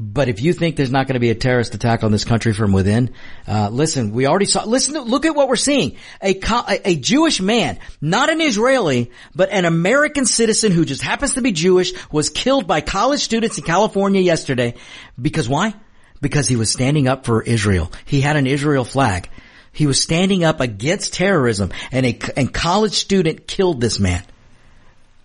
But 0.00 0.28
if 0.28 0.40
you 0.40 0.52
think 0.52 0.76
there's 0.76 0.92
not 0.92 1.08
going 1.08 1.14
to 1.14 1.20
be 1.20 1.30
a 1.30 1.34
terrorist 1.34 1.74
attack 1.74 2.04
on 2.04 2.12
this 2.12 2.24
country 2.24 2.52
from 2.52 2.72
within, 2.72 3.10
uh, 3.48 3.68
listen, 3.68 4.12
we 4.12 4.28
already 4.28 4.46
saw, 4.46 4.62
listen, 4.62 4.96
look 4.96 5.26
at 5.26 5.34
what 5.34 5.48
we're 5.48 5.56
seeing. 5.56 5.96
A, 6.22 6.38
a, 6.40 6.90
a 6.90 6.96
Jewish 6.96 7.40
man, 7.40 7.80
not 8.00 8.30
an 8.30 8.40
Israeli, 8.40 9.10
but 9.34 9.50
an 9.50 9.64
American 9.64 10.24
citizen 10.24 10.70
who 10.70 10.84
just 10.84 11.02
happens 11.02 11.34
to 11.34 11.42
be 11.42 11.50
Jewish 11.50 11.92
was 12.12 12.30
killed 12.30 12.68
by 12.68 12.80
college 12.80 13.20
students 13.20 13.58
in 13.58 13.64
California 13.64 14.20
yesterday. 14.20 14.74
Because 15.20 15.48
why? 15.48 15.74
Because 16.20 16.46
he 16.46 16.54
was 16.54 16.70
standing 16.70 17.08
up 17.08 17.24
for 17.24 17.42
Israel. 17.42 17.90
He 18.04 18.20
had 18.20 18.36
an 18.36 18.46
Israel 18.46 18.84
flag. 18.84 19.28
He 19.72 19.88
was 19.88 20.00
standing 20.00 20.44
up 20.44 20.60
against 20.60 21.14
terrorism 21.14 21.72
and 21.90 22.06
a 22.06 22.18
and 22.36 22.52
college 22.52 22.94
student 22.94 23.46
killed 23.46 23.80
this 23.80 23.98
man 23.98 24.22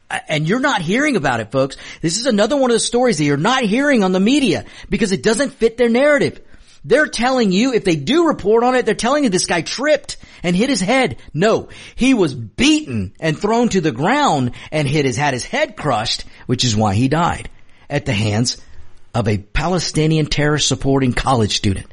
and 0.10 0.48
you're 0.48 0.60
not 0.60 0.82
hearing 0.82 1.16
about 1.16 1.40
it, 1.40 1.52
folks. 1.52 1.78
This 2.02 2.18
is 2.18 2.26
another 2.26 2.58
one 2.58 2.72
of 2.72 2.76
the 2.76 2.80
stories 2.80 3.18
that 3.18 3.24
you're 3.24 3.38
not 3.38 3.64
hearing 3.64 4.04
on 4.04 4.12
the 4.12 4.20
media 4.20 4.66
because 4.90 5.12
it 5.12 5.24
doesn't 5.24 5.54
fit 5.54 5.78
their 5.78 5.90
narrative. 5.90 6.42
They're 6.86 7.08
telling 7.08 7.52
you, 7.52 7.74
if 7.74 7.86
they 7.86 7.96
do 7.96 8.28
report 8.28 8.64
on 8.64 8.76
it, 8.76 8.86
they're 8.86 8.94
telling 8.94 9.24
you 9.24 9.30
this 9.30 9.46
guy 9.46 9.62
tripped 9.62 10.18
and 10.44 10.56
hit 10.56 10.70
his 10.70 10.82
head. 10.82 11.18
No, 11.34 11.70
he 11.96 12.14
was 12.14 12.34
beaten 12.34 13.14
and 13.20 13.40
thrown 13.40 13.70
to 13.70 13.82
the 13.82 13.94
ground 13.94 14.52
and 14.72 14.88
hit 14.88 15.06
his, 15.06 15.16
had 15.16 15.34
his 15.34 15.46
head 15.46 15.78
crushed, 15.78 16.26
which 16.46 16.66
is 16.66 16.76
why 16.76 16.94
he 16.94 17.08
died 17.08 17.50
at 17.90 18.06
the 18.06 18.14
hands 18.14 18.62
of 19.14 19.28
a 19.28 19.38
Palestinian 19.38 20.26
terrorist 20.26 20.68
supporting 20.68 21.14
college 21.14 21.56
student 21.56 21.88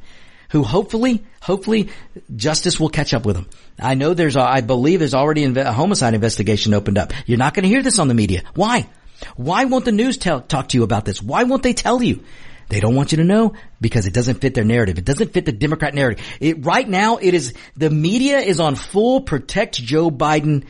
who 0.51 0.63
hopefully, 0.63 1.23
hopefully 1.41 1.89
justice 2.35 2.79
will 2.79 2.89
catch 2.89 3.13
up 3.13 3.25
with 3.25 3.35
them. 3.35 3.47
I 3.79 3.95
know 3.95 4.13
there's, 4.13 4.35
a, 4.35 4.41
I 4.41 4.61
believe 4.61 4.99
there's 4.99 5.13
already 5.13 5.43
a 5.43 5.71
homicide 5.71 6.13
investigation 6.13 6.73
opened 6.73 6.97
up. 6.97 7.13
You're 7.25 7.37
not 7.37 7.53
going 7.53 7.63
to 7.63 7.69
hear 7.69 7.81
this 7.81 7.99
on 7.99 8.07
the 8.07 8.13
media. 8.13 8.43
Why? 8.53 8.87
Why 9.35 9.65
won't 9.65 9.85
the 9.85 9.91
news 9.91 10.17
tell, 10.17 10.41
talk 10.41 10.69
to 10.69 10.77
you 10.77 10.83
about 10.83 11.05
this? 11.05 11.21
Why 11.21 11.43
won't 11.43 11.63
they 11.63 11.73
tell 11.73 12.03
you? 12.03 12.23
They 12.67 12.79
don't 12.79 12.95
want 12.95 13.11
you 13.11 13.17
to 13.17 13.23
know 13.23 13.53
because 13.79 14.07
it 14.07 14.13
doesn't 14.13 14.41
fit 14.41 14.53
their 14.53 14.63
narrative. 14.63 14.97
It 14.97 15.05
doesn't 15.05 15.33
fit 15.33 15.45
the 15.45 15.51
Democrat 15.51 15.93
narrative. 15.93 16.25
It, 16.39 16.65
right 16.65 16.87
now, 16.87 17.17
it 17.17 17.33
is, 17.33 17.53
the 17.75 17.89
media 17.89 18.39
is 18.39 18.59
on 18.59 18.75
full 18.75 19.21
protect 19.21 19.75
Joe 19.75 20.09
Biden. 20.09 20.65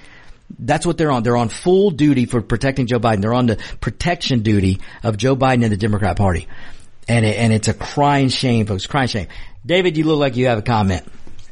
That's 0.58 0.86
what 0.86 0.98
they're 0.98 1.12
on. 1.12 1.24
They're 1.24 1.38
on 1.38 1.50
full 1.50 1.92
duty 1.92 2.26
for 2.26 2.42
protecting 2.42 2.88
Joe 2.88 3.00
Biden. 3.00 3.22
They're 3.22 3.34
on 3.34 3.46
the 3.46 3.58
protection 3.80 4.42
duty 4.42 4.80
of 5.04 5.18
Joe 5.18 5.36
Biden 5.36 5.64
and 5.64 5.72
the 5.72 5.78
Democrat 5.78 6.18
party. 6.18 6.48
And 7.08 7.26
it, 7.26 7.36
and 7.36 7.54
it's 7.54 7.68
a 7.68 7.74
crying 7.74 8.30
shame, 8.30 8.66
folks. 8.66 8.88
Crying 8.88 9.08
shame. 9.08 9.28
David, 9.66 9.98
you 9.98 10.06
look 10.06 10.20
like 10.20 10.36
you 10.36 10.48
have 10.48 10.60
a 10.60 10.64
comment. 10.64 11.04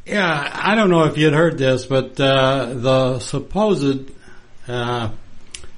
Yeah, 0.05 0.51
I 0.53 0.73
don't 0.73 0.89
know 0.89 1.03
if 1.03 1.17
you'd 1.17 1.33
heard 1.33 1.57
this, 1.57 1.85
but 1.85 2.19
uh, 2.19 2.73
the 2.73 3.19
supposed 3.19 4.09
uh, 4.67 5.11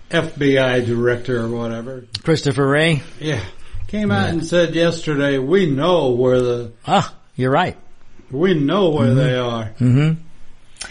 FBI 0.10 0.86
director 0.86 1.44
or 1.44 1.50
whatever, 1.50 2.06
Christopher 2.24 2.66
Wray, 2.66 3.04
yeah, 3.20 3.44
came 3.88 4.10
out 4.10 4.30
and 4.30 4.46
said 4.46 4.74
yesterday, 4.74 5.38
"We 5.38 5.70
know 5.70 6.12
where 6.12 6.40
the 6.40 6.72
ah, 6.88 7.14
you're 7.36 7.52
right. 7.52 7.78
We 8.30 8.54
know 8.54 8.92
where 8.92 9.08
mm-hmm. 9.08 9.18
they 9.18 9.36
are." 9.36 9.66
Mm-hmm. 9.80 10.14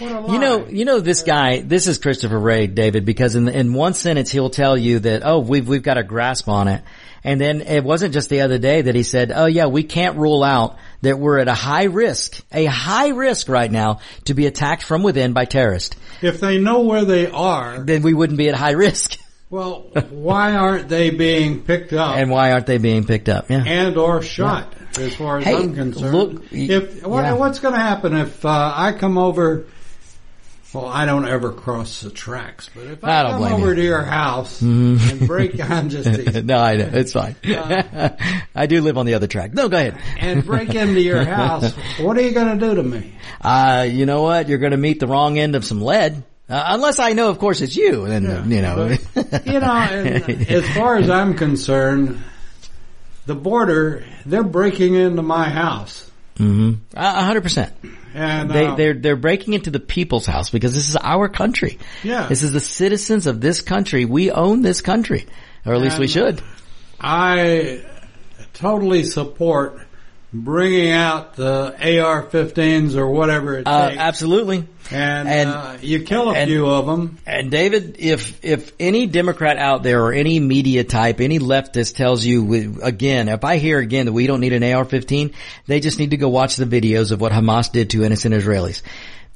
You 0.01 0.38
know, 0.38 0.66
you 0.66 0.84
know 0.84 1.01
this 1.01 1.22
guy. 1.22 1.61
This 1.61 1.86
is 1.86 1.99
Christopher 1.99 2.38
Wray, 2.38 2.66
David, 2.66 3.05
because 3.07 3.34
in 3.34 3.49
in 3.49 3.72
one 3.72 3.95
sentence 3.95 4.30
he'll 4.30 4.51
tell 4.51 4.76
you 4.76 4.99
that 5.01 5.22
oh 5.24 5.38
we've 5.38 5.66
we've 5.66 5.82
got 5.82 5.97
a 5.97 6.03
grasp 6.03 6.49
on 6.49 6.68
it, 6.68 6.82
and 7.24 7.41
then 7.41 7.62
it 7.62 7.84
wasn't 7.84 8.12
just 8.12 8.28
the 8.28 8.43
other 8.43 8.59
day 8.59 8.82
that 8.82 8.95
he 8.95 9.03
said 9.03 9.32
oh 9.34 9.47
yeah 9.47 9.66
we 9.66 9.82
can't 9.82 10.16
rule 10.16 10.45
out 10.45 10.78
that 11.03 11.18
we're 11.18 11.38
at 11.38 11.48
a 11.48 11.55
high 11.55 11.84
risk, 11.84 12.42
a 12.53 12.64
high 12.66 13.09
risk 13.09 13.48
right 13.48 13.70
now 13.70 14.01
to 14.24 14.34
be 14.34 14.46
attacked 14.46 14.82
from 14.82 15.03
within 15.03 15.32
by 15.32 15.44
terrorists. 15.44 15.96
if 16.22 16.40
they 16.40 16.59
know 16.59 16.80
where 16.80 17.05
they 17.05 17.26
are, 17.30 17.80
Then 17.80 18.03
we 18.03 18.14
wouldn't 18.14 18.38
be 18.38 18.48
at 18.48 18.55
high 18.55 18.72
risk. 18.72 19.18
well, 19.51 19.90
why 20.11 20.55
aren't 20.55 20.88
they 20.88 21.11
being 21.11 21.62
picked 21.62 21.92
up 21.92 22.16
And 22.16 22.30
why 22.30 22.53
aren't 22.53 22.66
they 22.66 22.78
being 22.78 23.05
picked 23.05 23.28
up? 23.28 23.51
Yeah. 23.51 23.64
and 23.66 23.96
or 23.96 24.22
shot? 24.22 24.74
As 24.98 25.14
far 25.14 25.38
as 25.38 25.44
Hey, 25.44 25.57
I'm 25.57 25.74
concerned, 25.74 26.12
look, 26.12 26.53
if 26.53 27.07
what, 27.07 27.22
yeah. 27.22 27.32
what's 27.34 27.61
going 27.61 27.74
to 27.74 27.80
happen 27.80 28.14
if 28.16 28.44
uh, 28.44 28.72
I 28.74 28.92
come 28.92 29.16
over? 29.18 29.66
Well, 30.72 30.86
I 30.86 31.04
don't 31.04 31.26
ever 31.26 31.52
cross 31.52 32.00
the 32.00 32.10
tracks, 32.10 32.70
but 32.72 32.84
if 32.84 33.02
I 33.04 33.24
I, 33.24 33.30
come 33.30 33.42
over 33.42 33.50
you. 33.50 33.64
Mm-hmm. 33.64 33.74
to 33.74 33.82
your 33.82 34.02
house 34.02 34.60
and 34.62 35.26
break 35.26 35.58
on 35.58 35.90
just 35.90 36.04
to, 36.12 36.42
no, 36.44 36.58
I 36.58 36.76
know 36.76 36.90
it's 36.92 37.12
fine. 37.12 37.34
I 38.54 38.66
do 38.66 38.80
live 38.80 38.96
on 38.96 39.06
the 39.06 39.14
other 39.14 39.26
track. 39.26 39.52
No, 39.52 39.68
go 39.68 39.76
ahead. 39.76 40.00
and 40.18 40.44
break 40.44 40.72
into 40.74 41.00
your 41.00 41.24
house, 41.24 41.72
what 41.98 42.16
are 42.16 42.20
you 42.20 42.30
going 42.30 42.56
to 42.58 42.66
do 42.68 42.76
to 42.76 42.82
me? 42.84 43.12
Uh, 43.40 43.86
you 43.90 44.06
know 44.06 44.22
what? 44.22 44.48
You're 44.48 44.58
going 44.58 44.70
to 44.70 44.76
meet 44.76 45.00
the 45.00 45.08
wrong 45.08 45.38
end 45.38 45.56
of 45.56 45.64
some 45.64 45.82
lead. 45.82 46.22
Uh, 46.48 46.64
unless 46.68 46.98
I 46.98 47.14
know, 47.14 47.30
of 47.30 47.38
course, 47.38 47.60
it's 47.60 47.76
you. 47.76 48.06
Then 48.06 48.26
uh, 48.26 48.44
you 48.46 48.62
know. 48.62 48.96
You 49.44 49.60
know, 49.60 49.70
and 49.70 50.50
as 50.50 50.68
far 50.70 50.96
as 50.96 51.08
I'm 51.08 51.34
concerned, 51.34 52.20
the 53.26 53.36
border, 53.36 54.04
they're 54.26 54.42
breaking 54.42 54.94
into 54.94 55.22
my 55.22 55.48
house. 55.48 56.10
A 56.94 57.24
hundred 57.24 57.42
percent. 57.42 57.72
And 58.14 58.50
They, 58.50 58.66
uh, 58.66 58.74
they're 58.74 58.94
they're 58.94 59.16
breaking 59.16 59.54
into 59.54 59.70
the 59.70 59.80
people's 59.80 60.26
house 60.26 60.50
because 60.50 60.74
this 60.74 60.88
is 60.88 60.96
our 60.96 61.28
country. 61.28 61.78
Yeah. 62.02 62.26
This 62.26 62.42
is 62.42 62.52
the 62.52 62.61
citizens 62.61 63.26
of 63.26 63.40
this 63.40 63.61
country. 63.61 64.04
We 64.04 64.30
own 64.30 64.62
this 64.62 64.80
country, 64.80 65.26
or 65.64 65.74
at 65.74 65.80
least 65.80 65.98
we 65.98 66.08
should. 66.08 66.42
I 67.00 67.82
totally 68.52 69.04
support 69.04 69.86
bringing 70.32 70.90
out 70.92 71.34
the 71.34 71.74
AR-15s 71.80 72.94
or 72.96 73.08
whatever 73.08 73.58
it 73.58 73.66
Uh, 73.66 73.88
takes, 73.90 74.00
absolutely. 74.00 74.64
and, 74.90 75.28
and- 75.28 75.50
uh, 75.50 75.72
you 75.82 76.00
kill 76.00 76.30
a 76.30 76.34
and- 76.34 76.48
few 76.48 76.66
of 76.66 76.86
them. 76.86 77.18
And 77.26 77.50
David, 77.50 77.96
if 77.98 78.38
if 78.44 78.72
any 78.78 79.06
Democrat 79.06 79.56
out 79.58 79.82
there 79.82 80.04
or 80.04 80.12
any 80.12 80.38
media 80.38 80.84
type, 80.84 81.20
any 81.20 81.38
leftist 81.38 81.96
tells 81.96 82.24
you 82.24 82.78
again, 82.82 83.28
if 83.28 83.44
I 83.44 83.56
hear 83.58 83.78
again 83.78 84.06
that 84.06 84.12
we 84.12 84.26
don't 84.26 84.40
need 84.40 84.52
an 84.52 84.62
AR-15, 84.62 85.32
they 85.66 85.80
just 85.80 85.98
need 85.98 86.10
to 86.10 86.16
go 86.16 86.28
watch 86.28 86.56
the 86.56 86.64
videos 86.66 87.10
of 87.12 87.20
what 87.20 87.32
Hamas 87.32 87.72
did 87.72 87.90
to 87.90 88.04
innocent 88.04 88.34
Israelis. 88.34 88.82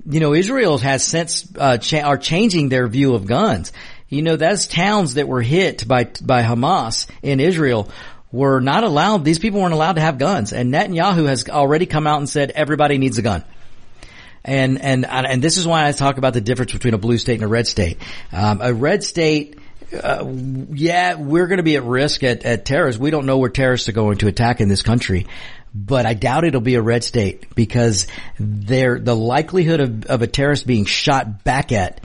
You 0.09 0.20
know, 0.20 0.34
Israel 0.34 0.78
has 0.78 1.03
since 1.03 1.47
uh, 1.59 1.78
cha- 1.78 2.03
are 2.07 2.18
changing 2.18 2.68
their 2.68 2.86
view 2.88 3.14
of 3.14 3.26
guns. 3.26 3.72
You 4.11 4.22
know, 4.22 4.36
those 4.36 4.66
towns 4.68 5.14
that 5.14 5.26
were 5.26 5.40
hit 5.42 5.88
by 5.88 6.05
by 6.22 6.42
Hamas 6.42 7.07
in 7.22 7.40
Israel 7.40 7.88
were 8.35 8.61
not 8.61 8.82
allowed. 8.82 9.24
These 9.24 9.39
people 9.39 9.61
weren't 9.61 9.74
allowed 9.74 9.95
to 9.95 10.01
have 10.01 10.18
guns, 10.18 10.53
and 10.53 10.74
Netanyahu 10.74 11.26
has 11.28 11.49
already 11.49 11.87
come 11.87 12.07
out 12.07 12.18
and 12.18 12.28
said 12.28 12.51
everybody 12.51 12.99
needs 12.99 13.16
a 13.16 13.22
gun. 13.22 13.45
And, 14.45 14.82
and, 14.82 15.07
and 15.07 15.41
this 15.41 15.57
is 15.57 15.66
why 15.66 15.87
I 15.87 15.93
talk 15.93 16.18
about 16.18 16.35
the 16.35 16.41
difference 16.41 16.72
between 16.72 16.95
a 16.95 16.99
blue 16.99 17.16
state 17.16 17.37
and 17.37 17.45
a 17.45 17.49
red 17.49 17.66
state. 17.66 17.99
Um, 18.32 18.61
a 18.61 18.74
red 18.74 19.03
state, 19.05 19.59
uh, 19.93 20.26
yeah, 20.26 21.14
we're 21.14 21.47
going 21.47 21.59
to 21.59 21.62
be 21.62 21.76
at 21.76 21.85
risk 21.85 22.24
at, 22.24 22.45
at 22.45 22.66
terrorists. 22.66 23.01
We 23.01 23.11
don't 23.11 23.24
know 23.24 23.39
where 23.39 23.49
terrorists 23.49 23.89
are 23.89 23.93
going 23.93 24.18
to 24.18 24.26
attack 24.26 24.61
in 24.61 24.68
this 24.68 24.82
country. 24.82 25.26
But 25.72 26.05
I 26.05 26.14
doubt 26.14 26.45
it'll 26.45 26.61
be 26.61 26.74
a 26.74 26.82
red 26.82 27.05
state 27.05 27.55
because 27.55 28.07
there, 28.39 28.99
the 28.99 29.16
likelihood 29.16 29.80
of, 29.80 30.07
of 30.07 30.22
a 30.22 30.26
terrorist 30.26 30.66
being 30.66 30.85
shot 30.85 31.43
back 31.43 31.72
at 31.72 32.01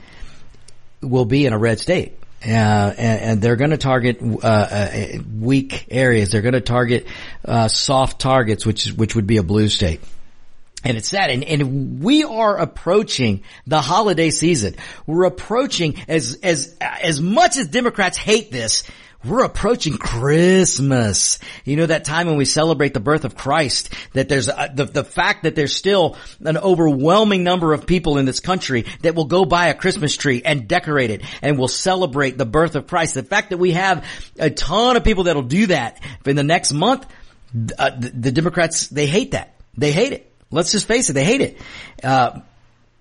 will 1.02 1.24
be 1.24 1.44
in 1.44 1.52
a 1.52 1.58
red 1.58 1.78
state. 1.78 2.19
Uh, 2.42 2.48
and, 2.48 3.20
and 3.20 3.42
they're 3.42 3.56
going 3.56 3.70
to 3.70 3.76
target 3.76 4.18
uh, 4.22 4.46
uh, 4.46 5.18
weak 5.38 5.86
areas. 5.90 6.32
They're 6.32 6.40
going 6.40 6.54
to 6.54 6.62
target 6.62 7.06
uh, 7.44 7.68
soft 7.68 8.18
targets, 8.18 8.64
which 8.64 8.92
which 8.92 9.14
would 9.14 9.26
be 9.26 9.36
a 9.36 9.42
blue 9.42 9.68
state. 9.68 10.00
And 10.82 10.96
it's 10.96 11.08
sad. 11.08 11.30
And, 11.30 11.44
and 11.44 12.02
we 12.02 12.24
are 12.24 12.56
approaching 12.56 13.42
the 13.66 13.82
holiday 13.82 14.30
season. 14.30 14.76
We're 15.06 15.24
approaching 15.24 15.96
as, 16.08 16.38
as, 16.42 16.76
as 16.80 17.20
much 17.20 17.58
as 17.58 17.68
Democrats 17.68 18.16
hate 18.16 18.50
this, 18.50 18.84
we're 19.24 19.44
approaching 19.44 19.98
Christmas. 19.98 21.38
You 21.64 21.76
know, 21.76 21.86
that 21.86 22.04
time 22.04 22.26
when 22.26 22.36
we 22.36 22.44
celebrate 22.46 22.94
the 22.94 23.00
birth 23.00 23.24
of 23.24 23.36
Christ, 23.36 23.92
that 24.14 24.28
there's 24.28 24.48
a, 24.48 24.70
the, 24.74 24.86
the 24.86 25.04
fact 25.04 25.42
that 25.42 25.54
there's 25.54 25.74
still 25.74 26.16
an 26.40 26.56
overwhelming 26.56 27.44
number 27.44 27.72
of 27.74 27.86
people 27.86 28.16
in 28.18 28.24
this 28.24 28.40
country 28.40 28.86
that 29.02 29.14
will 29.14 29.26
go 29.26 29.44
buy 29.44 29.68
a 29.68 29.74
Christmas 29.74 30.16
tree 30.16 30.42
and 30.44 30.66
decorate 30.66 31.10
it 31.10 31.22
and 31.42 31.58
will 31.58 31.68
celebrate 31.68 32.38
the 32.38 32.46
birth 32.46 32.76
of 32.76 32.86
Christ. 32.86 33.14
The 33.14 33.22
fact 33.22 33.50
that 33.50 33.58
we 33.58 33.72
have 33.72 34.06
a 34.38 34.48
ton 34.48 34.96
of 34.96 35.04
people 35.04 35.24
that'll 35.24 35.42
do 35.42 35.66
that 35.66 36.00
in 36.24 36.36
the 36.36 36.42
next 36.42 36.72
month, 36.72 37.06
uh, 37.78 37.90
the, 37.90 38.08
the 38.08 38.32
Democrats, 38.32 38.88
they 38.88 39.06
hate 39.06 39.32
that. 39.32 39.54
They 39.76 39.92
hate 39.92 40.12
it. 40.12 40.32
Let's 40.50 40.72
just 40.72 40.88
face 40.88 41.10
it, 41.10 41.12
they 41.12 41.24
hate 41.24 41.42
it. 41.42 41.58
Uh, 42.02 42.40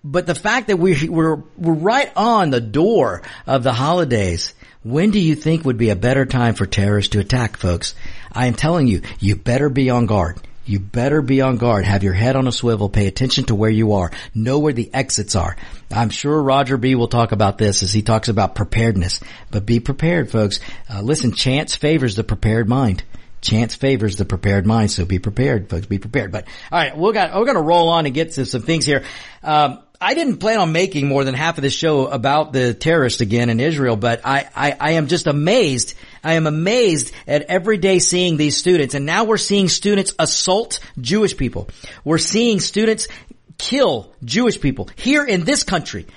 but 0.04 0.26
the 0.26 0.36
fact 0.36 0.68
that 0.68 0.78
we, 0.78 1.08
we're, 1.10 1.44
we're 1.58 1.74
right 1.74 2.12
on 2.16 2.52
the 2.52 2.62
door 2.62 3.22
of 3.48 3.64
the 3.64 3.74
holidays, 3.74 4.54
when 4.84 5.12
do 5.12 5.20
you 5.20 5.36
think 5.36 5.66
would 5.66 5.78
be 5.78 5.90
a 5.90 5.96
better 5.96 6.26
time 6.26 6.56
for 6.56 6.66
terrorists 6.66 7.12
to 7.12 7.20
attack, 7.20 7.58
folks? 7.58 7.96
I 8.32 8.48
am 8.48 8.54
telling 8.54 8.88
you, 8.88 9.02
you 9.20 9.36
better 9.36 9.70
be 9.70 9.90
on 9.90 10.06
guard. 10.06 10.40
You 10.66 10.80
better 10.80 11.24
be 11.24 11.42
on 11.42 11.58
guard. 11.58 11.86
Have 11.86 12.04
your 12.04 12.14
head 12.14 12.36
on 12.36 12.48
a 12.48 12.52
swivel. 12.52 12.90
Pay 12.90 13.08
attention 13.08 13.46
to 13.46 13.56
where 13.56 13.72
you 13.72 13.94
are. 13.94 14.12
Know 14.36 14.60
where 14.60 14.72
the 14.72 14.94
exits 14.94 15.36
are. 15.36 15.58
I'm 15.92 16.12
sure 16.12 16.40
Roger 16.40 16.78
B 16.78 16.94
will 16.94 17.08
talk 17.08 17.32
about 17.32 17.58
this 17.58 17.82
as 17.82 17.92
he 17.92 18.04
talks 18.04 18.28
about 18.28 18.54
preparedness. 18.54 19.20
But 19.50 19.66
be 19.66 19.80
prepared, 19.80 20.30
folks. 20.30 20.60
Uh, 20.88 21.02
listen, 21.02 21.32
chance 21.32 21.76
favors 21.76 22.16
the 22.16 22.24
prepared 22.24 22.70
mind. 22.70 23.04
Chance 23.42 23.76
favors 23.76 24.18
the 24.18 24.26
prepared 24.26 24.68
mind, 24.68 24.92
so 24.92 25.06
be 25.06 25.18
prepared, 25.18 25.70
folks. 25.72 25.88
Be 25.88 25.98
prepared. 25.98 26.32
But 26.32 26.46
all 26.72 26.80
right, 26.80 26.96
we're 26.96 27.14
got 27.14 27.34
we're 27.34 27.52
to 27.52 27.62
roll 27.62 27.90
on 27.90 28.06
and 28.06 28.14
get 28.14 28.34
to 28.34 28.46
some 28.46 28.62
things 28.62 28.86
here. 28.86 29.04
Um, 29.42 29.80
I 30.02 30.14
didn't 30.14 30.38
plan 30.38 30.60
on 30.60 30.72
making 30.72 31.08
more 31.08 31.26
than 31.26 31.36
half 31.36 31.58
of 31.58 31.62
this 31.62 31.74
show 31.74 32.08
about 32.08 32.54
the 32.54 32.74
terrorists 32.74 33.20
again 33.20 33.50
in 33.50 33.60
Israel, 33.60 33.98
but 33.98 34.22
I, 34.24 34.48
I, 34.56 34.78
I 34.80 34.92
am 34.92 35.08
just 35.08 35.28
amazed. 35.28 35.94
I 36.24 36.36
am 36.36 36.48
amazed 36.48 37.12
at 37.28 37.42
every 37.44 37.78
day 37.78 38.00
seeing 38.00 38.38
these 38.38 38.56
students, 38.56 38.96
and 38.96 39.06
now 39.06 39.26
we're 39.26 39.38
seeing 39.38 39.68
students 39.68 40.16
assault 40.18 40.80
Jewish 41.02 41.36
people. 41.36 41.68
We're 42.06 42.18
seeing 42.18 42.62
students 42.62 43.10
kill 43.58 44.14
Jewish 44.24 44.62
people 44.62 44.90
here 44.96 45.26
in 45.26 45.44
this 45.44 45.64
country. 45.64 46.08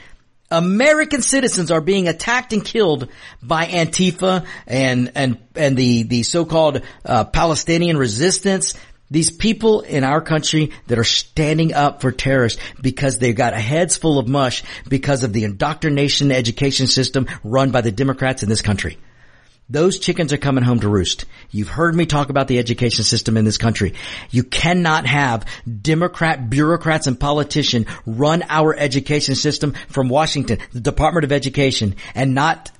American 0.49 1.23
citizens 1.23 1.71
are 1.73 1.81
being 1.81 2.07
attacked 2.07 2.53
and 2.53 2.65
killed 2.65 3.09
by 3.43 3.65
Antifa 3.65 4.47
and 4.67 5.11
and 5.15 5.39
and 5.57 5.77
the 5.77 6.03
the 6.05 6.23
so-called 6.23 6.83
uh, 7.05 7.25
Palestinian 7.25 7.97
resistance. 7.97 8.75
These 9.13 9.31
people 9.31 9.83
in 9.83 10.05
our 10.05 10.23
country 10.23 10.71
that 10.87 10.99
are 10.99 11.05
standing 11.05 11.75
up 11.75 12.01
for 12.01 12.11
terrorists 12.13 12.59
because 12.81 13.19
they've 13.19 13.37
got 13.37 13.53
heads 13.53 13.99
full 13.99 14.19
of 14.19 14.27
mush 14.27 14.63
because 14.89 15.23
of 15.23 15.35
the 15.35 15.45
indoctrination 15.45 16.33
education 16.33 16.87
system 16.87 17.27
run 17.45 17.73
by 17.73 17.83
the 17.83 17.93
Democrats 17.93 18.43
in 18.43 18.49
this 18.49 18.63
country. 18.63 18.97
Those 19.69 19.99
chickens 19.99 20.33
are 20.33 20.39
coming 20.39 20.65
home 20.65 20.81
to 20.81 20.89
roost. 20.89 21.27
You've 21.51 21.69
heard 21.69 21.95
me 21.95 22.07
talk 22.07 22.31
about 22.31 22.49
the 22.49 22.59
education 22.59 23.05
system 23.05 23.37
in 23.37 23.45
this 23.45 23.59
country. 23.59 23.93
You 24.31 24.45
cannot 24.45 25.05
have 25.05 25.45
Democrat 25.83 26.49
bureaucrats 26.49 27.07
and 27.07 27.21
politicians 27.21 27.89
run 28.07 28.43
our 28.49 28.75
education 28.75 29.35
system 29.35 29.75
from 29.89 30.09
Washington, 30.09 30.57
the 30.73 30.81
Department 30.81 31.25
of 31.25 31.33
Education, 31.33 31.97
and 32.15 32.35
not 32.35 32.71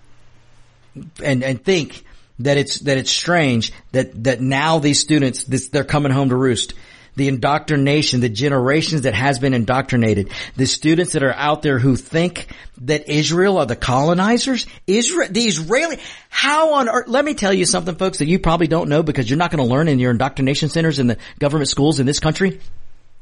and 1.23 1.45
and 1.45 1.63
think 1.63 2.05
that 2.45 2.57
it's 2.57 2.81
that 2.81 2.99
it's 2.99 3.11
strange 3.11 3.73
that 3.93 4.25
that 4.25 4.41
now 4.41 4.79
these 4.79 5.01
students 5.01 5.45
this, 5.45 5.69
they're 5.69 5.85
coming 5.85 6.13
home 6.13 6.29
to 6.29 6.37
roost. 6.37 6.75
The 7.15 7.29
indoctrination, 7.29 8.21
the 8.21 8.31
generations 8.31 9.03
that 9.03 9.13
has 9.13 9.39
been 9.39 9.53
indoctrinated, 9.53 10.31
the 10.57 10.65
students 10.65 11.13
that 11.13 11.23
are 11.23 11.35
out 11.35 11.61
there 11.61 11.79
who 11.79 11.95
think 11.95 12.47
that 12.81 13.07
Israel 13.07 13.59
are 13.59 13.67
the 13.67 13.77
colonizers, 13.77 14.67
Israel, 14.87 15.29
the 15.31 15.43
Israeli, 15.43 15.99
how 16.31 16.73
on 16.73 16.89
earth, 16.89 17.09
let 17.09 17.23
me 17.23 17.35
tell 17.35 17.53
you 17.53 17.67
something 17.67 17.97
folks 17.97 18.19
that 18.19 18.29
you 18.29 18.39
probably 18.39 18.67
don't 18.67 18.89
know 18.89 19.03
because 19.03 19.29
you're 19.29 19.39
not 19.39 19.51
going 19.51 19.63
to 19.63 19.71
learn 19.71 19.89
in 19.89 19.99
your 19.99 20.11
indoctrination 20.11 20.71
centers 20.71 20.99
in 20.99 21.07
the 21.07 21.19
government 21.39 21.69
schools 21.69 22.01
in 22.01 22.07
this 22.07 22.19
country. 22.19 22.61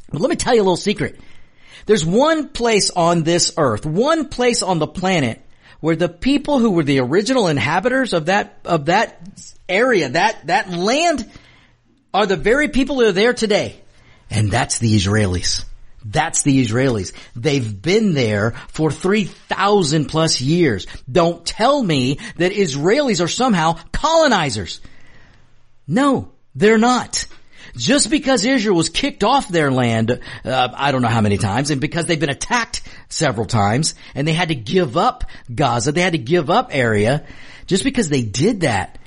But 0.09 0.21
let 0.21 0.31
me 0.31 0.37
tell 0.37 0.55
you 0.55 0.61
a 0.61 0.63
little 0.63 0.77
secret. 0.77 1.19
There's 1.87 2.07
one 2.07 2.49
place 2.49 2.93
on 2.93 3.25
this 3.25 3.55
earth, 3.57 3.85
one 3.85 4.29
place 4.29 4.63
on 4.63 4.79
the 4.79 4.87
planet 4.87 5.45
where 5.81 5.97
the 5.97 6.09
people 6.09 6.59
who 6.59 6.71
were 6.71 6.85
the 6.85 7.01
original 7.01 7.49
inhabitants 7.49 8.13
of 8.13 8.27
that, 8.27 8.59
of 8.65 8.87
that 8.87 9.21
area, 9.69 10.11
that, 10.11 10.47
that 10.47 10.71
land 10.71 11.29
are 12.13 12.27
the 12.27 12.37
very 12.37 12.69
people 12.69 12.97
that 12.97 13.09
are 13.09 13.13
there 13.13 13.35
today. 13.35 13.81
And 14.31 14.51
that's 14.51 14.79
the 14.79 14.95
Israelis. 14.95 15.65
That's 16.05 16.43
the 16.43 16.65
Israelis. 16.65 17.13
They've 17.37 17.83
been 17.83 18.15
there 18.15 18.53
for 18.69 18.91
3,000 18.91 20.07
plus 20.07 20.41
years. 20.41 20.87
Don't 21.11 21.45
tell 21.45 21.83
me 21.83 22.19
that 22.37 22.53
Israelis 22.53 23.23
are 23.23 23.29
somehow 23.29 23.79
colonizers. 23.93 24.81
No, 25.87 26.33
they're 26.55 26.79
not. 26.79 27.27
Just 27.77 28.11
because 28.11 28.45
Israel 28.45 28.77
was 28.77 28.89
kicked 28.89 29.25
off 29.25 29.49
their 29.49 29.71
land, 29.71 30.21
uh, 30.45 30.69
I 30.75 30.93
don't 30.93 31.03
know 31.03 31.09
how 31.09 31.21
many 31.21 31.39
times, 31.39 31.71
and 31.71 31.81
because 31.81 32.07
they've 32.07 32.21
been 32.21 32.31
attacked 32.31 32.83
several 33.09 33.47
times, 33.47 33.95
and 34.15 34.27
they 34.27 34.33
had 34.33 34.49
to 34.49 34.55
give 34.55 34.97
up 34.97 35.25
Gaza, 35.55 35.93
they 35.93 36.01
had 36.01 36.13
to 36.13 36.19
give 36.19 36.51
up 36.51 36.71
area, 36.73 37.25
just 37.67 37.85
because 37.85 38.09
they 38.09 38.23
did 38.23 38.61
that, 38.61 38.99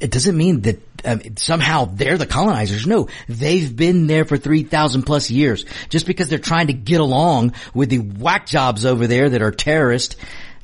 it 0.00 0.10
doesn't 0.10 0.36
mean 0.36 0.60
that 0.62 0.78
um, 1.04 1.20
somehow 1.36 1.86
they're 1.86 2.18
the 2.18 2.26
colonizers. 2.26 2.86
No, 2.86 3.08
they've 3.28 3.74
been 3.74 4.06
there 4.06 4.24
for 4.24 4.36
3,000 4.36 5.02
plus 5.02 5.30
years. 5.30 5.64
Just 5.88 6.06
because 6.06 6.28
they're 6.28 6.38
trying 6.38 6.66
to 6.66 6.72
get 6.72 7.00
along 7.00 7.54
with 7.74 7.88
the 7.88 7.98
whack 7.98 8.46
jobs 8.46 8.84
over 8.84 9.06
there 9.06 9.30
that 9.30 9.42
are 9.42 9.50
terrorists, 9.50 10.16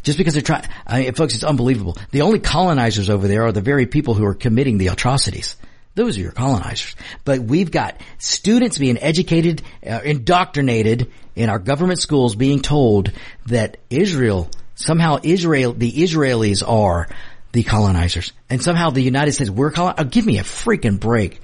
just 0.03 0.19
because 0.19 0.35
they're 0.35 0.43
trying, 0.43 0.65
I 0.87 1.03
mean, 1.03 1.15
folks, 1.15 1.35
it's 1.35 1.45
unbelievable. 1.45 1.97
The 2.11 2.23
only 2.23 2.41
colonizers 2.41 3.09
over 3.09 3.27
there 3.27 3.45
are 3.45 3.53
the 3.53 3.63
very 3.63 3.87
people 3.87 4.15
who 4.15 4.27
are 4.27 4.35
committing 4.35 4.79
the 4.79 4.89
atrocities. 4.89 5.57
Those 5.95 6.19
are 6.19 6.23
your 6.23 6.33
colonizers. 6.33 6.97
But 7.25 7.41
we've 7.41 7.71
got 7.71 8.01
students 8.19 8.79
being 8.79 8.99
educated, 8.99 9.63
uh, 9.87 10.01
indoctrinated 10.05 11.11
in 11.37 11.49
our 11.49 11.59
government 11.59 12.01
schools 12.01 12.35
being 12.35 12.61
told 12.61 13.13
that 13.47 13.77
Israel, 13.91 14.51
somehow 14.75 15.19
Israel, 15.23 15.73
the 15.73 15.93
Israelis 15.93 16.63
are 16.67 17.09
the 17.53 17.63
colonizers. 17.63 18.33
And 18.51 18.61
somehow 18.61 18.91
the 18.91 19.03
United 19.03 19.33
States, 19.33 19.51
we're 19.51 19.71
colon- 19.71 19.95
oh, 19.97 20.05
give 20.05 20.27
me 20.27 20.39
a 20.39 20.43
freaking 20.43 20.99
break. 20.99 21.41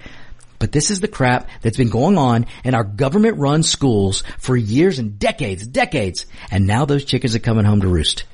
But 0.58 0.72
this 0.72 0.90
is 0.90 1.00
the 1.00 1.08
crap 1.08 1.48
that's 1.62 1.78
been 1.78 1.88
going 1.88 2.18
on 2.18 2.46
in 2.64 2.74
our 2.74 2.84
government 2.84 3.38
run 3.38 3.62
schools 3.62 4.24
for 4.38 4.56
years 4.56 4.98
and 4.98 5.18
decades, 5.18 5.66
decades. 5.66 6.26
And 6.50 6.66
now 6.66 6.84
those 6.84 7.04
chickens 7.04 7.34
are 7.34 7.40
coming 7.40 7.64
home 7.64 7.80
to 7.80 7.88
roost. 7.88 8.24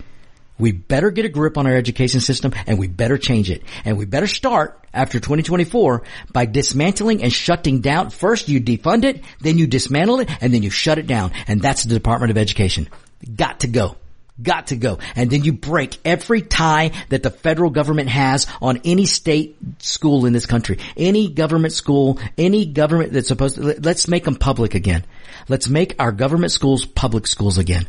We 0.58 0.72
better 0.72 1.10
get 1.10 1.24
a 1.24 1.28
grip 1.28 1.58
on 1.58 1.66
our 1.66 1.74
education 1.74 2.20
system 2.20 2.52
and 2.66 2.78
we 2.78 2.88
better 2.88 3.18
change 3.18 3.50
it. 3.50 3.62
And 3.84 3.98
we 3.98 4.06
better 4.06 4.26
start 4.26 4.82
after 4.94 5.20
2024 5.20 6.02
by 6.32 6.46
dismantling 6.46 7.22
and 7.22 7.32
shutting 7.32 7.80
down. 7.80 8.10
First 8.10 8.48
you 8.48 8.60
defund 8.60 9.04
it, 9.04 9.22
then 9.40 9.58
you 9.58 9.66
dismantle 9.66 10.20
it, 10.20 10.30
and 10.40 10.52
then 10.52 10.62
you 10.62 10.70
shut 10.70 10.98
it 10.98 11.06
down. 11.06 11.32
And 11.46 11.60
that's 11.60 11.84
the 11.84 11.94
Department 11.94 12.30
of 12.30 12.38
Education. 12.38 12.88
Got 13.34 13.60
to 13.60 13.68
go. 13.68 13.96
Got 14.42 14.66
to 14.68 14.76
go. 14.76 14.98
And 15.14 15.30
then 15.30 15.44
you 15.44 15.54
break 15.54 15.98
every 16.04 16.42
tie 16.42 16.92
that 17.08 17.22
the 17.22 17.30
federal 17.30 17.70
government 17.70 18.10
has 18.10 18.46
on 18.60 18.80
any 18.84 19.06
state 19.06 19.56
school 19.78 20.26
in 20.26 20.34
this 20.34 20.44
country. 20.44 20.78
Any 20.96 21.30
government 21.30 21.72
school, 21.72 22.18
any 22.36 22.66
government 22.66 23.12
that's 23.12 23.28
supposed 23.28 23.56
to, 23.56 23.62
let's 23.62 24.08
make 24.08 24.24
them 24.24 24.36
public 24.36 24.74
again. 24.74 25.04
Let's 25.48 25.68
make 25.68 25.94
our 25.98 26.12
government 26.12 26.52
schools 26.52 26.84
public 26.84 27.26
schools 27.26 27.56
again. 27.56 27.88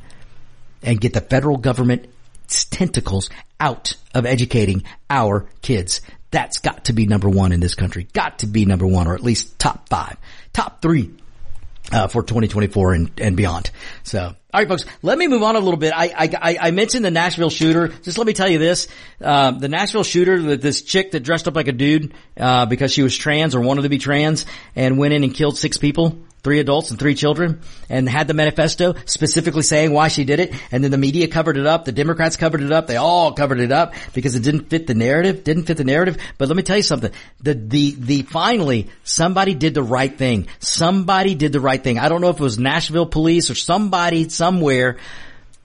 And 0.84 1.01
get 1.01 1.13
the 1.13 1.22
federal 1.22 1.57
government 1.57 2.07
tentacles 2.47 3.29
out 3.59 3.95
of 4.13 4.25
educating 4.25 4.83
our 5.09 5.47
kids. 5.61 6.01
That's 6.31 6.59
got 6.59 6.85
to 6.85 6.93
be 6.93 7.05
number 7.05 7.29
one 7.29 7.51
in 7.51 7.59
this 7.59 7.75
country. 7.75 8.07
Got 8.13 8.39
to 8.39 8.47
be 8.47 8.65
number 8.65 8.85
one 8.85 9.07
or 9.07 9.15
at 9.15 9.23
least 9.23 9.57
top 9.59 9.87
five, 9.89 10.17
top 10.53 10.81
three 10.81 11.11
uh, 11.91 12.07
for 12.07 12.21
2024 12.21 12.93
and, 12.93 13.11
and 13.19 13.37
beyond. 13.37 13.71
So, 14.03 14.21
all 14.21 14.35
right, 14.53 14.67
folks, 14.67 14.85
let 15.01 15.17
me 15.17 15.27
move 15.27 15.43
on 15.43 15.55
a 15.55 15.59
little 15.59 15.79
bit. 15.79 15.93
I, 15.95 16.29
I, 16.41 16.57
I 16.59 16.71
mentioned 16.71 17.05
the 17.05 17.11
Nashville 17.11 17.49
shooter. 17.49 17.87
Just 17.87 18.17
let 18.17 18.27
me 18.27 18.33
tell 18.33 18.49
you 18.49 18.59
this. 18.59 18.87
Um, 19.21 19.59
the 19.59 19.69
Nashville 19.69 20.03
shooter, 20.03 20.41
that 20.41 20.61
this 20.61 20.81
chick 20.81 21.11
that 21.11 21.21
dressed 21.21 21.47
up 21.47 21.55
like 21.55 21.67
a 21.67 21.71
dude, 21.71 22.13
uh, 22.37 22.65
because 22.65 22.91
she 22.91 23.03
was 23.03 23.15
trans 23.15 23.55
or 23.55 23.61
wanted 23.61 23.83
to 23.83 23.89
be 23.89 23.99
trans 23.99 24.45
and 24.75 24.97
went 24.97 25.13
in 25.13 25.23
and 25.23 25.33
killed 25.33 25.57
six 25.57 25.77
people 25.77 26.17
three 26.47 26.59
adults 26.61 26.91
and 26.91 26.97
three 26.97 27.13
children 27.13 27.59
and 27.89 28.07
had 28.07 28.25
the 28.25 28.33
manifesto 28.33 28.95
specifically 29.03 29.63
saying 29.63 29.91
why 29.91 30.07
she 30.07 30.23
did 30.23 30.39
it. 30.39 30.55
And 30.71 30.81
then 30.81 30.91
the 30.91 30.97
media 30.97 31.27
covered 31.27 31.57
it 31.57 31.65
up. 31.65 31.83
The 31.83 31.91
Democrats 31.91 32.37
covered 32.37 32.61
it 32.61 32.71
up. 32.71 32.87
They 32.87 32.95
all 32.95 33.33
covered 33.33 33.59
it 33.59 33.73
up 33.73 33.93
because 34.13 34.33
it 34.37 34.43
didn't 34.43 34.69
fit 34.69 34.87
the 34.87 34.93
narrative, 34.93 35.43
didn't 35.43 35.65
fit 35.65 35.75
the 35.75 35.83
narrative. 35.83 36.15
But 36.37 36.47
let 36.47 36.55
me 36.55 36.63
tell 36.63 36.77
you 36.77 36.83
something. 36.83 37.11
The, 37.41 37.53
the, 37.53 37.95
the 37.99 38.21
finally 38.21 38.87
somebody 39.03 39.55
did 39.55 39.73
the 39.73 39.83
right 39.83 40.17
thing. 40.17 40.47
Somebody 40.59 41.35
did 41.35 41.51
the 41.51 41.59
right 41.59 41.83
thing. 41.83 41.99
I 41.99 42.07
don't 42.07 42.21
know 42.21 42.29
if 42.29 42.39
it 42.39 42.43
was 42.43 42.57
Nashville 42.57 43.07
police 43.07 43.49
or 43.49 43.55
somebody 43.55 44.29
somewhere. 44.29 44.99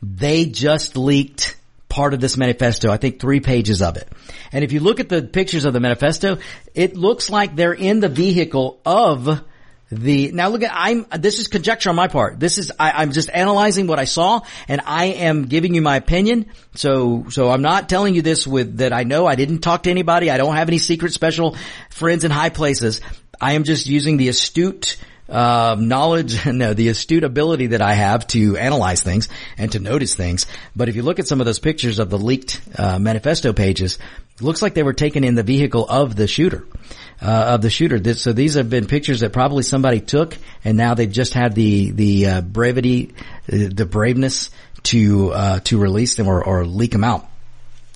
They 0.03 0.47
just 0.47 0.97
leaked 0.97 1.57
part 1.89 2.13
of 2.13 2.21
this 2.21 2.37
manifesto. 2.37 2.91
I 2.91 2.97
think 2.97 3.21
three 3.21 3.39
pages 3.39 3.83
of 3.83 3.97
it. 3.97 4.09
And 4.51 4.65
if 4.65 4.73
you 4.73 4.81
look 4.81 4.99
at 4.99 5.09
the 5.09 5.23
pictures 5.23 5.65
of 5.65 5.75
the 5.75 5.79
manifesto, 5.79 6.39
it 6.75 6.97
looks 6.97 7.31
like 7.31 7.55
they're 7.55 7.73
in 7.73 8.01
the 8.01 8.09
vehicle 8.09 8.81
of 8.85 9.45
the 9.93 10.33
now 10.33 10.49
look 10.49 10.63
at 10.63 10.71
I'm 10.73 11.05
this 11.19 11.39
is 11.39 11.49
conjecture 11.49 11.91
on 11.91 11.97
my 11.97 12.09
part. 12.09 12.41
This 12.41 12.57
is 12.57 12.73
I, 12.79 13.03
am 13.03 13.13
just 13.13 13.29
analyzing 13.29 13.87
what 13.87 13.99
I 13.99 14.07
saw 14.07 14.41
and 14.67 14.81
I 14.87 15.05
am 15.07 15.45
giving 15.45 15.75
you 15.75 15.83
my 15.83 15.97
opinion. 15.97 16.47
So 16.75 17.27
so 17.29 17.51
I'm 17.51 17.61
not 17.61 17.91
telling 17.91 18.15
you 18.15 18.23
this 18.23 18.47
with 18.47 18.79
that 18.79 18.95
I 18.95 19.05
know 19.05 19.27
I 19.27 19.35
didn't 19.35 19.59
talk 19.59 19.83
to 19.83 19.91
anybody. 19.91 20.31
I 20.31 20.39
don't 20.39 20.57
have 20.57 20.69
any 20.69 20.79
secret 20.79 21.13
special 21.13 21.57
friends 21.91 22.25
in 22.25 22.31
high 22.31 22.49
places. 22.49 23.03
I 23.39 23.53
am 23.53 23.65
just 23.65 23.87
using 23.87 24.17
the 24.17 24.29
astute 24.29 24.97
uh, 25.33 25.77
knowledge, 25.79 26.47
no, 26.47 26.75
the 26.75 26.89
astute 26.89 27.25
ability 27.25 27.69
that 27.69 27.83
I 27.83 27.95
have 27.95 28.27
to 28.29 28.57
analyze 28.57 29.03
things 29.03 29.29
and 29.59 29.73
to 29.73 29.79
notice 29.81 30.15
things. 30.15 30.47
But 30.77 30.89
if 30.89 30.97
you 30.97 31.03
look 31.03 31.19
at 31.19 31.27
some 31.27 31.41
of 31.41 31.47
those 31.47 31.59
pictures 31.59 31.99
of 31.99 32.11
the 32.11 32.19
leaked 32.19 32.61
uh, 32.79 32.99
manifesto 32.99 33.53
pages, 33.53 33.99
looks 34.41 34.63
like 34.63 34.75
they 34.75 34.83
were 34.83 34.93
taken 34.93 35.25
in 35.25 35.35
the 35.35 35.43
vehicle 35.43 35.87
of 35.89 36.15
the 36.15 36.27
shooter 36.27 36.67
uh, 37.23 37.55
of 37.55 37.63
the 37.63 37.71
shooter. 37.71 38.01
This, 38.01 38.21
so 38.21 38.33
these 38.33 38.55
have 38.55 38.69
been 38.69 38.87
pictures 38.87 39.21
that 39.21 39.33
probably 39.33 39.63
somebody 39.63 40.01
took, 40.01 40.37
and 40.65 40.77
now 40.77 40.95
they've 40.95 41.11
just 41.11 41.35
had 41.35 41.55
the 41.55 41.91
the 41.93 42.27
uh, 42.27 42.41
brevity, 42.41 43.15
uh, 43.51 43.69
the 43.73 43.87
braveness 43.87 44.51
to 44.85 45.31
uh, 45.33 45.61
to 45.61 45.79
release 45.79 46.17
them 46.17 46.29
or, 46.29 46.45
or 46.45 46.67
leak 46.67 46.91
them 46.91 47.05
out. 47.05 47.29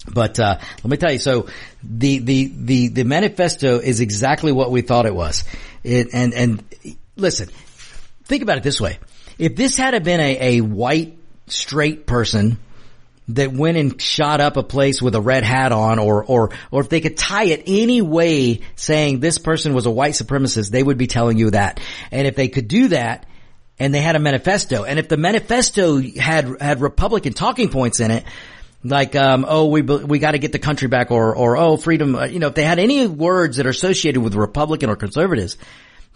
But 0.08 0.38
uh, 0.38 0.58
let 0.60 0.84
me 0.84 0.96
tell 0.96 1.12
you, 1.12 1.18
so 1.18 1.48
the 1.82 2.18
the 2.20 2.52
the 2.54 2.88
the 2.88 3.04
manifesto 3.04 3.80
is 3.80 4.00
exactly 4.00 4.52
what 4.52 4.70
we 4.70 4.82
thought 4.82 5.06
it 5.06 5.14
was. 5.14 5.42
It 5.82 6.08
and 6.12 6.32
and 6.32 6.64
listen, 7.16 7.48
think 8.24 8.42
about 8.42 8.58
it 8.58 8.62
this 8.62 8.80
way: 8.80 8.98
if 9.38 9.56
this 9.56 9.76
had 9.76 10.02
been 10.04 10.20
a, 10.20 10.58
a 10.58 10.60
white 10.60 11.18
straight 11.46 12.06
person 12.06 12.58
that 13.28 13.52
went 13.52 13.76
and 13.76 14.00
shot 14.00 14.40
up 14.40 14.56
a 14.56 14.62
place 14.62 15.02
with 15.02 15.14
a 15.14 15.20
red 15.20 15.42
hat 15.42 15.72
on 15.72 15.98
or, 15.98 16.24
or, 16.24 16.50
or 16.70 16.80
if 16.80 16.88
they 16.88 17.00
could 17.00 17.16
tie 17.16 17.46
it 17.46 17.64
any 17.66 18.00
way 18.00 18.60
saying 18.76 19.18
this 19.18 19.38
person 19.38 19.74
was 19.74 19.86
a 19.86 19.90
white 19.90 20.12
supremacist, 20.12 20.70
they 20.70 20.82
would 20.82 20.98
be 20.98 21.08
telling 21.08 21.36
you 21.36 21.50
that. 21.50 21.80
And 22.12 22.26
if 22.26 22.36
they 22.36 22.48
could 22.48 22.68
do 22.68 22.88
that 22.88 23.26
and 23.78 23.92
they 23.92 24.00
had 24.00 24.14
a 24.14 24.20
manifesto 24.20 24.84
and 24.84 24.98
if 24.98 25.08
the 25.08 25.16
manifesto 25.16 26.00
had, 26.00 26.60
had 26.60 26.80
Republican 26.80 27.32
talking 27.32 27.68
points 27.68 27.98
in 28.00 28.10
it, 28.10 28.24
like 28.84 29.16
um, 29.16 29.44
oh 29.48 29.66
we 29.66 29.82
we 29.82 30.20
got 30.20 30.32
to 30.32 30.38
get 30.38 30.52
the 30.52 30.60
country 30.60 30.86
back 30.86 31.10
or 31.10 31.34
or 31.34 31.56
oh 31.56 31.76
freedom 31.76 32.14
uh, 32.14 32.26
you 32.26 32.38
know 32.38 32.48
if 32.48 32.54
they 32.54 32.62
had 32.62 32.78
any 32.78 33.06
words 33.08 33.56
that 33.56 33.66
are 33.66 33.70
associated 33.70 34.20
with 34.20 34.34
Republican 34.36 34.90
or 34.90 34.96
conservatives 34.96 35.56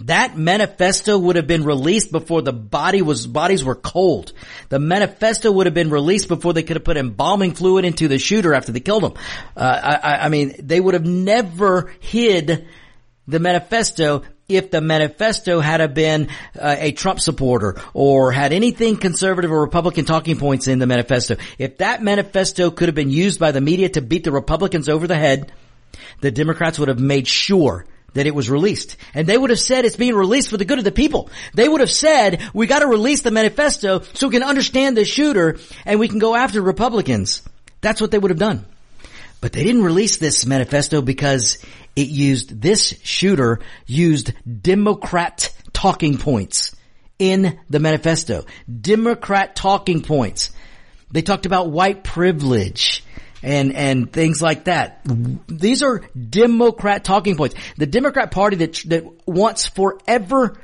that 0.05 0.37
manifesto 0.37 1.19
would 1.19 1.37
have 1.37 1.47
been 1.47 1.65
released 1.65 2.11
before 2.11 2.43
the 2.43 2.53
body 2.53 3.03
was, 3.03 3.27
bodies 3.27 3.63
were 3.63 3.75
cold. 3.75 4.33
The 4.69 4.79
manifesto 4.79 5.53
would 5.53 5.67
have 5.67 5.75
been 5.75 5.91
released 5.91 6.29
before 6.29 6.53
they 6.53 6.63
could 6.63 6.77
have 6.77 6.85
put 6.85 6.97
embalming 6.97 7.53
fluid 7.53 7.85
into 7.85 8.09
the 8.09 8.19
shooter 8.19 8.55
after 8.55 8.73
they 8.73 8.81
killed 8.81 9.05
him. 9.05 9.13
Uh, 9.57 9.99
I, 10.03 10.27
I 10.27 10.29
mean, 10.29 10.55
they 10.59 10.81
would 10.81 10.95
have 10.95 11.07
never 11.07 11.93
hid 12.01 12.67
the 13.29 13.39
manifesto 13.39 14.23
if 14.49 14.71
the 14.71 14.81
manifesto 14.81 15.61
had 15.61 15.95
been 15.95 16.29
uh, 16.59 16.77
a 16.79 16.93
Trump 16.93 17.21
supporter 17.21 17.81
or 17.95 18.33
had 18.33 18.53
anything 18.53 18.97
conservative 18.97 19.53
or 19.53 19.61
Republican 19.61 20.05
talking 20.05 20.37
points 20.37 20.67
in 20.67 20.79
the 20.79 20.87
manifesto. 20.87 21.37
If 21.59 21.79
that 21.79 22.03
manifesto 22.03 22.71
could 22.71 22.89
have 22.89 22.95
been 22.95 23.11
used 23.11 23.39
by 23.39 23.53
the 23.53 23.61
media 23.61 23.91
to 23.91 24.01
beat 24.01 24.25
the 24.25 24.33
Republicans 24.33 24.89
over 24.89 25.07
the 25.07 25.17
head, 25.17 25.53
the 26.21 26.31
Democrats 26.31 26.79
would 26.79 26.89
have 26.89 26.99
made 26.99 27.29
sure 27.29 27.87
that 28.15 28.27
it 28.27 28.35
was 28.35 28.51
released. 28.51 28.97
And 29.15 29.27
they 29.27 29.39
would 29.39 29.51
have 29.51 29.61
said 29.61 29.85
it's 29.85 29.97
being 29.97 30.15
released 30.15 30.51
for 30.51 30.57
the 30.57 30.65
good 30.65 30.79
of 30.79 30.85
the 30.85 30.93
people. 30.93 31.31
They 31.55 31.69
would 31.69 31.81
have 31.81 31.91
said, 31.91 32.43
we 32.55 32.67
gotta 32.67 32.87
release 32.87 33.23
the 33.23 33.31
manifesto 33.31 34.03
so 34.15 34.29
we 34.29 34.35
can 34.35 34.43
understand 34.43 34.97
the 34.97 35.05
shooter 35.05 35.59
and 35.85 36.01
we 36.01 36.09
can 36.09 36.19
go 36.19 36.35
after 36.35 36.61
Republicans. 36.61 37.43
That's 37.81 38.01
what 38.01 38.11
they 38.11 38.19
would 38.19 38.31
have 38.31 38.39
done. 38.39 38.67
But 39.41 39.53
they 39.53 39.65
didn't 39.65 39.85
release 39.85 40.19
this 40.19 40.45
manifesto 40.45 41.01
because 41.01 41.59
it 41.97 42.09
used, 42.09 42.61
this 42.61 42.95
shooter 43.03 43.61
used 43.87 44.33
Democrat 44.63 45.53
talking 45.73 46.19
points 46.19 46.77
in 47.19 47.59
the 47.71 47.81
manifesto. 47.81 48.45
Democrat 48.81 49.57
talking 49.57 50.03
points. 50.03 50.51
They 51.11 51.23
talked 51.23 51.47
about 51.47 51.71
white 51.71 52.05
privilege 52.05 53.00
and 53.43 53.75
and 53.75 54.13
things 54.13 54.43
like 54.43 54.65
that. 54.65 55.01
These 55.49 55.83
are 55.83 56.03
Democrat 56.15 57.05
talking 57.05 57.37
points. 57.37 57.55
The 57.77 57.87
Democrat 57.87 58.31
Party 58.31 58.57
that 58.57 58.75
that 58.87 59.05
wants 59.27 59.67
forever 59.67 60.59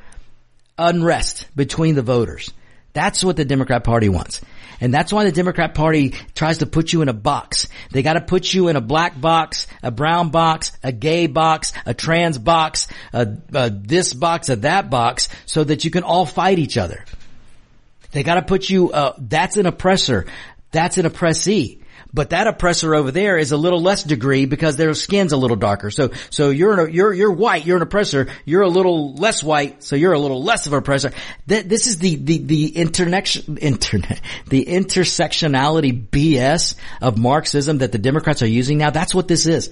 unrest 0.79 1.47
between 1.57 1.95
the 1.95 2.03
voters. 2.03 2.53
That's 2.93 3.22
what 3.22 3.37
the 3.37 3.45
Democrat 3.45 3.85
Party 3.85 4.09
wants. 4.09 4.41
And 4.81 4.93
that's 4.93 5.12
why 5.12 5.24
the 5.24 5.33
Democrat 5.33 5.74
Party 5.74 6.11
tries 6.35 6.59
to 6.59 6.66
put 6.66 6.93
you 6.93 7.03
in 7.03 7.09
a 7.09 7.14
box. 7.14 7.68
They 7.93 8.03
gotta 8.03 8.20
put 8.20 8.53
you 8.53 8.68
in 8.68 8.77
a 8.77 8.81
black 8.81 9.18
box, 9.18 9.66
a 9.83 9.91
brown 9.91 10.31
box, 10.31 10.72
a 10.83 10.93
gay 10.93 11.27
box, 11.27 11.72
a 11.87 11.95
trans 11.95 12.39
box, 12.39 12.89
a, 13.12 13.27
a 13.55 13.70
this 13.70 14.12
box, 14.12 14.49
a 14.49 14.57
that 14.57 14.91
box, 14.91 15.29
so 15.47 15.64
that 15.64 15.85
you 15.85 15.91
can 15.91 16.03
all 16.03 16.27
fight 16.27 16.59
each 16.59 16.77
other. 16.77 17.05
They 18.12 18.22
gotta 18.22 18.43
put 18.43 18.68
you, 18.68 18.93
uh, 18.93 19.14
that's 19.18 19.57
an 19.57 19.66
oppressor. 19.66 20.27
That's 20.72 20.99
an 20.99 21.07
oppressee. 21.07 21.81
But 22.16 22.30
that 22.30 22.46
oppressor 22.46 22.94
over 22.94 23.10
there 23.10 23.36
is 23.36 23.52
a 23.52 23.58
little 23.58 23.82
less 23.82 24.02
degree 24.02 24.46
because 24.46 24.76
their 24.76 24.94
skin's 24.94 25.32
a 25.32 25.36
little 25.36 25.58
darker. 25.58 25.90
So, 25.90 26.12
so 26.30 26.48
you're, 26.48 26.88
you're, 26.88 27.12
you're 27.12 27.30
white, 27.30 27.66
you're 27.66 27.76
an 27.76 27.82
oppressor, 27.82 28.28
you're 28.46 28.62
a 28.62 28.70
little 28.70 29.12
less 29.16 29.44
white, 29.44 29.84
so 29.84 29.96
you're 29.96 30.14
a 30.14 30.18
little 30.18 30.42
less 30.42 30.66
of 30.66 30.72
an 30.72 30.78
oppressor. 30.78 31.12
That, 31.48 31.68
this 31.68 31.86
is 31.86 31.98
the, 31.98 32.16
the, 32.16 32.38
the 32.38 32.68
internection, 32.68 33.58
internet, 33.58 34.22
the 34.46 34.64
intersectionality 34.64 36.08
BS 36.08 36.76
of 37.02 37.18
Marxism 37.18 37.78
that 37.78 37.92
the 37.92 37.98
Democrats 37.98 38.40
are 38.40 38.48
using 38.48 38.78
now. 38.78 38.88
That's 38.88 39.14
what 39.14 39.28
this 39.28 39.44
is. 39.44 39.70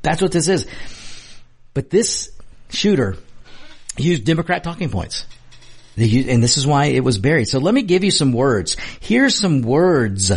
That's 0.00 0.22
what 0.22 0.32
this 0.32 0.48
is. 0.48 0.66
But 1.74 1.90
this 1.90 2.32
shooter 2.70 3.18
used 3.98 4.24
Democrat 4.24 4.64
talking 4.64 4.88
points. 4.88 5.26
And 5.98 6.42
this 6.42 6.56
is 6.56 6.66
why 6.66 6.86
it 6.86 7.04
was 7.04 7.18
buried. 7.18 7.48
So 7.48 7.58
let 7.58 7.74
me 7.74 7.82
give 7.82 8.04
you 8.04 8.10
some 8.10 8.32
words. 8.32 8.78
Here's 9.00 9.38
some 9.38 9.60
words 9.60 10.32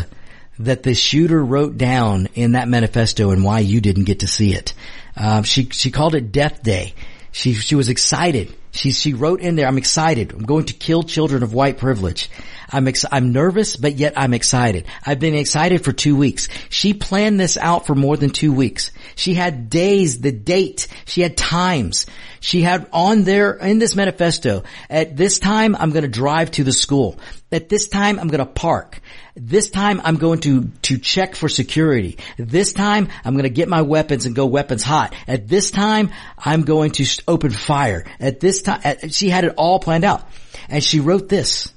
that 0.60 0.84
the 0.84 0.93
shooter 0.93 1.43
wrote 1.43 1.78
down 1.78 2.28
in 2.34 2.53
that 2.53 2.68
manifesto 2.68 3.32
and 3.32 3.43
why 3.43 3.60
you 3.60 3.82
didn't 3.82 4.05
get 4.05 4.20
to 4.22 4.28
see 4.28 4.53
it. 4.53 4.74
Um, 5.16 5.43
she 5.43 5.70
she 5.70 5.91
called 5.91 6.16
it 6.16 6.32
Death 6.32 6.64
Day. 6.64 6.93
She 7.32 7.53
she 7.53 7.76
was 7.76 7.89
excited. 7.89 8.55
She 8.72 8.91
she 8.91 9.14
wrote 9.14 9.41
in 9.41 9.55
there, 9.55 9.68
"I'm 9.68 9.78
excited. 9.78 10.32
I'm 10.32 10.43
going 10.43 10.66
to 10.66 10.74
kill 10.74 11.03
children 11.03 11.43
of 11.43 11.53
white 11.53 11.78
privilege. 11.78 12.30
I'm 12.70 12.88
ex- 12.88 13.05
I'm 13.12 13.32
nervous, 13.32 13.76
but 13.76 13.95
yet 13.95 14.14
I'm 14.18 14.34
excited. 14.34 14.86
I've 15.05 15.20
been 15.20 15.36
excited 15.36 15.84
for 15.84 15.93
two 15.93 16.16
weeks. 16.16 16.49
She 16.70 16.93
planned 16.93 17.39
this 17.39 17.58
out 17.58 17.88
for 17.88 17.95
more 17.95 18.18
than 18.18 18.30
two 18.30 18.51
weeks. 18.51 18.91
She 19.16 19.34
had 19.34 19.70
days, 19.70 20.20
the 20.20 20.32
date. 20.32 20.88
She 21.05 21.22
had 21.22 21.38
times. 21.38 22.08
She 22.39 22.62
had 22.62 22.88
on 22.91 23.24
there 23.24 23.53
in 23.53 23.80
this 23.80 23.95
manifesto. 23.95 24.64
At 24.89 25.16
this 25.16 25.39
time, 25.39 25.76
I'm 25.76 25.91
going 25.91 26.03
to 26.03 26.10
drive 26.10 26.51
to 26.51 26.64
the 26.64 26.74
school. 26.74 27.18
At 27.51 27.70
this 27.70 27.88
time, 27.88 28.20
I'm 28.20 28.28
going 28.28 28.39
to 28.39 28.45
park. 28.45 29.01
This 29.39 29.69
time 29.69 30.01
I'm 30.03 30.15
going 30.15 30.39
to, 30.41 30.63
to 30.81 30.97
check 30.97 31.35
for 31.35 31.47
security. 31.47 32.17
This 32.38 32.73
time 32.73 33.09
I'm 33.23 33.35
going 33.35 33.43
to 33.43 33.51
get 33.51 33.69
my 33.69 33.83
weapons 33.83 34.25
and 34.25 34.35
go 34.35 34.47
weapons 34.47 34.81
hot. 34.81 35.13
At 35.27 35.47
this 35.47 35.69
time 35.69 36.09
I'm 36.39 36.63
going 36.63 36.91
to 36.93 37.05
open 37.27 37.51
fire. 37.51 38.05
At 38.19 38.39
this 38.39 38.63
time, 38.63 38.81
she 39.09 39.29
had 39.29 39.43
it 39.43 39.53
all 39.55 39.79
planned 39.79 40.05
out. 40.05 40.27
And 40.69 40.83
she 40.83 40.99
wrote 40.99 41.29
this, 41.29 41.71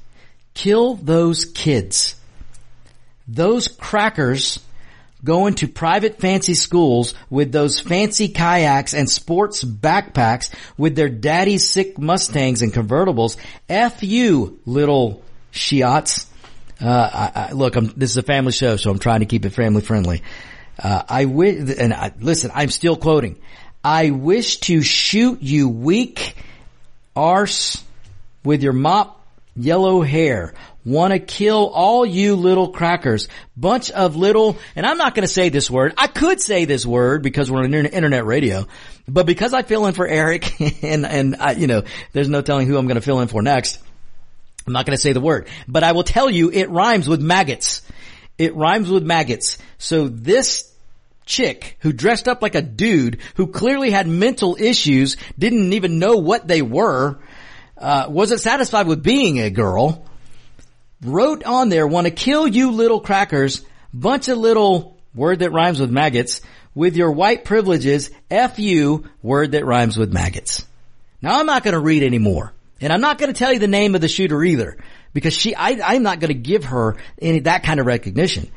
kill 0.55 0.95
those 0.95 1.45
kids. 1.45 2.15
Those 3.29 3.69
crackers 3.69 4.59
going 5.23 5.53
to 5.57 5.69
private 5.69 6.19
fancy 6.19 6.55
schools 6.55 7.13
with 7.29 7.53
those 7.53 7.79
fancy 7.79 8.29
kayaks 8.29 8.95
and 8.95 9.09
sports 9.09 9.63
backpacks 9.63 10.51
with 10.79 10.97
their 10.97 11.11
daddy's 11.11 11.69
sick 11.69 11.99
Mustangs 11.99 12.63
and 12.63 12.73
convertibles. 12.73 13.37
F 13.69 14.03
you, 14.03 14.59
little 14.65 15.23
Shiats. 15.53 16.30
Uh, 16.81 17.31
I, 17.35 17.49
I, 17.49 17.53
look, 17.53 17.77
I'm, 17.77 17.87
this 17.97 18.11
is 18.11 18.17
a 18.17 18.23
family 18.23 18.53
show, 18.53 18.77
so 18.77 18.91
I'm 18.91 18.99
trying 18.99 19.21
to 19.21 19.27
keep 19.27 19.45
it 19.45 19.51
family 19.51 19.83
friendly. 19.83 20.23
Uh, 20.79 21.03
I 21.09 21.27
wish, 21.27 21.77
and 21.79 21.93
I, 21.93 22.13
listen, 22.21 22.51
I'm 22.55 22.71
still 22.71 22.97
quoting. 22.97 23.39
I 23.85 24.11
wish 24.11 24.59
to 24.61 24.83
shoot 24.83 25.43
you 25.43 25.69
weak 25.69 26.37
arse 27.15 27.83
with 28.45 28.63
your 28.63 28.73
mop 28.73 29.21
yellow 29.57 30.03
hair. 30.03 30.55
Want 30.85 31.13
to 31.13 31.19
kill 31.19 31.69
all 31.69 32.07
you 32.07 32.37
little 32.37 32.71
crackers. 32.71 33.29
Bunch 33.57 33.91
of 33.91 34.17
little, 34.17 34.57
and 34.75 34.87
I'm 34.87 34.97
not 34.97 35.15
going 35.15 35.27
to 35.27 35.33
say 35.33 35.51
this 35.51 35.71
word. 35.71 35.93
I 35.99 36.07
could 36.07 36.41
say 36.41 36.65
this 36.65 36.87
word 36.87 37.23
because 37.23 37.51
we're 37.51 37.63
on 37.63 37.75
internet 37.75 38.25
radio, 38.25 38.67
but 39.07 39.27
because 39.27 39.53
I 39.53 39.63
fill 39.63 39.87
in 39.87 39.93
for 39.93 40.07
Eric 40.07 40.59
and, 40.83 41.05
and 41.05 41.37
I, 41.37 41.53
you 41.53 41.67
know, 41.67 41.83
there's 42.13 42.31
no 42.31 42.41
telling 42.41 42.67
who 42.67 42.79
I'm 42.79 42.87
going 42.87 42.95
to 42.95 43.03
fill 43.03 43.21
in 43.21 43.29
for 43.29 43.43
next. 43.43 43.79
I'm 44.71 44.75
not 44.75 44.87
going 44.87 44.97
to 44.97 45.03
say 45.03 45.13
the 45.13 45.21
word, 45.21 45.49
but 45.67 45.83
I 45.83 45.93
will 45.93 46.05
tell 46.05 46.31
you 46.31 46.51
it 46.51 46.71
rhymes 46.71 47.09
with 47.09 47.21
maggots. 47.21 47.83
It 48.39 48.55
rhymes 48.55 48.89
with 48.89 49.03
maggots. 49.03 49.59
So 49.79 50.07
this 50.07 50.73
chick 51.27 51.77
who 51.81 51.93
dressed 51.93 52.29
up 52.29 52.41
like 52.41 52.55
a 52.55 52.63
dude 52.63 53.19
who 53.35 53.49
clearly 53.49 53.91
had 53.91 54.07
mental 54.07 54.57
issues, 54.59 55.17
didn't 55.37 55.73
even 55.73 55.99
know 55.99 56.19
what 56.19 56.47
they 56.47 56.63
were, 56.63 57.19
uh, 57.77 58.07
wasn't 58.09 58.41
satisfied 58.41 58.87
with 58.87 59.03
being 59.03 59.41
a 59.41 59.51
girl, 59.51 60.07
wrote 61.03 61.43
on 61.43 61.69
there, 61.69 61.87
want 61.87 62.07
to 62.07 62.13
kill 62.13 62.47
you 62.47 62.71
little 62.71 63.01
crackers, 63.01 63.65
bunch 63.93 64.29
of 64.29 64.39
little 64.39 64.99
word 65.17 65.41
that 65.41 65.51
rhymes 65.51 65.81
with 65.81 65.91
maggots, 65.91 66.43
with 66.77 66.97
your 66.97 67.11
white 67.11 67.45
privileges, 67.45 68.13
F 68.31 68.61
you, 68.61 69.09
word 69.21 69.53
that 69.53 69.67
rhymes 69.67 69.97
with 69.97 70.13
maggots. 70.13 70.65
Now 71.21 71.41
I'm 71.41 71.47
not 71.47 71.65
going 71.65 71.75
to 71.75 71.81
read 71.81 72.05
anymore. 72.05 72.53
And 72.81 72.93
I'm 72.93 73.01
not 73.01 73.19
going 73.19 73.33
to 73.33 73.39
tell 73.39 73.53
you 73.53 73.59
the 73.59 73.69
name 73.69 73.95
of 73.95 74.01
the 74.01 74.09
shooter 74.09 74.43
either, 74.43 74.79
because 75.13 75.35
she, 75.35 75.55
I, 75.55 75.95
am 75.95 76.03
not 76.03 76.21
going 76.21 76.29
to 76.29 76.35
give 76.35 76.65
her 76.65 76.97
any 77.21 77.41
that 77.41 77.63
kind 77.63 77.81
of 77.81 77.87
recognition. 77.87 78.51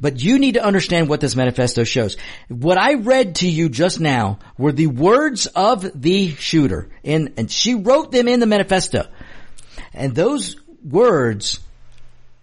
But 0.00 0.22
you 0.22 0.38
need 0.38 0.54
to 0.54 0.64
understand 0.64 1.08
what 1.08 1.20
this 1.20 1.36
manifesto 1.36 1.84
shows. 1.84 2.16
What 2.48 2.78
I 2.78 2.94
read 2.94 3.36
to 3.36 3.48
you 3.48 3.68
just 3.68 4.00
now 4.00 4.38
were 4.56 4.72
the 4.72 4.86
words 4.86 5.46
of 5.46 6.00
the 6.00 6.30
shooter, 6.34 6.88
and 7.04 7.34
and 7.36 7.50
she 7.50 7.74
wrote 7.74 8.10
them 8.10 8.26
in 8.26 8.40
the 8.40 8.46
manifesto. 8.46 9.06
And 9.92 10.14
those 10.14 10.56
words, 10.82 11.60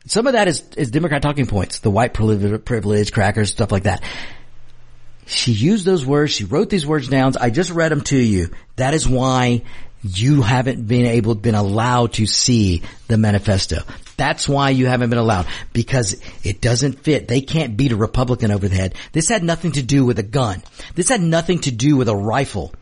some 0.06 0.28
of 0.28 0.34
that 0.34 0.48
is, 0.48 0.64
is 0.78 0.92
Democrat 0.92 1.22
talking 1.24 1.48
points, 1.48 1.80
the 1.80 1.90
white 1.90 2.14
privilege, 2.14 2.64
privilege, 2.64 3.12
crackers, 3.12 3.52
stuff 3.52 3.72
like 3.72 3.84
that. 3.84 4.04
She 5.26 5.52
used 5.52 5.86
those 5.86 6.06
words. 6.06 6.32
She 6.32 6.46
wrote 6.46 6.70
these 6.70 6.86
words 6.86 7.10
down. 7.10 7.34
I 7.40 7.50
just 7.50 7.72
read 7.72 7.92
them 7.92 8.02
to 8.02 8.18
you. 8.18 8.50
That 8.78 8.94
is 8.94 9.08
why 9.08 9.64
you 10.04 10.42
haven't 10.42 10.88
been 10.88 11.06
able, 11.06 11.36
been 11.36 11.56
allowed 11.56 12.14
to 12.14 12.26
see 12.26 12.84
the 13.08 13.18
manifesto. 13.18 13.82
That's 14.16 14.48
why 14.48 14.72
you 14.72 14.88
haven't 14.88 15.10
been 15.10 15.20
allowed 15.20 15.48
because 15.74 16.22
it 16.44 16.62
doesn't 16.62 17.04
fit. 17.04 17.28
They 17.28 17.42
can't 17.42 17.78
beat 17.78 17.92
a 17.92 17.96
Republican 17.96 18.52
over 18.52 18.68
the 18.68 18.76
head. 18.76 18.96
This 19.12 19.30
had 19.30 19.44
nothing 19.44 19.74
to 19.74 19.84
do 19.84 20.06
with 20.06 20.20
a 20.20 20.24
gun. 20.24 20.64
This 20.96 21.10
had 21.10 21.22
nothing 21.22 21.60
to 21.60 21.72
do 21.72 21.96
with 21.96 22.10
a 22.10 22.16
rifle. 22.16 22.74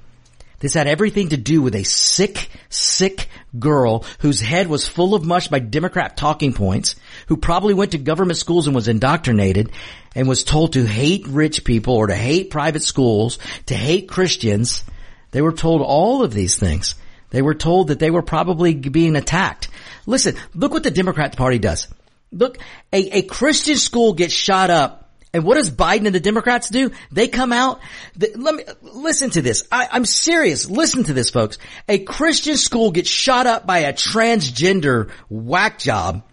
This 0.59 0.73
had 0.73 0.87
everything 0.87 1.29
to 1.29 1.37
do 1.37 1.61
with 1.61 1.75
a 1.75 1.83
sick, 1.83 2.49
sick 2.69 3.27
girl 3.59 4.05
whose 4.19 4.39
head 4.39 4.67
was 4.67 4.87
full 4.87 5.13
of 5.13 5.25
mush 5.25 5.49
by 5.49 5.59
Democrat 5.59 6.15
talking 6.15 6.53
points, 6.53 6.95
who 7.27 7.37
probably 7.37 7.73
went 7.73 7.91
to 7.91 7.97
government 7.97 8.37
schools 8.37 8.65
and 8.65 8.75
was 8.75 8.87
indoctrinated 8.87 9.71
and 10.15 10.27
was 10.27 10.45
told 10.45 10.73
to 10.73 10.85
hate 10.85 11.27
rich 11.27 11.65
people 11.65 11.95
or 11.95 12.07
to 12.07 12.15
hate 12.15 12.49
private 12.49 12.83
schools, 12.83 13.37
to 13.65 13.75
hate 13.75 14.07
Christians. 14.07 14.83
They 15.31 15.41
were 15.41 15.51
told 15.51 15.81
all 15.81 16.23
of 16.23 16.33
these 16.33 16.55
things. 16.55 16.95
They 17.35 17.41
were 17.41 17.53
told 17.53 17.89
that 17.89 17.99
they 17.99 18.11
were 18.11 18.21
probably 18.21 18.75
being 18.75 19.17
attacked. 19.17 19.67
Listen, 20.05 20.37
look 20.53 20.71
what 20.71 20.83
the 20.83 20.89
Democrat 20.89 21.35
Party 21.35 21.59
does. 21.59 21.89
Look, 22.31 22.59
a, 22.93 23.17
a 23.17 23.21
Christian 23.23 23.75
school 23.75 24.13
gets 24.13 24.33
shot 24.33 24.69
up 24.69 25.11
and 25.33 25.43
what 25.43 25.55
does 25.55 25.69
Biden 25.69 26.05
and 26.05 26.15
the 26.15 26.21
Democrats 26.21 26.69
do? 26.69 26.91
They 27.11 27.27
come 27.27 27.51
out. 27.51 27.81
Let 28.17 28.55
me 28.55 28.63
listen 28.83 29.31
to 29.31 29.41
this. 29.41 29.67
I, 29.69 29.89
I'm 29.91 30.05
serious. 30.05 30.69
Listen 30.69 31.03
to 31.03 31.13
this, 31.13 31.29
folks. 31.29 31.57
A 31.89 31.99
Christian 31.99 32.55
school 32.55 32.91
gets 32.91 33.09
shot 33.09 33.45
up 33.45 33.67
by 33.67 33.79
a 33.79 33.91
transgender 33.91 35.11
whack 35.27 35.77
job, 35.77 36.23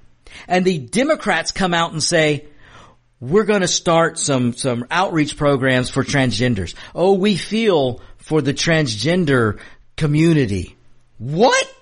and 0.46 0.64
the 0.64 0.78
Democrats 0.78 1.50
come 1.50 1.74
out 1.74 1.90
and 1.90 2.00
say, 2.00 2.46
"We're 3.18 3.42
going 3.42 3.62
to 3.62 3.66
start 3.66 4.20
some 4.20 4.52
some 4.52 4.86
outreach 4.88 5.36
programs 5.36 5.90
for 5.90 6.04
transgenders." 6.04 6.76
Oh, 6.94 7.14
we 7.14 7.36
feel 7.36 8.00
for 8.18 8.40
the 8.40 8.54
transgender 8.54 9.58
community. 9.96 10.76
What? 11.22 11.72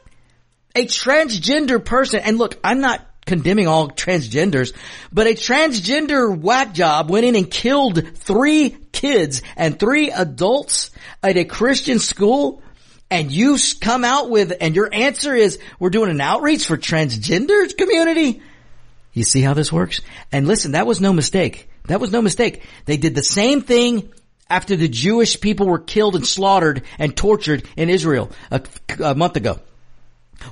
A 0.75 0.85
transgender 0.85 1.83
person, 1.83 2.21
and 2.21 2.37
look, 2.37 2.59
I'm 2.63 2.81
not 2.81 3.07
condemning 3.25 3.69
all 3.69 3.89
transgenders, 3.89 4.75
but 5.13 5.27
a 5.27 5.31
transgender 5.31 6.39
whack 6.39 6.75
job 6.75 7.09
went 7.09 7.25
in 7.25 7.37
and 7.37 7.51
killed 7.51 8.17
three 8.19 8.77
kids 8.93 9.41
and 9.57 9.79
three 9.79 10.11
adults 10.11 10.91
at 11.23 11.37
a 11.37 11.45
Christian 11.45 11.99
school 11.99 12.63
and 13.11 13.33
you 13.33 13.57
come 13.81 14.05
out 14.05 14.31
with, 14.31 14.53
and 14.61 14.77
your 14.77 14.89
answer 14.93 15.35
is, 15.35 15.59
we're 15.81 15.91
doing 15.91 16.11
an 16.11 16.21
outreach 16.21 16.67
for 16.67 16.77
transgender 16.77 17.77
community. 17.77 18.41
You 19.13 19.25
see 19.25 19.41
how 19.41 19.55
this 19.55 19.73
works? 19.73 20.01
And 20.31 20.47
listen, 20.47 20.73
that 20.73 20.87
was 20.87 21.01
no 21.01 21.13
mistake. 21.13 21.69
That 21.87 21.99
was 22.01 22.13
no 22.13 22.23
mistake. 22.23 22.63
They 22.85 22.99
did 22.99 23.17
the 23.17 23.23
same 23.23 23.63
thing 23.63 24.13
after 24.51 24.77
the 24.77 24.89
Jewish 24.89 25.41
people 25.41 25.67
were 25.67 25.79
killed 25.79 26.17
and 26.17 26.27
slaughtered 26.27 26.83
and 26.99 27.17
tortured 27.17 27.67
in 27.77 27.89
Israel 27.89 28.31
a, 28.51 28.61
a 29.03 29.15
month 29.15 29.37
ago. 29.37 29.61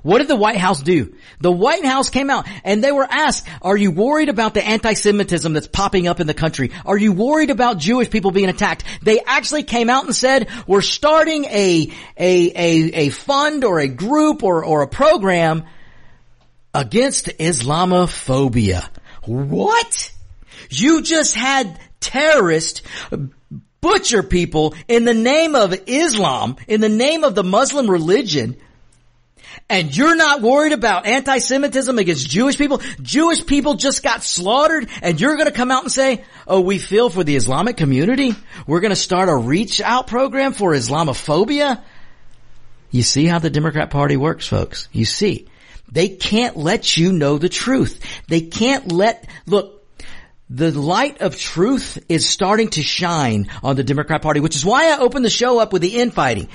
What 0.02 0.18
did 0.18 0.28
the 0.28 0.36
White 0.36 0.58
House 0.58 0.82
do? 0.82 1.14
The 1.40 1.50
White 1.50 1.84
House 1.84 2.10
came 2.10 2.28
out 2.28 2.46
and 2.62 2.84
they 2.84 2.92
were 2.92 3.06
asked, 3.10 3.46
are 3.62 3.76
you 3.76 3.90
worried 3.90 4.28
about 4.28 4.52
the 4.52 4.62
anti-Semitism 4.62 5.52
that's 5.54 5.66
popping 5.66 6.06
up 6.06 6.20
in 6.20 6.26
the 6.26 6.34
country? 6.34 6.72
Are 6.84 6.98
you 6.98 7.12
worried 7.12 7.48
about 7.48 7.78
Jewish 7.78 8.10
people 8.10 8.30
being 8.30 8.50
attacked? 8.50 8.84
They 9.02 9.20
actually 9.20 9.62
came 9.62 9.88
out 9.88 10.04
and 10.04 10.14
said, 10.14 10.48
we're 10.66 10.82
starting 10.82 11.46
a, 11.46 11.90
a, 12.18 12.50
a, 12.50 12.90
a 12.92 13.08
fund 13.08 13.64
or 13.64 13.80
a 13.80 13.88
group 13.88 14.42
or, 14.42 14.62
or 14.62 14.82
a 14.82 14.88
program 14.88 15.64
against 16.74 17.28
Islamophobia. 17.38 18.88
What? 19.24 20.12
You 20.68 21.00
just 21.00 21.34
had 21.34 21.80
terrorists 21.98 22.82
butcher 23.80 24.22
people 24.22 24.74
in 24.86 25.04
the 25.04 25.14
name 25.14 25.54
of 25.54 25.74
Islam, 25.86 26.56
in 26.66 26.80
the 26.80 26.88
name 26.88 27.24
of 27.24 27.34
the 27.34 27.44
Muslim 27.44 27.90
religion. 27.90 28.56
And 29.70 29.94
you're 29.94 30.16
not 30.16 30.40
worried 30.40 30.72
about 30.72 31.06
anti-Semitism 31.06 31.98
against 31.98 32.28
Jewish 32.28 32.56
people? 32.56 32.80
Jewish 33.02 33.44
people 33.44 33.74
just 33.74 34.02
got 34.02 34.22
slaughtered 34.22 34.88
and 35.02 35.20
you're 35.20 35.36
gonna 35.36 35.50
come 35.50 35.70
out 35.70 35.82
and 35.82 35.92
say, 35.92 36.24
oh, 36.46 36.60
we 36.60 36.78
feel 36.78 37.10
for 37.10 37.24
the 37.24 37.36
Islamic 37.36 37.76
community? 37.76 38.34
We're 38.66 38.80
gonna 38.80 38.96
start 38.96 39.28
a 39.28 39.36
reach 39.36 39.80
out 39.80 40.06
program 40.06 40.52
for 40.52 40.72
Islamophobia? 40.72 41.82
You 42.90 43.02
see 43.02 43.26
how 43.26 43.38
the 43.38 43.50
Democrat 43.50 43.90
party 43.90 44.16
works, 44.16 44.46
folks. 44.46 44.88
You 44.92 45.04
see. 45.04 45.48
They 45.90 46.08
can't 46.08 46.56
let 46.56 46.96
you 46.96 47.12
know 47.12 47.38
the 47.38 47.48
truth. 47.48 48.00
They 48.28 48.42
can't 48.42 48.92
let, 48.92 49.26
look, 49.46 49.77
the 50.50 50.70
light 50.72 51.20
of 51.20 51.38
truth 51.38 51.98
is 52.08 52.28
starting 52.28 52.68
to 52.70 52.82
shine 52.82 53.50
on 53.62 53.76
the 53.76 53.84
Democrat 53.84 54.22
party, 54.22 54.40
which 54.40 54.56
is 54.56 54.64
why 54.64 54.92
I 54.92 54.98
opened 54.98 55.24
the 55.24 55.30
show 55.30 55.58
up 55.58 55.72
with 55.72 55.82
the 55.82 55.96
infighting. 55.96 56.48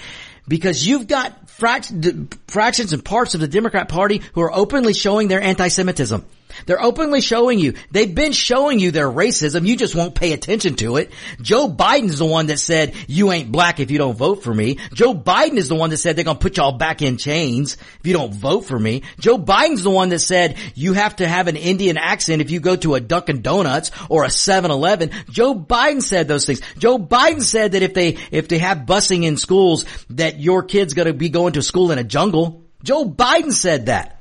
Because 0.48 0.86
you've 0.86 1.08
got 1.08 1.50
fractions 1.50 2.94
and 2.94 3.06
parts 3.06 3.36
of 3.36 3.41
the 3.41 3.48
Democrat 3.48 3.88
party 3.88 4.22
who 4.34 4.41
are 4.41 4.54
openly 4.54 4.94
showing 4.94 5.28
their 5.28 5.41
anti-Semitism. 5.41 6.26
They're 6.66 6.82
openly 6.82 7.22
showing 7.22 7.60
you. 7.60 7.74
They've 7.91 8.14
been 8.14 8.32
showing 8.32 8.80
you 8.80 8.91
their 8.91 9.10
racism. 9.10 9.66
You 9.68 9.78
just 9.78 9.95
won't 9.95 10.16
pay 10.16 10.34
attention 10.34 10.76
to 10.76 10.97
it. 10.97 11.12
Joe 11.41 11.70
Biden's 11.70 12.20
the 12.20 12.26
one 12.26 12.47
that 12.47 12.60
said, 12.60 12.95
you 13.08 13.32
ain't 13.32 13.51
black 13.51 13.80
if 13.80 13.91
you 13.91 13.97
don't 13.97 14.18
vote 14.18 14.43
for 14.43 14.54
me. 14.54 14.80
Joe 14.93 15.14
Biden 15.14 15.58
is 15.58 15.70
the 15.70 15.76
one 15.76 15.89
that 15.89 15.97
said 15.97 16.16
they're 16.16 16.26
going 16.26 16.38
to 16.38 16.41
put 16.41 16.58
y'all 16.58 16.78
back 16.78 17.01
in 17.01 17.18
chains 17.18 17.78
if 17.99 18.08
you 18.08 18.14
don't 18.14 18.34
vote 18.34 18.66
for 18.66 18.78
me. 18.78 19.04
Joe 19.20 19.38
Biden's 19.38 19.84
the 19.84 19.89
one 19.89 20.10
that 20.10 20.20
said 20.20 20.58
you 20.76 20.93
have 20.93 21.16
to 21.18 21.28
have 21.28 21.47
an 21.47 21.56
Indian 21.56 21.97
accent 21.97 22.41
if 22.41 22.51
you 22.51 22.60
go 22.60 22.76
to 22.76 22.95
a 22.95 22.99
Dunkin' 22.99 23.41
Donuts 23.41 23.91
or 24.10 24.24
a 24.24 24.30
7-Eleven. 24.30 25.12
Joe 25.30 25.56
Biden 25.56 26.01
said 26.01 26.28
those 26.28 26.45
things. 26.45 26.62
Joe 26.78 26.97
Biden 26.97 27.41
said 27.41 27.74
that 27.74 27.84
if 27.84 27.93
they, 27.93 28.18
if 28.32 28.47
they 28.47 28.60
have 28.60 28.80
busing 28.80 29.24
in 29.24 29.38
schools, 29.38 29.86
that 30.10 30.39
your 30.39 30.64
kid's 30.64 30.93
going 30.93 31.08
to 31.08 31.14
be 31.14 31.30
going 31.30 31.54
to 31.54 31.62
school 31.62 31.91
in 31.91 31.99
a 31.99 32.04
jungle. 32.04 32.64
Joe 32.84 33.06
Biden 33.06 33.51
said 33.51 33.88
that. 33.88 34.12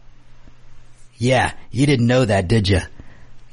Yeah, 1.23 1.53
you 1.71 1.87
didn't 1.87 2.09
know 2.09 2.25
that, 2.25 2.49
did 2.49 2.69
you? 2.69 2.81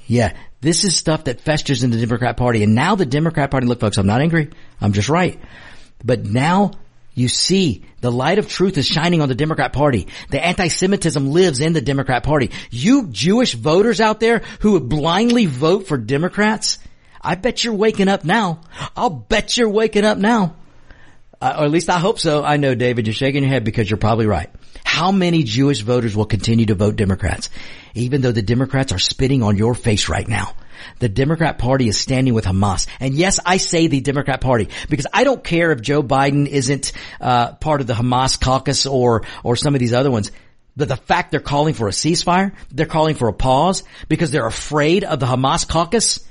Yeah, 0.08 0.36
this 0.60 0.84
is 0.84 0.98
stuff 0.98 1.26
that 1.26 1.42
festers 1.42 1.84
in 1.84 1.92
the 1.92 2.00
Democrat 2.00 2.36
Party. 2.36 2.64
And 2.64 2.74
now 2.74 2.96
the 2.96 3.06
Democrat 3.06 3.52
Party, 3.52 3.68
look 3.68 3.80
folks, 3.80 4.00
I'm 4.00 4.08
not 4.08 4.22
angry. 4.22 4.50
I'm 4.82 4.92
just 4.92 5.08
right. 5.08 5.40
But 6.04 6.26
now 6.26 6.72
you 7.14 7.28
see 7.28 7.86
the 8.02 8.12
light 8.12 8.40
of 8.40 8.50
truth 8.50 8.80
is 8.80 8.88
shining 8.88 9.22
on 9.22 9.30
the 9.30 9.36
Democrat 9.36 9.72
Party. 9.72 10.08
The 10.32 10.44
anti-Semitism 10.44 11.30
lives 11.30 11.62
in 11.62 11.74
the 11.74 11.80
Democrat 11.80 12.24
Party. 12.24 12.50
You 12.72 13.06
Jewish 13.06 13.54
voters 13.54 14.02
out 14.02 14.20
there 14.20 14.42
who 14.62 14.72
would 14.72 14.90
blindly 14.90 15.46
vote 15.46 15.88
for 15.88 16.00
Democrats, 16.00 16.80
I 17.22 17.36
bet 17.36 17.64
you're 17.64 17.76
waking 17.76 18.08
up 18.08 18.24
now. 18.24 18.62
I'll 18.98 19.12
bet 19.12 19.58
you're 19.58 19.70
waking 19.70 20.06
up 20.06 20.18
now. 20.18 20.56
Uh, 21.42 21.56
or 21.60 21.66
at 21.66 21.72
least 21.72 21.90
I 21.90 22.00
hope 22.00 22.20
so. 22.20 22.44
I 22.44 22.58
know, 22.58 22.76
David, 22.76 23.08
you're 23.08 23.14
shaking 23.14 23.44
your 23.44 23.52
head 23.52 23.64
because 23.64 23.90
you're 23.90 23.98
probably 23.98 24.26
right. 24.26 24.50
How 24.84 25.12
many 25.12 25.44
Jewish 25.44 25.82
voters 25.82 26.16
will 26.16 26.26
continue 26.26 26.66
to 26.66 26.76
vote 26.76 26.96
Democrats? 26.96 27.50
Even 27.94 28.22
though 28.22 28.32
the 28.32 28.42
Democrats 28.42 28.92
are 28.92 29.00
spitting 29.00 29.42
on 29.42 29.56
your 29.56 29.74
face 29.74 30.10
right 30.10 30.28
now. 30.28 30.54
The 31.00 31.10
Democrat 31.10 31.58
party 31.58 31.88
is 31.88 31.98
standing 31.98 32.34
with 32.34 32.46
Hamas. 32.46 32.88
And 33.00 33.14
yes, 33.14 33.40
I 33.46 33.58
say 33.58 33.88
the 33.88 34.02
Democrat 34.02 34.42
party 34.42 34.70
because 34.90 35.08
I 35.14 35.24
don't 35.24 35.44
care 35.44 35.72
if 35.72 35.82
Joe 35.82 36.04
Biden 36.04 36.48
isn't, 36.48 36.92
uh, 37.20 37.54
part 37.54 37.82
of 37.82 37.88
the 37.88 37.94
Hamas 37.94 38.40
caucus 38.40 38.86
or, 38.86 39.24
or 39.44 39.56
some 39.56 39.76
of 39.76 39.80
these 39.80 39.94
other 39.94 40.12
ones. 40.12 40.32
But 40.76 40.88
the 40.88 40.98
fact 40.98 41.32
they're 41.32 41.42
calling 41.42 41.74
for 41.74 41.88
a 41.88 41.92
ceasefire, 41.92 42.54
they're 42.72 42.86
calling 42.86 43.16
for 43.16 43.28
a 43.28 43.34
pause 43.34 43.84
because 44.08 44.32
they're 44.32 44.48
afraid 44.48 45.04
of 45.04 45.20
the 45.20 45.26
Hamas 45.26 45.68
caucus, 45.68 46.26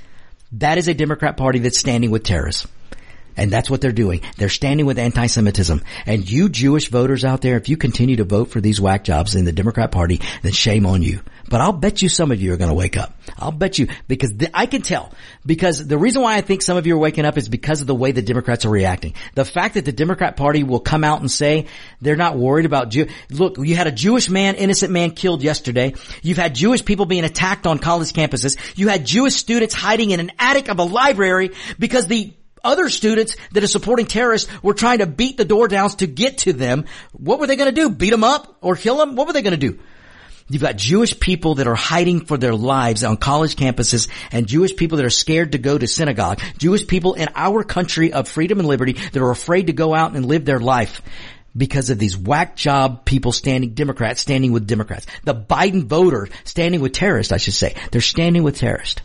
that 0.52 0.78
is 0.78 0.88
a 0.88 0.94
Democrat 0.94 1.36
party 1.36 1.59
that's 1.59 1.78
standing 1.78 2.11
with 2.11 2.24
terrorists. 2.24 2.66
And 3.39 3.51
that's 3.51 3.70
what 3.70 3.80
they're 3.80 3.93
doing. 3.93 4.20
They're 4.36 4.49
standing 4.49 4.84
with 4.84 4.99
anti-Semitism. 4.99 5.82
And 6.07 6.30
you 6.30 6.49
Jewish 6.49 6.91
voters 6.91 7.24
out 7.24 7.41
there, 7.41 7.57
if 7.57 7.68
you 7.68 7.76
continue 7.76 8.16
to 8.16 8.24
vote 8.24 8.51
for 8.51 8.61
these 8.61 8.80
whack 8.80 9.05
jobs 9.05 9.34
in 9.34 9.45
the 9.45 9.53
Democrat 9.53 9.93
party, 9.93 10.20
then 10.43 10.53
shame 10.53 10.84
on 10.84 11.03
you. 11.03 11.20
But 11.49 11.61
I'll 11.62 11.72
bet 11.72 12.03
you 12.03 12.09
some 12.09 12.30
of 12.30 12.41
you 12.41 12.53
are 12.53 12.57
going 12.57 12.68
to 12.68 12.74
wake 12.74 12.97
up. 12.97 13.14
I'll 13.39 13.53
bet 13.53 13.78
you 13.78 13.89
because 14.07 14.32
th- 14.32 14.51
I 14.53 14.66
can 14.66 14.82
tell 14.82 15.12
because 15.47 15.86
the 15.86 15.97
reason 15.97 16.20
why 16.22 16.36
I 16.36 16.41
think 16.41 16.62
some 16.62 16.76
of 16.76 16.86
you 16.86 16.95
are 16.95 16.99
waking 16.99 17.24
up 17.24 17.39
is 17.39 17.49
because 17.49 17.80
of 17.80 17.86
the 17.86 17.95
way 17.95 18.12
the 18.12 18.22
Democrats 18.22 18.64
are 18.64 18.70
reacting. 18.70 19.14
The 19.34 19.45
fact 19.45 19.74
that 19.74 19.84
the 19.84 19.93
Democrat 19.93 20.36
party 20.36 20.62
will 20.62 20.80
come 20.80 21.05
out 21.05 21.20
and 21.20 21.30
say 21.30 21.66
they're 22.01 22.16
not 22.16 22.36
worried 22.36 22.66
about 22.66 22.91
Jew. 22.91 23.07
Look, 23.30 23.57
you 23.59 23.76
had 23.76 23.86
a 23.86 23.93
Jewish 23.93 24.28
man, 24.28 24.57
innocent 24.57 24.93
man 24.93 25.12
killed 25.12 25.43
yesterday. 25.43 25.95
You've 26.22 26.39
had 26.39 26.55
Jewish 26.55 26.84
people 26.84 27.07
being 27.07 27.24
attacked 27.24 27.66
on 27.66 27.78
college 27.78 28.12
campuses. 28.12 28.59
You 28.76 28.89
had 28.89 29.07
Jewish 29.07 29.34
students 29.34 29.74
hiding 29.74 30.11
in 30.11 30.20
an 30.20 30.32
attic 30.39 30.68
of 30.68 30.78
a 30.78 30.84
library 30.84 31.53
because 31.78 32.07
the 32.07 32.34
other 32.64 32.88
students 32.88 33.36
that 33.52 33.62
are 33.62 33.68
supporting 33.68 34.06
terrorists 34.06 34.50
were 34.62 34.74
trying 34.74 34.98
to 34.98 35.06
beat 35.06 35.36
the 35.36 35.44
door 35.44 35.68
downs 35.68 35.96
to 35.96 36.06
get 36.06 36.38
to 36.38 36.52
them. 36.52 36.86
What 37.12 37.38
were 37.38 37.46
they 37.46 37.56
going 37.56 37.74
to 37.74 37.80
do? 37.80 37.90
Beat 37.90 38.11
them 38.11 38.24
up 38.24 38.56
or 38.61 38.76
kill 38.76 38.98
them? 38.98 39.16
What 39.16 39.26
were 39.26 39.32
they 39.32 39.42
going 39.42 39.59
to 39.59 39.70
do? 39.70 39.78
You've 40.50 40.62
got 40.62 40.76
Jewish 40.76 41.20
people 41.20 41.56
that 41.56 41.66
are 41.66 41.74
hiding 41.74 42.24
for 42.24 42.38
their 42.38 42.54
lives 42.54 43.04
on 43.04 43.18
college 43.18 43.54
campuses 43.54 44.09
and 44.32 44.46
Jewish 44.46 44.74
people 44.74 44.96
that 44.96 45.04
are 45.04 45.11
scared 45.11 45.52
to 45.52 45.59
go 45.59 45.76
to 45.76 45.86
synagogue. 45.86 46.40
Jewish 46.56 46.86
people 46.86 47.14
in 47.14 47.28
our 47.34 47.64
country 47.64 48.14
of 48.14 48.28
freedom 48.28 48.59
and 48.59 48.66
liberty 48.66 48.94
that 48.94 49.22
are 49.22 49.30
afraid 49.30 49.66
to 49.66 49.74
go 49.74 49.94
out 49.94 50.16
and 50.16 50.24
live 50.24 50.46
their 50.46 50.59
life 50.59 51.02
because 51.54 51.90
of 51.90 51.98
these 51.98 52.16
whack 52.16 52.56
job 52.56 53.04
people 53.04 53.32
standing, 53.32 53.74
Democrats 53.74 54.22
standing 54.22 54.52
with 54.52 54.66
Democrats. 54.66 55.06
The 55.24 55.34
Biden 55.34 55.84
voter 55.84 56.28
standing 56.44 56.80
with 56.80 56.92
terrorists, 56.92 57.32
I 57.32 57.36
should 57.36 57.54
say. 57.54 57.74
They're 57.90 58.00
standing 58.00 58.42
with 58.42 58.56
terrorists 58.56 59.02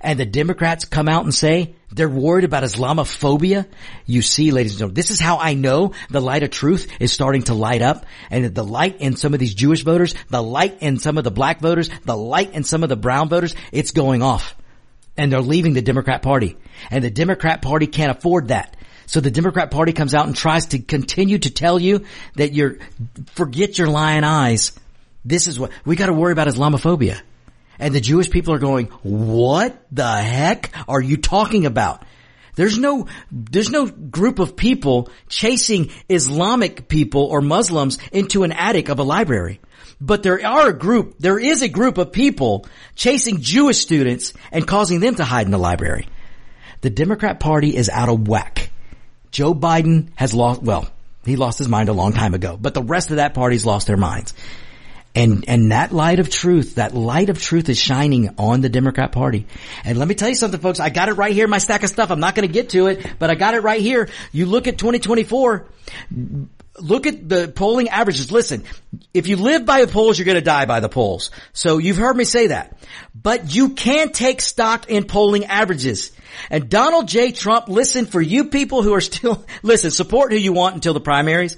and 0.00 0.18
the 0.18 0.26
Democrats 0.26 0.84
come 0.84 1.08
out 1.08 1.24
and 1.24 1.34
say 1.34 1.74
they're 1.90 2.08
worried 2.08 2.44
about 2.44 2.62
Islamophobia, 2.62 3.66
you 4.06 4.22
see, 4.22 4.50
ladies 4.50 4.72
and 4.72 4.78
gentlemen, 4.78 4.94
this 4.94 5.10
is 5.10 5.20
how 5.20 5.38
I 5.38 5.54
know 5.54 5.92
the 6.10 6.20
light 6.20 6.42
of 6.42 6.50
truth 6.50 6.90
is 7.00 7.12
starting 7.12 7.42
to 7.44 7.54
light 7.54 7.82
up 7.82 8.04
and 8.30 8.54
the 8.54 8.64
light 8.64 9.00
in 9.00 9.16
some 9.16 9.34
of 9.34 9.40
these 9.40 9.54
Jewish 9.54 9.82
voters, 9.82 10.14
the 10.28 10.42
light 10.42 10.78
in 10.80 10.98
some 10.98 11.18
of 11.18 11.24
the 11.24 11.30
black 11.30 11.60
voters, 11.60 11.88
the 12.04 12.16
light 12.16 12.52
in 12.52 12.64
some 12.64 12.82
of 12.82 12.88
the 12.88 12.96
brown 12.96 13.28
voters, 13.28 13.54
it's 13.72 13.92
going 13.92 14.22
off. 14.22 14.54
And 15.16 15.32
they're 15.32 15.40
leaving 15.40 15.72
the 15.72 15.82
Democrat 15.82 16.22
party. 16.22 16.56
And 16.90 17.02
the 17.02 17.10
Democrat 17.10 17.62
party 17.62 17.86
can't 17.86 18.16
afford 18.16 18.48
that. 18.48 18.76
So 19.06 19.20
the 19.20 19.30
Democrat 19.30 19.70
party 19.70 19.92
comes 19.92 20.14
out 20.14 20.26
and 20.26 20.36
tries 20.36 20.66
to 20.66 20.78
continue 20.78 21.38
to 21.38 21.50
tell 21.50 21.78
you 21.78 22.04
that 22.36 22.52
you're, 22.52 22.76
forget 23.32 23.78
your 23.78 23.88
lying 23.88 24.22
eyes. 24.22 24.72
This 25.24 25.46
is 25.46 25.58
what, 25.58 25.72
we 25.84 25.96
gotta 25.96 26.12
worry 26.12 26.32
about 26.32 26.46
Islamophobia. 26.46 27.20
And 27.78 27.94
the 27.94 28.00
Jewish 28.00 28.30
people 28.30 28.54
are 28.54 28.58
going, 28.58 28.86
what 29.02 29.86
the 29.92 30.10
heck 30.10 30.72
are 30.88 31.00
you 31.00 31.16
talking 31.16 31.66
about? 31.66 32.04
There's 32.56 32.76
no, 32.76 33.06
there's 33.30 33.70
no 33.70 33.86
group 33.86 34.40
of 34.40 34.56
people 34.56 35.10
chasing 35.28 35.90
Islamic 36.08 36.88
people 36.88 37.22
or 37.22 37.40
Muslims 37.40 37.98
into 38.10 38.42
an 38.42 38.50
attic 38.50 38.88
of 38.88 38.98
a 38.98 39.04
library. 39.04 39.60
But 40.00 40.24
there 40.24 40.44
are 40.44 40.70
a 40.70 40.72
group, 40.76 41.16
there 41.18 41.38
is 41.38 41.62
a 41.62 41.68
group 41.68 41.98
of 41.98 42.12
people 42.12 42.66
chasing 42.96 43.40
Jewish 43.40 43.78
students 43.78 44.32
and 44.50 44.66
causing 44.66 44.98
them 44.98 45.14
to 45.16 45.24
hide 45.24 45.46
in 45.46 45.52
the 45.52 45.58
library. 45.58 46.08
The 46.80 46.90
Democrat 46.90 47.38
party 47.38 47.76
is 47.76 47.88
out 47.88 48.08
of 48.08 48.26
whack. 48.26 48.70
Joe 49.30 49.54
Biden 49.54 50.08
has 50.16 50.34
lost, 50.34 50.62
well, 50.62 50.88
he 51.24 51.36
lost 51.36 51.58
his 51.58 51.68
mind 51.68 51.88
a 51.88 51.92
long 51.92 52.12
time 52.12 52.34
ago, 52.34 52.56
but 52.60 52.74
the 52.74 52.82
rest 52.82 53.10
of 53.10 53.16
that 53.16 53.34
party's 53.34 53.66
lost 53.66 53.86
their 53.86 53.96
minds. 53.96 54.34
And, 55.14 55.46
and 55.48 55.72
that 55.72 55.90
light 55.90 56.20
of 56.20 56.30
truth, 56.30 56.76
that 56.76 56.94
light 56.94 57.28
of 57.28 57.40
truth 57.40 57.68
is 57.68 57.78
shining 57.78 58.34
on 58.38 58.60
the 58.60 58.68
Democrat 58.68 59.10
party. 59.10 59.46
And 59.84 59.98
let 59.98 60.06
me 60.06 60.14
tell 60.14 60.28
you 60.28 60.34
something 60.34 60.60
folks, 60.60 60.80
I 60.80 60.90
got 60.90 61.08
it 61.08 61.14
right 61.14 61.32
here 61.32 61.44
in 61.44 61.50
my 61.50 61.58
stack 61.58 61.82
of 61.82 61.88
stuff. 61.88 62.10
I'm 62.10 62.20
not 62.20 62.34
going 62.34 62.46
to 62.46 62.52
get 62.52 62.70
to 62.70 62.86
it, 62.86 63.04
but 63.18 63.30
I 63.30 63.34
got 63.34 63.54
it 63.54 63.60
right 63.60 63.80
here. 63.80 64.08
You 64.32 64.46
look 64.46 64.68
at 64.68 64.78
2024, 64.78 65.66
look 66.80 67.06
at 67.06 67.28
the 67.28 67.48
polling 67.48 67.88
averages. 67.88 68.30
Listen, 68.30 68.64
if 69.12 69.26
you 69.26 69.36
live 69.36 69.66
by 69.66 69.84
the 69.84 69.92
polls, 69.92 70.18
you're 70.18 70.26
going 70.26 70.36
to 70.36 70.40
die 70.40 70.66
by 70.66 70.80
the 70.80 70.88
polls. 70.88 71.30
So 71.52 71.78
you've 71.78 71.96
heard 71.96 72.16
me 72.16 72.24
say 72.24 72.48
that. 72.48 72.78
But 73.14 73.54
you 73.54 73.70
can 73.70 74.10
take 74.10 74.40
stock 74.40 74.88
in 74.88 75.04
polling 75.04 75.46
averages. 75.46 76.12
And 76.50 76.68
Donald 76.68 77.08
J. 77.08 77.32
Trump, 77.32 77.68
listen, 77.68 78.06
for 78.06 78.20
you 78.20 78.46
people 78.46 78.82
who 78.82 78.94
are 78.94 79.00
still, 79.00 79.44
listen, 79.62 79.90
support 79.90 80.32
who 80.32 80.38
you 80.38 80.52
want 80.52 80.74
until 80.74 80.94
the 80.94 81.00
primaries. 81.00 81.56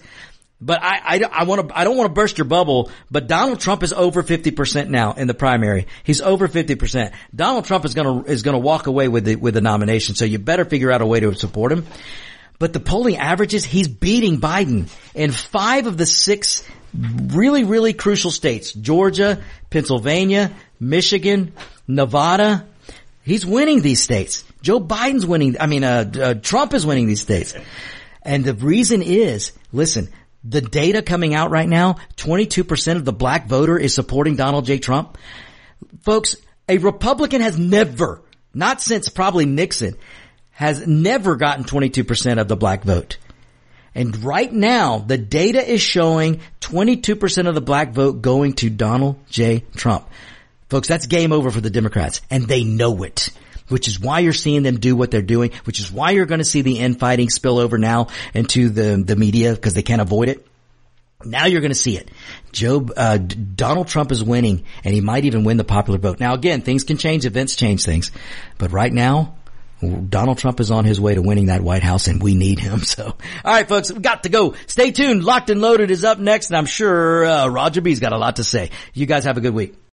But 0.60 0.82
I, 0.82 1.00
I, 1.02 1.20
I 1.30 1.44
want 1.44 1.68
to, 1.68 1.78
I 1.78 1.84
don't 1.84 1.96
want 1.96 2.08
to 2.08 2.14
burst 2.14 2.36
your 2.36 2.44
bubble, 2.44 2.90
but 3.10 3.26
Donald 3.26 3.60
Trump 3.60 3.82
is 3.82 3.92
over 3.92 4.22
50% 4.22 4.88
now 4.88 5.14
in 5.14 5.26
the 5.26 5.34
primary. 5.34 5.86
He's 6.04 6.20
over 6.20 6.48
50%. 6.48 7.12
Donald 7.34 7.64
Trump 7.64 7.86
is 7.86 7.94
gonna, 7.94 8.24
is 8.24 8.42
gonna 8.42 8.58
walk 8.58 8.86
away 8.86 9.08
with 9.08 9.24
the, 9.24 9.36
with 9.36 9.54
the 9.54 9.62
nomination. 9.62 10.14
So 10.14 10.26
you 10.26 10.38
better 10.38 10.66
figure 10.66 10.90
out 10.90 11.00
a 11.00 11.06
way 11.06 11.20
to 11.20 11.34
support 11.34 11.72
him. 11.72 11.86
But 12.58 12.74
the 12.74 12.80
polling 12.80 13.16
averages, 13.16 13.64
he's 13.64 13.88
beating 13.88 14.38
Biden 14.38 14.90
in 15.14 15.32
five 15.32 15.86
of 15.86 15.96
the 15.96 16.04
six 16.04 16.62
really, 16.94 17.64
really 17.64 17.94
crucial 17.94 18.30
states. 18.30 18.74
Georgia, 18.74 19.42
Pennsylvania, 19.70 20.52
Michigan, 20.78 21.54
Nevada. 21.88 22.66
He's 23.22 23.46
winning 23.46 23.80
these 23.80 24.02
states. 24.02 24.44
Joe 24.60 24.78
Biden's 24.78 25.24
winning, 25.24 25.56
I 25.58 25.66
mean, 25.66 25.84
uh, 25.84 26.10
uh, 26.20 26.34
Trump 26.34 26.74
is 26.74 26.84
winning 26.84 27.06
these 27.06 27.22
states. 27.22 27.54
And 28.22 28.44
the 28.44 28.54
reason 28.54 29.00
is, 29.00 29.52
listen, 29.72 30.10
the 30.44 30.60
data 30.60 31.02
coming 31.02 31.34
out 31.34 31.50
right 31.50 31.68
now, 31.68 31.96
22% 32.16 32.96
of 32.96 33.04
the 33.04 33.12
black 33.12 33.46
voter 33.46 33.78
is 33.78 33.94
supporting 33.94 34.36
Donald 34.36 34.64
J. 34.64 34.78
Trump. 34.78 35.18
Folks, 36.02 36.36
a 36.68 36.78
Republican 36.78 37.40
has 37.40 37.58
never, 37.58 38.22
not 38.54 38.80
since 38.80 39.08
probably 39.08 39.44
Nixon, 39.44 39.96
has 40.50 40.86
never 40.86 41.36
gotten 41.36 41.64
22% 41.64 42.40
of 42.40 42.48
the 42.48 42.56
black 42.56 42.84
vote. 42.84 43.18
And 43.94 44.22
right 44.22 44.52
now, 44.52 44.98
the 44.98 45.18
data 45.18 45.68
is 45.68 45.80
showing 45.80 46.40
22% 46.60 47.48
of 47.48 47.54
the 47.54 47.60
black 47.60 47.92
vote 47.92 48.22
going 48.22 48.52
to 48.54 48.70
Donald 48.70 49.16
J. 49.28 49.64
Trump. 49.74 50.08
Folks, 50.68 50.86
that's 50.86 51.06
game 51.06 51.32
over 51.32 51.50
for 51.50 51.60
the 51.60 51.70
Democrats 51.70 52.20
and 52.30 52.46
they 52.46 52.62
know 52.62 53.02
it. 53.02 53.30
Which 53.70 53.88
is 53.88 53.98
why 53.98 54.20
you're 54.20 54.32
seeing 54.32 54.62
them 54.62 54.78
do 54.78 54.94
what 54.94 55.10
they're 55.10 55.22
doing, 55.22 55.52
which 55.64 55.80
is 55.80 55.90
why 55.90 56.10
you're 56.10 56.26
going 56.26 56.40
to 56.40 56.44
see 56.44 56.62
the 56.62 56.78
infighting 56.78 57.30
spill 57.30 57.58
over 57.58 57.78
now 57.78 58.08
into 58.34 58.68
the, 58.68 59.02
the 59.02 59.16
media 59.16 59.54
because 59.54 59.74
they 59.74 59.82
can't 59.82 60.02
avoid 60.02 60.28
it. 60.28 60.46
Now 61.24 61.46
you're 61.46 61.60
going 61.60 61.72
to 61.72 61.78
see 61.78 61.96
it. 61.96 62.10
Joe, 62.52 62.88
uh, 62.96 63.18
Donald 63.18 63.88
Trump 63.88 64.10
is 64.10 64.24
winning 64.24 64.64
and 64.84 64.94
he 64.94 65.00
might 65.00 65.24
even 65.24 65.44
win 65.44 65.56
the 65.56 65.64
popular 65.64 65.98
vote. 65.98 66.18
Now 66.18 66.34
again, 66.34 66.62
things 66.62 66.84
can 66.84 66.96
change, 66.96 67.26
events 67.26 67.56
change 67.56 67.84
things, 67.84 68.10
but 68.58 68.72
right 68.72 68.92
now, 68.92 69.36
Donald 69.80 70.36
Trump 70.36 70.60
is 70.60 70.70
on 70.70 70.84
his 70.84 71.00
way 71.00 71.14
to 71.14 71.22
winning 71.22 71.46
that 71.46 71.62
White 71.62 71.82
House 71.82 72.06
and 72.06 72.22
we 72.22 72.34
need 72.34 72.58
him. 72.58 72.80
So, 72.90 73.04
all 73.04 73.14
right, 73.44 73.68
folks, 73.68 73.92
we 73.92 74.00
got 74.00 74.24
to 74.24 74.28
go. 74.28 74.54
Stay 74.66 74.90
tuned. 74.90 75.22
Locked 75.22 75.48
and 75.48 75.60
loaded 75.60 75.90
is 75.90 76.04
up 76.04 76.18
next 76.18 76.50
and 76.50 76.56
I'm 76.56 76.66
sure, 76.66 77.24
uh, 77.24 77.48
Roger 77.48 77.80
B's 77.80 78.00
got 78.00 78.12
a 78.12 78.18
lot 78.18 78.36
to 78.36 78.44
say. 78.44 78.70
You 78.94 79.06
guys 79.06 79.24
have 79.24 79.36
a 79.36 79.40
good 79.40 79.54
week. 79.54 79.74